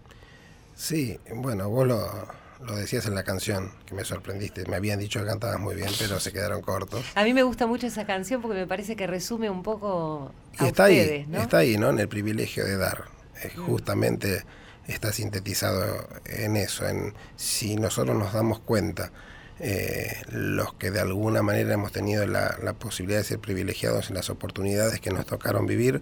Sí, 0.76 1.20
bueno, 1.34 1.70
vos 1.70 1.88
lo, 1.88 2.28
lo 2.66 2.76
decías 2.76 3.06
en 3.06 3.16
la 3.16 3.24
canción, 3.24 3.72
que 3.86 3.96
me 3.96 4.04
sorprendiste. 4.04 4.66
Me 4.68 4.76
habían 4.76 5.00
dicho 5.00 5.20
que 5.20 5.26
cantabas 5.26 5.60
muy 5.60 5.76
bien, 5.76 5.90
pero 5.98 6.20
se 6.20 6.32
quedaron 6.32 6.62
cortos. 6.62 7.04
A 7.16 7.24
mí 7.24 7.34
me 7.34 7.44
gusta 7.44 7.68
mucho 7.68 7.88
esa 7.88 8.06
canción 8.06 8.42
porque 8.42 8.58
me 8.58 8.68
parece 8.68 8.96
que 8.96 9.08
resume 9.08 9.50
un 9.50 9.64
poco 9.64 10.32
Y 10.54 10.66
está 10.66 10.84
ustedes, 10.84 11.12
ahí, 11.12 11.26
¿no? 11.28 11.42
está 11.42 11.58
ahí, 11.58 11.78
¿no? 11.78 11.90
En 11.90 12.00
el 12.00 12.08
privilegio 12.08 12.66
de 12.66 12.78
dar. 12.78 13.06
Eh, 13.44 13.50
justamente 13.56 14.44
está 14.88 15.12
sintetizado 15.12 16.08
en 16.26 16.56
eso, 16.56 16.88
en 16.88 17.14
si 17.36 17.76
nosotros 17.76 18.18
nos 18.18 18.34
damos 18.34 18.60
cuenta, 18.60 19.12
eh, 19.60 20.22
los 20.30 20.74
que 20.76 20.92
de 20.92 21.00
alguna 21.02 21.42
manera 21.42 21.74
hemos 21.74 21.92
tenido 21.92 22.26
la, 22.26 22.58
la 22.64 22.74
posibilidad 22.74 23.20
de 23.20 23.26
ser 23.26 23.40
privilegiados 23.40 24.10
en 24.10 24.16
las 24.16 24.30
oportunidades 24.30 25.00
que 25.00 25.10
nos 25.12 25.26
tocaron 25.26 25.66
vivir, 25.66 26.02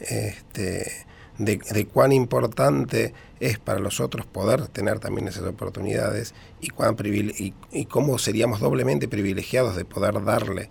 este, 0.00 1.06
de, 1.38 1.58
de 1.58 1.86
cuán 1.86 2.12
importante 2.12 3.14
es 3.40 3.58
para 3.58 3.78
los 3.78 4.00
otros 4.00 4.26
poder 4.26 4.66
tener 4.68 4.98
también 4.98 5.28
esas 5.28 5.44
oportunidades 5.44 6.34
y, 6.60 6.68
cuán 6.68 6.96
y, 7.04 7.54
y 7.70 7.84
cómo 7.86 8.18
seríamos 8.18 8.60
doblemente 8.60 9.08
privilegiados 9.08 9.76
de 9.76 9.84
poder 9.84 10.24
darle 10.24 10.70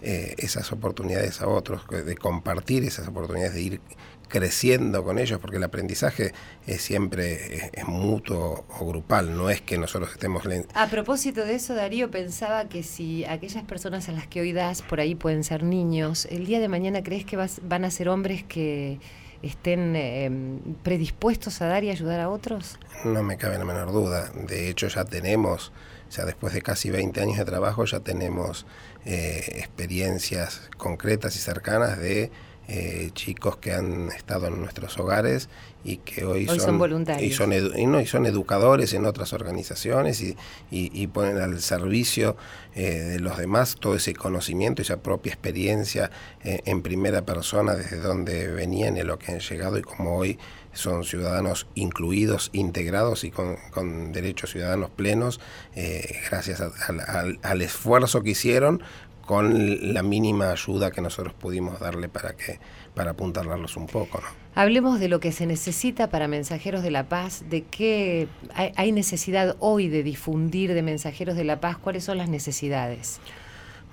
eh, 0.00 0.36
esas 0.38 0.70
oportunidades 0.70 1.40
a 1.40 1.48
otros, 1.48 1.82
de 1.88 2.16
compartir 2.16 2.84
esas 2.84 3.08
oportunidades, 3.08 3.54
de 3.54 3.62
ir 3.62 3.80
creciendo 4.28 5.02
con 5.04 5.18
ellos, 5.18 5.40
porque 5.40 5.56
el 5.56 5.64
aprendizaje 5.64 6.32
es 6.66 6.82
siempre 6.82 7.56
es, 7.56 7.70
es 7.72 7.84
mutuo 7.88 8.64
o 8.78 8.86
grupal, 8.86 9.36
no 9.36 9.50
es 9.50 9.60
que 9.60 9.78
nosotros 9.78 10.12
estemos 10.12 10.44
len- 10.44 10.66
A 10.74 10.86
propósito 10.88 11.44
de 11.44 11.54
eso, 11.54 11.74
Darío, 11.74 12.10
pensaba 12.10 12.68
que 12.68 12.82
si 12.82 13.24
aquellas 13.24 13.64
personas 13.64 14.08
a 14.08 14.12
las 14.12 14.26
que 14.26 14.40
hoy 14.40 14.52
das 14.52 14.82
por 14.82 15.00
ahí 15.00 15.14
pueden 15.14 15.44
ser 15.44 15.62
niños, 15.62 16.26
el 16.30 16.46
día 16.46 16.60
de 16.60 16.68
mañana 16.68 17.02
crees 17.02 17.24
que 17.24 17.36
vas- 17.36 17.60
van 17.62 17.84
a 17.84 17.90
ser 17.90 18.08
hombres 18.08 18.44
que 18.44 19.00
estén 19.42 19.94
eh, 19.96 20.30
predispuestos 20.82 21.62
a 21.62 21.66
dar 21.66 21.84
y 21.84 21.90
ayudar 21.90 22.20
a 22.20 22.28
otros? 22.28 22.78
No 23.04 23.22
me 23.22 23.36
cabe 23.36 23.56
la 23.58 23.64
menor 23.64 23.92
duda. 23.92 24.30
De 24.48 24.68
hecho, 24.68 24.88
ya 24.88 25.04
tenemos, 25.04 25.72
o 26.08 26.12
sea, 26.12 26.24
después 26.24 26.52
de 26.54 26.60
casi 26.62 26.90
20 26.90 27.20
años 27.20 27.38
de 27.38 27.44
trabajo, 27.44 27.84
ya 27.84 28.00
tenemos 28.00 28.66
eh, 29.04 29.44
experiencias 29.56 30.68
concretas 30.76 31.36
y 31.36 31.38
cercanas 31.38 31.98
de 31.98 32.30
eh, 32.68 33.10
chicos 33.14 33.56
que 33.56 33.72
han 33.72 34.10
estado 34.12 34.46
en 34.48 34.60
nuestros 34.60 34.98
hogares 34.98 35.48
y 35.84 35.98
que 35.98 36.24
hoy, 36.24 36.46
Hoy 36.48 36.60
son 36.60 36.78
voluntarios. 36.78 37.30
Y 37.32 37.34
son, 37.34 37.52
edu- 37.52 37.78
y 37.78 37.86
no, 37.86 38.00
y 38.00 38.06
son 38.06 38.26
educadores 38.26 38.92
en 38.92 39.06
otras 39.06 39.32
organizaciones 39.32 40.20
y, 40.20 40.36
y- 40.70 40.90
y 40.92 41.06
ponen 41.06 41.38
al 41.38 41.60
servicio 41.62 42.36
eh, 42.74 42.90
de 43.00 43.20
los 43.20 43.38
demás 43.38 43.76
todo 43.80 43.94
ese 43.94 44.12
conocimiento, 44.14 44.82
esa 44.82 44.98
propia 45.02 45.32
experiencia 45.32 46.10
eh, 46.44 46.60
en 46.66 46.82
primera 46.82 47.22
persona 47.24 47.74
desde 47.74 47.98
donde 48.00 48.48
venían 48.48 48.96
y 48.96 49.02
lo 49.02 49.18
que 49.18 49.32
han 49.32 49.40
llegado 49.40 49.78
y 49.78 49.82
como 49.82 50.16
hoy 50.16 50.38
son 50.74 51.02
ciudadanos 51.04 51.66
incluidos, 51.74 52.50
integrados 52.52 53.24
y 53.24 53.30
con, 53.30 53.56
con 53.72 54.12
derechos 54.12 54.50
ciudadanos 54.50 54.90
plenos, 54.90 55.40
eh, 55.74 56.16
gracias 56.30 56.60
a- 56.60 56.70
al 57.42 57.62
esfuerzo 57.62 58.22
que 58.22 58.30
hicieron 58.30 58.82
con 59.28 59.92
la 59.92 60.02
mínima 60.02 60.52
ayuda 60.52 60.90
que 60.90 61.02
nosotros 61.02 61.34
pudimos 61.34 61.78
darle 61.80 62.08
para 62.08 62.34
que 62.34 62.58
para 62.94 63.10
apuntalarlos 63.10 63.76
un 63.76 63.86
poco, 63.86 64.22
¿no? 64.22 64.26
Hablemos 64.54 65.00
de 65.00 65.08
lo 65.08 65.20
que 65.20 65.32
se 65.32 65.44
necesita 65.44 66.08
para 66.08 66.28
Mensajeros 66.28 66.82
de 66.82 66.90
la 66.90 67.10
Paz, 67.10 67.44
de 67.50 67.62
qué 67.64 68.26
hay, 68.54 68.72
hay 68.74 68.90
necesidad 68.90 69.54
hoy 69.60 69.88
de 69.88 70.02
difundir 70.02 70.72
de 70.72 70.80
Mensajeros 70.80 71.36
de 71.36 71.44
la 71.44 71.60
Paz, 71.60 71.76
cuáles 71.76 72.04
son 72.04 72.16
las 72.16 72.30
necesidades. 72.30 73.20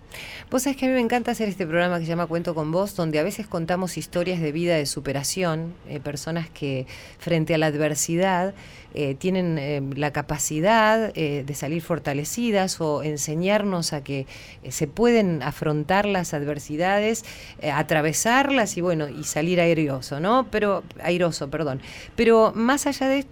Vos 0.50 0.64
sabés 0.64 0.78
que 0.78 0.86
a 0.86 0.90
mí 0.90 0.96
me 0.96 1.02
encanta 1.02 1.32
hacer 1.32 1.50
este 1.50 1.66
programa 1.66 2.00
que 2.00 2.06
se 2.06 2.10
llama 2.10 2.26
Cuento 2.26 2.56
con 2.56 2.72
Vos, 2.72 2.96
donde 2.96 3.20
a 3.20 3.24
veces 3.24 3.48
contamos 3.48 3.98
historias 3.98 4.40
de 4.40 4.52
vida 4.52 4.76
de 4.76 4.86
superación, 4.86 5.74
eh, 5.88 6.00
personas 6.00 6.50
que 6.50 6.88
frente 7.20 7.54
a 7.54 7.58
la 7.58 7.68
adversidad 7.68 8.54
eh, 8.94 9.16
tienen 9.16 9.58
eh, 9.60 9.82
la 9.96 10.12
capacidad 10.12 11.14
de 11.14 11.54
salir 11.54 11.82
fortalecidas 11.82 12.80
o 12.82 13.04
enseñarnos 13.04 13.94
a 13.94 14.04
que 14.04 14.26
se 14.70 14.88
pueden 14.88 15.44
afrontar 15.44 16.06
las 16.06 16.34
adversidades, 16.34 17.24
atravesarlas 17.62 18.78
y 18.78 18.82
bueno, 18.82 19.08
y 19.10 19.24
salir 19.24 19.60
airoso, 19.60 20.20
¿no? 20.20 20.48
Pero, 20.50 20.84
airoso, 21.02 21.50
perdón. 21.50 21.82
Pero 22.16 22.54
más 22.56 22.88
allá 22.88 23.08
de 23.08 23.20
esto, 23.20 23.27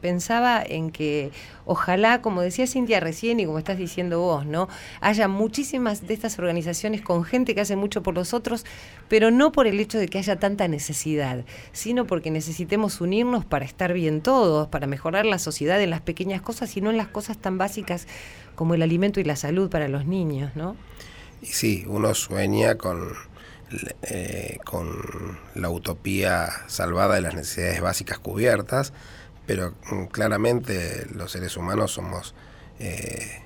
pensaba 0.00 0.62
en 0.62 0.90
que 0.90 1.30
ojalá, 1.64 2.22
como 2.22 2.42
decía 2.42 2.66
Cintia 2.66 3.00
recién 3.00 3.40
y 3.40 3.46
como 3.46 3.58
estás 3.58 3.78
diciendo 3.78 4.20
vos, 4.20 4.46
¿no? 4.46 4.68
Haya 5.00 5.28
muchísimas 5.28 6.06
de 6.06 6.14
estas 6.14 6.38
organizaciones 6.38 7.02
con 7.02 7.24
gente 7.24 7.54
que 7.54 7.60
hace 7.60 7.76
mucho 7.76 8.02
por 8.02 8.14
los 8.14 8.34
otros, 8.34 8.64
pero 9.08 9.30
no 9.30 9.52
por 9.52 9.66
el 9.66 9.80
hecho 9.80 9.98
de 9.98 10.08
que 10.08 10.18
haya 10.18 10.36
tanta 10.36 10.68
necesidad, 10.68 11.44
sino 11.72 12.06
porque 12.06 12.30
necesitemos 12.30 13.00
unirnos 13.00 13.44
para 13.44 13.64
estar 13.64 13.92
bien 13.92 14.20
todos, 14.20 14.68
para 14.68 14.86
mejorar 14.86 15.26
la 15.26 15.38
sociedad 15.38 15.80
en 15.80 15.90
las 15.90 16.00
pequeñas 16.00 16.42
cosas 16.42 16.76
y 16.76 16.80
no 16.80 16.90
en 16.90 16.96
las 16.96 17.08
cosas 17.08 17.38
tan 17.38 17.58
básicas 17.58 18.06
como 18.54 18.74
el 18.74 18.82
alimento 18.82 19.20
y 19.20 19.24
la 19.24 19.36
salud 19.36 19.70
para 19.70 19.88
los 19.88 20.06
niños, 20.06 20.54
¿no? 20.56 20.76
Sí, 21.42 21.84
uno 21.86 22.14
sueña 22.14 22.76
con, 22.76 23.12
eh, 24.02 24.58
con 24.64 25.38
la 25.54 25.70
utopía 25.70 26.48
salvada 26.68 27.16
de 27.16 27.20
las 27.20 27.34
necesidades 27.34 27.80
básicas 27.80 28.18
cubiertas, 28.18 28.92
pero 29.46 29.74
mm, 29.90 30.04
claramente 30.06 31.06
los 31.12 31.32
seres 31.32 31.56
humanos 31.56 31.92
somos 31.92 32.34
eh, 32.78 33.42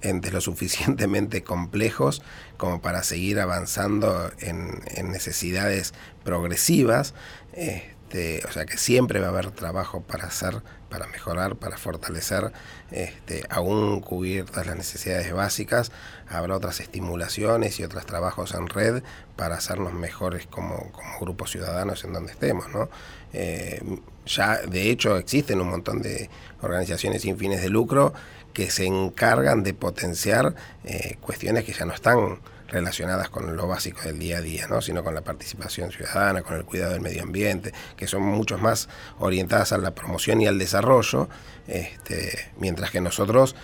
entes 0.00 0.32
lo 0.32 0.40
suficientemente 0.40 1.42
complejos 1.44 2.22
como 2.56 2.80
para 2.80 3.02
seguir 3.02 3.38
avanzando 3.40 4.32
en, 4.40 4.80
necesidades 5.10 5.94
progresivas. 6.24 7.14
Este, 7.52 8.42
o 8.48 8.52
sea 8.52 8.64
que 8.66 8.78
siempre 8.78 9.20
va 9.20 9.26
a 9.26 9.30
haber 9.30 9.50
trabajo 9.50 10.02
para 10.02 10.24
hacer, 10.24 10.62
para 10.94 11.08
mejorar, 11.08 11.56
para 11.56 11.76
fortalecer, 11.76 12.52
este, 12.92 13.42
aún 13.50 14.00
cubiertas 14.00 14.64
las 14.64 14.76
necesidades 14.76 15.32
básicas, 15.32 15.90
habrá 16.28 16.54
otras 16.54 16.78
estimulaciones 16.78 17.80
y 17.80 17.82
otros 17.82 18.06
trabajos 18.06 18.54
en 18.54 18.68
red 18.68 19.02
para 19.34 19.56
hacernos 19.56 19.92
mejores 19.92 20.46
como, 20.46 20.92
grupos 21.20 21.50
ciudadanos 21.50 22.04
en 22.04 22.12
donde 22.12 22.30
estemos. 22.30 22.68
¿no? 22.72 22.88
Eh, 23.32 23.82
ya 24.24 24.58
de 24.58 24.88
hecho 24.88 25.16
existen 25.16 25.60
un 25.60 25.70
montón 25.70 26.00
de 26.00 26.30
organizaciones 26.62 27.22
sin 27.22 27.38
fines 27.38 27.60
de 27.60 27.70
lucro 27.70 28.14
que 28.52 28.70
se 28.70 28.86
encargan 28.86 29.64
de 29.64 29.74
potenciar 29.74 30.54
eh, 30.84 31.16
cuestiones 31.20 31.64
que 31.64 31.72
ya 31.72 31.86
no 31.86 31.92
están 31.92 32.38
relacionadas 32.74 33.30
con 33.30 33.56
lo 33.56 33.66
básico 33.66 34.02
del 34.02 34.18
día 34.18 34.38
a 34.38 34.40
día, 34.40 34.66
¿no? 34.66 34.82
sino 34.82 35.02
con 35.04 35.14
la 35.14 35.22
participación 35.22 35.92
ciudadana, 35.92 36.42
con 36.42 36.56
el 36.56 36.64
cuidado 36.64 36.92
del 36.92 37.00
medio 37.00 37.22
ambiente, 37.22 37.72
que 37.96 38.06
son 38.06 38.22
mucho 38.22 38.58
más 38.58 38.88
orientadas 39.18 39.72
a 39.72 39.78
la 39.78 39.94
promoción 39.94 40.40
y 40.40 40.46
al 40.46 40.58
desarrollo, 40.58 41.28
este, 41.68 42.52
mientras 42.58 42.90
que 42.90 43.00
nosotros 43.00 43.54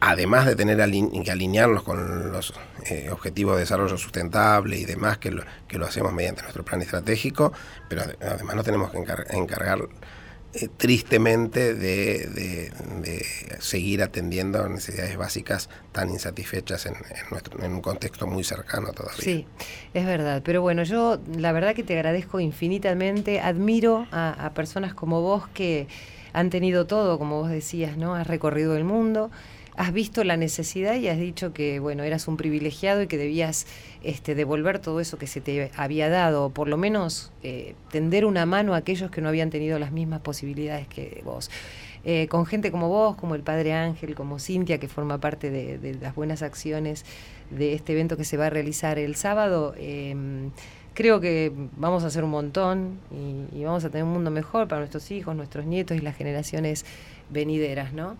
además 0.00 0.44
de 0.44 0.54
tener 0.54 0.76
que 1.24 1.30
alinearnos 1.30 1.82
con 1.82 2.30
los 2.30 2.52
eh, 2.90 3.08
objetivos 3.10 3.54
de 3.54 3.60
desarrollo 3.60 3.96
sustentable 3.96 4.76
y 4.76 4.84
demás, 4.84 5.16
que 5.18 5.30
lo, 5.30 5.42
que 5.66 5.78
lo 5.78 5.86
hacemos 5.86 6.12
mediante 6.12 6.42
nuestro 6.42 6.62
plan 6.62 6.82
estratégico, 6.82 7.52
pero 7.88 8.02
además 8.20 8.54
nos 8.54 8.64
tenemos 8.64 8.90
que 8.90 8.98
encargar 8.98 9.88
eh, 10.54 10.68
tristemente 10.76 11.74
de, 11.74 12.70
seguir 13.58 14.02
atendiendo 14.02 14.68
necesidades 14.68 15.16
básicas 15.16 15.68
tan 15.92 16.10
insatisfechas 16.10 16.86
en, 16.86 16.94
en, 17.62 17.72
un 17.72 17.80
contexto 17.80 18.26
muy 18.26 18.44
cercano 18.44 18.92
todavía. 18.92 19.22
Sí, 19.22 19.46
es 19.94 20.06
verdad. 20.06 20.42
Pero 20.44 20.62
bueno, 20.62 20.82
yo 20.82 21.20
la 21.36 21.52
verdad 21.52 21.74
que 21.74 21.82
te 21.82 21.94
agradezco 21.94 22.40
infinitamente, 22.40 23.40
admiro 23.40 24.06
a, 24.10 24.46
a 24.46 24.54
personas 24.54 24.94
como 24.94 25.22
vos 25.22 25.48
que 25.48 25.88
han 26.32 26.50
tenido 26.50 26.86
todo, 26.86 27.18
como 27.18 27.40
vos 27.40 27.50
decías, 27.50 27.96
¿no? 27.96 28.14
Has 28.14 28.26
recorrido 28.26 28.76
el 28.76 28.84
mundo 28.84 29.30
has 29.76 29.92
visto 29.92 30.22
la 30.24 30.36
necesidad 30.36 30.94
y 30.94 31.08
has 31.08 31.18
dicho 31.18 31.52
que 31.52 31.80
bueno 31.80 32.04
eras 32.04 32.28
un 32.28 32.36
privilegiado 32.36 33.02
y 33.02 33.06
que 33.06 33.16
debías 33.18 33.66
este, 34.02 34.34
devolver 34.34 34.78
todo 34.78 35.00
eso 35.00 35.18
que 35.18 35.26
se 35.26 35.40
te 35.40 35.70
había 35.76 36.08
dado, 36.08 36.46
o 36.46 36.50
por 36.50 36.68
lo 36.68 36.76
menos 36.76 37.32
eh, 37.42 37.74
tender 37.90 38.24
una 38.26 38.46
mano 38.46 38.74
a 38.74 38.78
aquellos 38.78 39.10
que 39.10 39.20
no 39.20 39.28
habían 39.28 39.50
tenido 39.50 39.78
las 39.78 39.92
mismas 39.92 40.20
posibilidades 40.20 40.86
que 40.86 41.22
vos. 41.24 41.50
Eh, 42.04 42.28
con 42.28 42.44
gente 42.44 42.70
como 42.70 42.90
vos, 42.90 43.16
como 43.16 43.34
el 43.34 43.42
Padre 43.42 43.72
Ángel, 43.72 44.14
como 44.14 44.38
Cintia, 44.38 44.78
que 44.78 44.88
forma 44.88 45.18
parte 45.18 45.50
de, 45.50 45.94
las 45.94 46.14
buenas 46.14 46.42
acciones 46.42 47.06
de 47.50 47.72
este 47.72 47.94
evento 47.94 48.18
que 48.18 48.24
se 48.24 48.36
va 48.36 48.46
a 48.46 48.50
realizar 48.50 48.98
el 48.98 49.14
sábado, 49.14 49.74
em, 49.78 50.50
creo 50.92 51.20
que 51.20 51.50
vamos 51.78 52.04
a 52.04 52.08
hacer 52.08 52.22
un 52.22 52.30
montón 52.30 52.98
y, 53.10 53.58
y 53.58 53.64
vamos 53.64 53.84
a 53.86 53.90
tener 53.90 54.04
un 54.04 54.12
mundo 54.12 54.30
mejor 54.30 54.68
para 54.68 54.80
nuestros 54.80 55.10
hijos, 55.10 55.34
nuestros 55.34 55.64
nietos 55.64 55.96
y 55.96 56.00
las 56.00 56.14
generaciones 56.14 56.84
venideras, 57.30 57.94
¿no? 57.94 58.16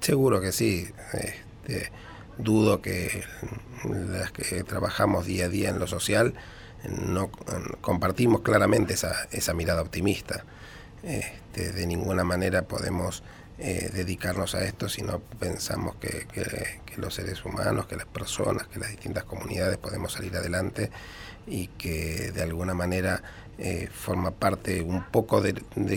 Seguro 0.00 0.40
que 0.40 0.52
sí. 0.52 0.88
Este, 1.12 1.90
dudo 2.38 2.82
que 2.82 3.24
las 3.84 4.30
que 4.32 4.62
trabajamos 4.64 5.26
día 5.26 5.46
a 5.46 5.48
día 5.48 5.70
en 5.70 5.78
lo 5.78 5.86
social 5.86 6.34
no 6.88 7.30
compartimos 7.80 8.42
claramente 8.42 8.94
esa, 8.94 9.26
esa 9.30 9.54
mirada 9.54 9.82
optimista. 9.82 10.44
Este, 11.02 11.72
de 11.72 11.86
ninguna 11.86 12.24
manera 12.24 12.62
podemos 12.62 13.22
eh, 13.58 13.90
dedicarnos 13.92 14.54
a 14.54 14.64
esto 14.64 14.88
si 14.88 15.02
no 15.02 15.20
pensamos 15.20 15.96
que, 15.96 16.26
que, 16.32 16.96
los 16.96 17.14
seres 17.14 17.44
humanos, 17.44 17.86
que 17.86 17.96
las 17.96 18.06
personas, 18.06 18.66
que 18.68 18.78
las 18.78 18.88
distintas 18.88 19.24
comunidades 19.24 19.76
podemos 19.76 20.14
salir 20.14 20.34
adelante 20.34 20.90
y 21.46 21.68
que 21.68 22.32
de 22.32 22.42
alguna 22.42 22.74
manera 22.74 23.22
eh, 23.58 23.88
forma 23.90 24.32
parte 24.32 24.82
un 24.82 25.02
poco 25.02 25.40
de, 25.40 25.54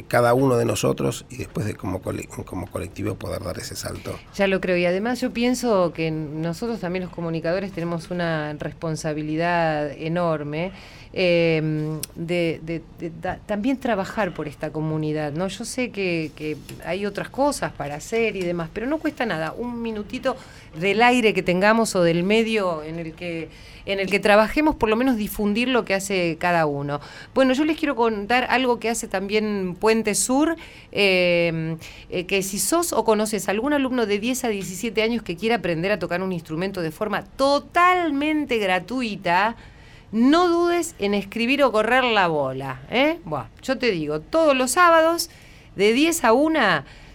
cada 0.08 0.34
uno 0.34 0.56
de 0.56 0.64
nosotros 0.64 1.26
y 1.30 1.36
después 1.36 1.66
de 1.66 1.76
como, 1.76 2.00
como 2.46 2.68
colectivo 2.68 3.16
poder 3.16 3.44
dar 3.44 3.58
ese 3.58 3.76
salto. 3.76 4.18
Ya 4.34 4.48
lo 4.48 4.62
creo 4.62 4.78
y 4.78 4.86
además 4.86 5.20
yo 5.20 5.34
pienso 5.34 5.92
que 5.92 6.10
nosotros 6.10 6.80
también 6.80 7.04
los 7.04 7.14
comunicadores 7.14 7.74
tenemos 7.74 8.12
una 8.12 8.54
responsabilidad 8.54 9.92
enorme 9.92 10.72
eh, 11.12 12.00
de, 12.16 12.82
también 13.46 13.78
trabajar 13.78 14.34
por 14.34 14.48
esta 14.48 14.72
comunidad. 14.72 15.34
¿no? 15.34 15.50
Yo 15.50 15.66
sé 15.66 15.92
que, 15.92 16.32
que 16.38 16.56
hay 16.86 17.06
otras 17.06 17.28
cosas 17.28 17.74
para 17.74 17.96
hacer 17.96 18.38
y 18.38 18.42
demás, 18.42 18.70
pero 18.72 18.88
no 18.88 19.00
cuesta 19.00 19.26
nada, 19.26 19.52
un 19.52 19.82
minutito 19.82 20.38
del 20.80 21.02
aire 21.02 21.34
que 21.34 21.44
tengamos 21.44 21.94
o 21.98 22.04
del 22.04 22.24
medio 22.24 22.84
en 22.84 23.00
el 23.00 23.14
que 23.16 23.50
en 23.86 24.00
el 24.00 24.08
que 24.10 24.20
trabajemos, 24.20 24.76
por 24.76 24.88
lo 24.88 24.96
menos 24.96 25.18
difundir 25.18 25.39
lo 25.40 25.86
que 25.86 25.94
hace 25.94 26.38
cada 26.38 26.66
uno. 26.66 27.00
Bueno, 27.34 27.54
yo 27.54 27.64
les 27.64 27.78
quiero 27.78 27.96
contar 27.96 28.46
algo 28.50 28.80
que 28.80 28.90
hace 28.90 29.08
también 29.08 29.76
Puente 29.80 30.14
Sur, 30.14 30.58
eh, 30.92 31.78
eh, 32.10 32.26
que 32.26 32.44
si 32.44 32.60
sos 32.60 32.92
o 32.92 33.06
conoces 33.06 33.48
algún 33.48 33.74
alumno 33.74 34.06
de 34.06 34.20
10 34.20 34.44
a 34.44 34.48
17 34.50 35.02
años 35.02 35.24
que 35.24 35.38
quiera 35.38 35.56
aprender 35.56 35.92
a 35.92 36.00
tocar 36.00 36.22
un 36.22 36.34
instrumento 36.34 36.82
de 36.82 36.92
forma 36.92 37.24
totalmente 37.24 38.58
gratuita, 38.58 39.56
no 40.12 40.50
dudes 40.50 40.96
en 41.00 41.14
escribir 41.14 41.64
o 41.64 41.72
correr 41.72 42.04
la 42.04 42.28
bola. 42.28 42.82
¿eh? 42.90 43.20
yo 43.62 43.78
te 43.78 43.92
digo, 43.92 44.20
todos 44.20 44.58
los 44.58 44.72
sábados, 44.72 45.30
de 45.76 45.94
10 45.94 46.26
a 46.26 46.34
1, 46.34 46.60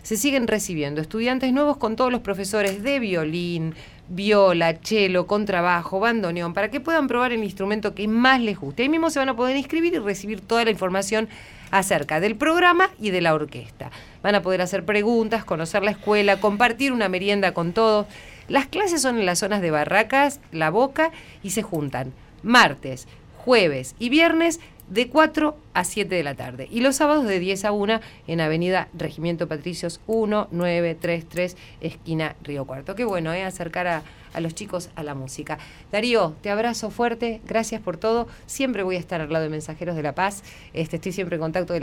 se 0.03 0.17
siguen 0.17 0.47
recibiendo 0.47 1.01
estudiantes 1.01 1.53
nuevos 1.53 1.77
con 1.77 1.97
todos 1.97 2.13
los 2.13 2.21
profesores 2.21 2.83
de 2.83 3.01
violín, 3.01 3.75
viola, 4.09 4.77
cello, 4.83 5.27
contrabajo, 5.27 6.01
bandoneón, 6.01 6.55
para 6.55 6.71
que 6.71 6.81
puedan 6.81 7.09
probar 7.09 7.33
el 7.33 7.45
instrumento 7.45 7.95
que 7.95 8.07
más 8.09 8.41
les 8.41 8.59
guste. 8.59 8.83
Ahí 8.83 8.89
mismo 8.89 9.11
se 9.11 9.19
van 9.19 9.29
a 9.29 9.37
poder 9.37 9.57
inscribir 9.57 9.95
y 9.95 9.99
recibir 9.99 10.41
toda 10.41 10.65
la 10.65 10.71
información 10.71 11.29
acerca 11.71 12.21
del 12.21 12.37
programa 12.37 12.91
y 13.01 13.11
de 13.11 13.21
la 13.21 13.35
orquesta. 13.35 13.91
Van 14.23 14.35
a 14.35 14.43
poder 14.43 14.61
hacer 14.61 14.85
preguntas, 14.85 15.45
conocer 15.45 15.83
la 15.83 15.91
escuela, 15.91 16.39
compartir 16.39 16.93
una 16.93 17.09
merienda 17.09 17.53
con 17.53 17.73
todos. 17.73 18.07
Las 18.49 18.67
clases 18.67 19.03
son 19.03 19.19
en 19.19 19.27
las 19.27 19.39
zonas 19.39 19.63
de 19.63 19.71
Barracas, 19.71 20.41
La 20.53 20.71
Boca 20.71 21.11
y 21.43 21.51
se 21.51 21.63
juntan 21.63 22.13
martes, 22.43 23.09
jueves 23.39 23.95
y 23.99 24.11
viernes 24.11 24.61
de 24.89 25.09
4 25.09 25.57
a 25.73 25.85
7 25.85 26.15
de 26.15 26.23
la 26.23 26.35
tarde. 26.35 26.69
Y 26.71 26.81
los 26.81 26.97
sábados 26.97 27.27
de 27.27 27.39
10 27.39 27.65
a 27.65 27.73
1 27.73 28.01
en 28.27 28.41
Avenida 28.41 28.89
Regimiento 28.95 29.49
Patricios 29.49 30.01
1933, 30.07 31.57
esquina 31.81 32.37
Río 32.43 32.65
Cuarto. 32.65 32.95
Qué 32.95 33.05
bueno, 33.05 33.33
¿eh? 33.33 33.45
acercar 33.45 33.87
a, 33.87 34.03
a 34.35 34.41
los 34.41 34.55
chicos 34.55 34.91
a 34.97 35.03
la 35.03 35.15
música. 35.15 35.59
Darío, 35.91 36.35
te 36.43 36.51
abrazo 36.51 36.91
fuerte, 36.91 37.41
gracias 37.47 37.81
por 37.81 37.97
todo. 37.97 38.29
Siempre 38.47 38.83
voy 38.83 38.97
a 38.97 38.99
estar 38.99 39.21
al 39.21 39.33
lado 39.33 39.45
de 39.45 39.51
Mensajeros 39.51 39.97
de 39.97 40.03
la 40.03 40.15
Paz. 40.15 40.43
Este, 40.75 40.97
estoy 40.97 41.13
siempre 41.13 41.37
en 41.37 41.43
contacto 41.43 41.75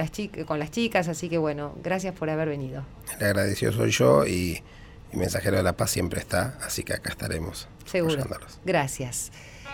con 0.45 0.59
las 0.59 0.71
chicas, 0.71 1.07
así 1.07 1.29
que 1.29 1.37
bueno, 1.37 1.75
gracias 1.83 2.13
por 2.13 2.29
haber 2.29 2.49
venido. 2.49 2.83
El 3.19 3.27
agradecido 3.27 3.71
soy 3.71 3.91
yo 3.91 4.25
y, 4.25 4.61
y 5.11 5.17
Mensajero 5.17 5.57
de 5.57 5.63
la 5.63 5.73
Paz 5.73 5.91
siempre 5.91 6.19
está, 6.19 6.57
así 6.65 6.83
que 6.83 6.93
acá 6.93 7.09
estaremos. 7.09 7.67
Seguro. 7.85 8.23
Gracias. 8.65 9.31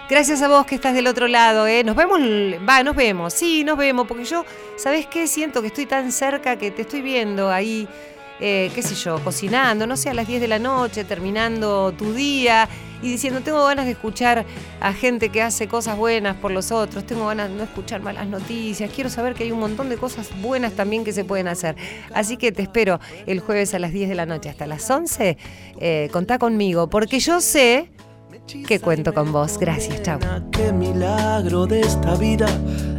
Gracias 0.10 0.42
a 0.42 0.48
vos 0.48 0.66
que 0.66 0.76
estás 0.76 0.94
del 0.94 1.06
otro 1.06 1.28
lado, 1.28 1.68
¿eh? 1.68 1.84
Nos 1.84 1.96
vemos, 1.96 2.20
va, 2.68 2.82
nos 2.82 2.96
vemos, 2.96 3.34
sí, 3.34 3.66
nos 3.66 3.78
vemos, 3.78 4.08
porque 4.08 4.24
yo, 4.24 4.46
¿sabés 4.78 5.06
qué? 5.06 5.28
Siento 5.28 5.62
que 5.62 5.68
estoy 5.68 5.86
tan 5.86 6.14
cerca 6.14 6.58
que 6.58 6.72
te 6.72 6.84
estoy 6.84 7.02
viendo 7.02 7.52
ahí, 7.52 7.90
eh, 8.40 8.72
qué 8.76 8.82
sé 8.82 8.96
yo, 8.96 9.24
cocinando, 9.24 9.88
no 9.88 9.98
sé, 9.98 10.10
a 10.10 10.14
las 10.14 10.28
10 10.28 10.42
de 10.42 10.48
la 10.48 10.60
noche, 10.60 11.04
terminando 11.04 11.92
tu 11.92 12.14
día 12.14 12.70
y 13.02 13.10
diciendo, 13.10 13.42
tengo 13.42 13.64
ganas 13.66 13.86
de 13.86 13.92
escuchar 13.92 14.46
a 14.80 14.94
gente 14.94 15.30
que 15.30 15.42
hace 15.42 15.68
cosas 15.68 15.98
buenas 15.98 16.36
por 16.36 16.52
los 16.52 16.72
otros, 16.72 17.06
tengo 17.06 17.28
ganas 17.28 17.50
de 17.50 17.56
no 17.56 17.64
escuchar 17.64 18.02
malas 18.02 18.28
noticias, 18.28 18.92
quiero 18.94 19.10
saber 19.10 19.34
que 19.34 19.44
hay 19.44 19.52
un 19.52 19.60
montón 19.60 19.90
de 19.90 19.98
cosas 19.98 20.30
buenas 20.42 20.74
también 20.74 21.04
que 21.04 21.14
se 21.14 21.24
pueden 21.24 21.48
hacer. 21.48 21.76
Así 22.14 22.38
que 22.38 22.52
te 22.52 22.62
espero 22.62 23.00
el 23.26 23.40
jueves 23.40 23.74
a 23.74 23.80
las 23.80 23.92
10 23.92 24.10
de 24.10 24.16
la 24.16 24.26
noche 24.26 24.50
hasta 24.50 24.66
las 24.68 24.90
11, 24.90 25.38
eh, 25.80 26.10
contá 26.12 26.40
conmigo, 26.40 26.90
porque 26.90 27.20
yo 27.20 27.42
sé 27.42 27.92
que 28.68 28.80
cuento 28.80 29.14
con 29.14 29.32
vos. 29.32 29.58
Gracias, 29.58 30.02
chao. 30.04 30.20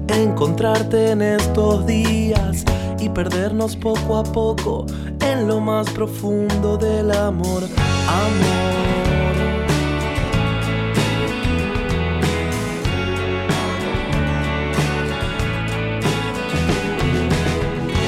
Encontrarte 0.08 1.10
en 1.10 1.22
estos 1.22 1.86
días 1.86 2.64
y 2.98 3.08
perdernos 3.08 3.76
poco 3.76 4.16
a 4.18 4.24
poco 4.24 4.86
en 5.20 5.46
lo 5.46 5.60
más 5.60 5.88
profundo 5.90 6.76
del 6.76 7.12
amor. 7.12 7.62
Amor. 7.62 8.68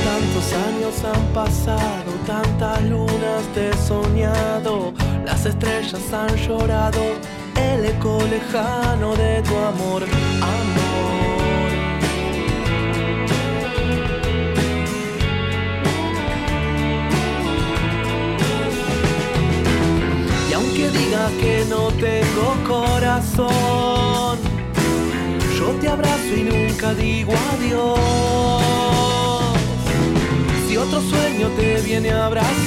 Tantos 0.05 0.53
años 0.69 1.05
han 1.05 1.27
pasado, 1.33 2.13
tantas 2.27 2.83
lunas 2.83 3.45
te 3.55 3.71
he 3.71 3.73
soñado 3.75 4.93
las 5.31 5.47
estrellas 5.47 6.13
han 6.13 6.37
llorado 6.37 7.01
el 7.57 7.85
eco 7.85 8.19
lejano 8.29 9.15
de 9.17 9.41
tu 9.43 9.57
amor, 9.57 10.03
amor. 10.03 11.30
Aunque 20.81 20.99
diga 20.99 21.29
que 21.39 21.67
no 21.69 21.89
tengo 21.93 22.57
corazón, 22.67 24.39
yo 25.59 25.73
te 25.79 25.89
abrazo 25.89 26.35
y 26.35 26.43
nunca 26.43 26.95
digo 26.95 27.33
adiós. 27.53 28.01
Si 30.67 30.79
otro 30.79 31.03
sueño 31.03 31.49
te 31.57 31.83
viene 31.83 32.13
a 32.13 32.27
abrazar, 32.27 32.61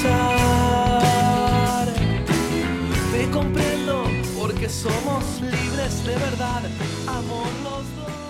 comprendo 3.32 4.03
porque 4.38 4.70
somos 4.70 5.41
libres 5.41 6.05
de 6.05 6.16
verdad, 6.16 6.61
amor 7.07 7.47
los 7.64 7.84
dos. 7.95 8.22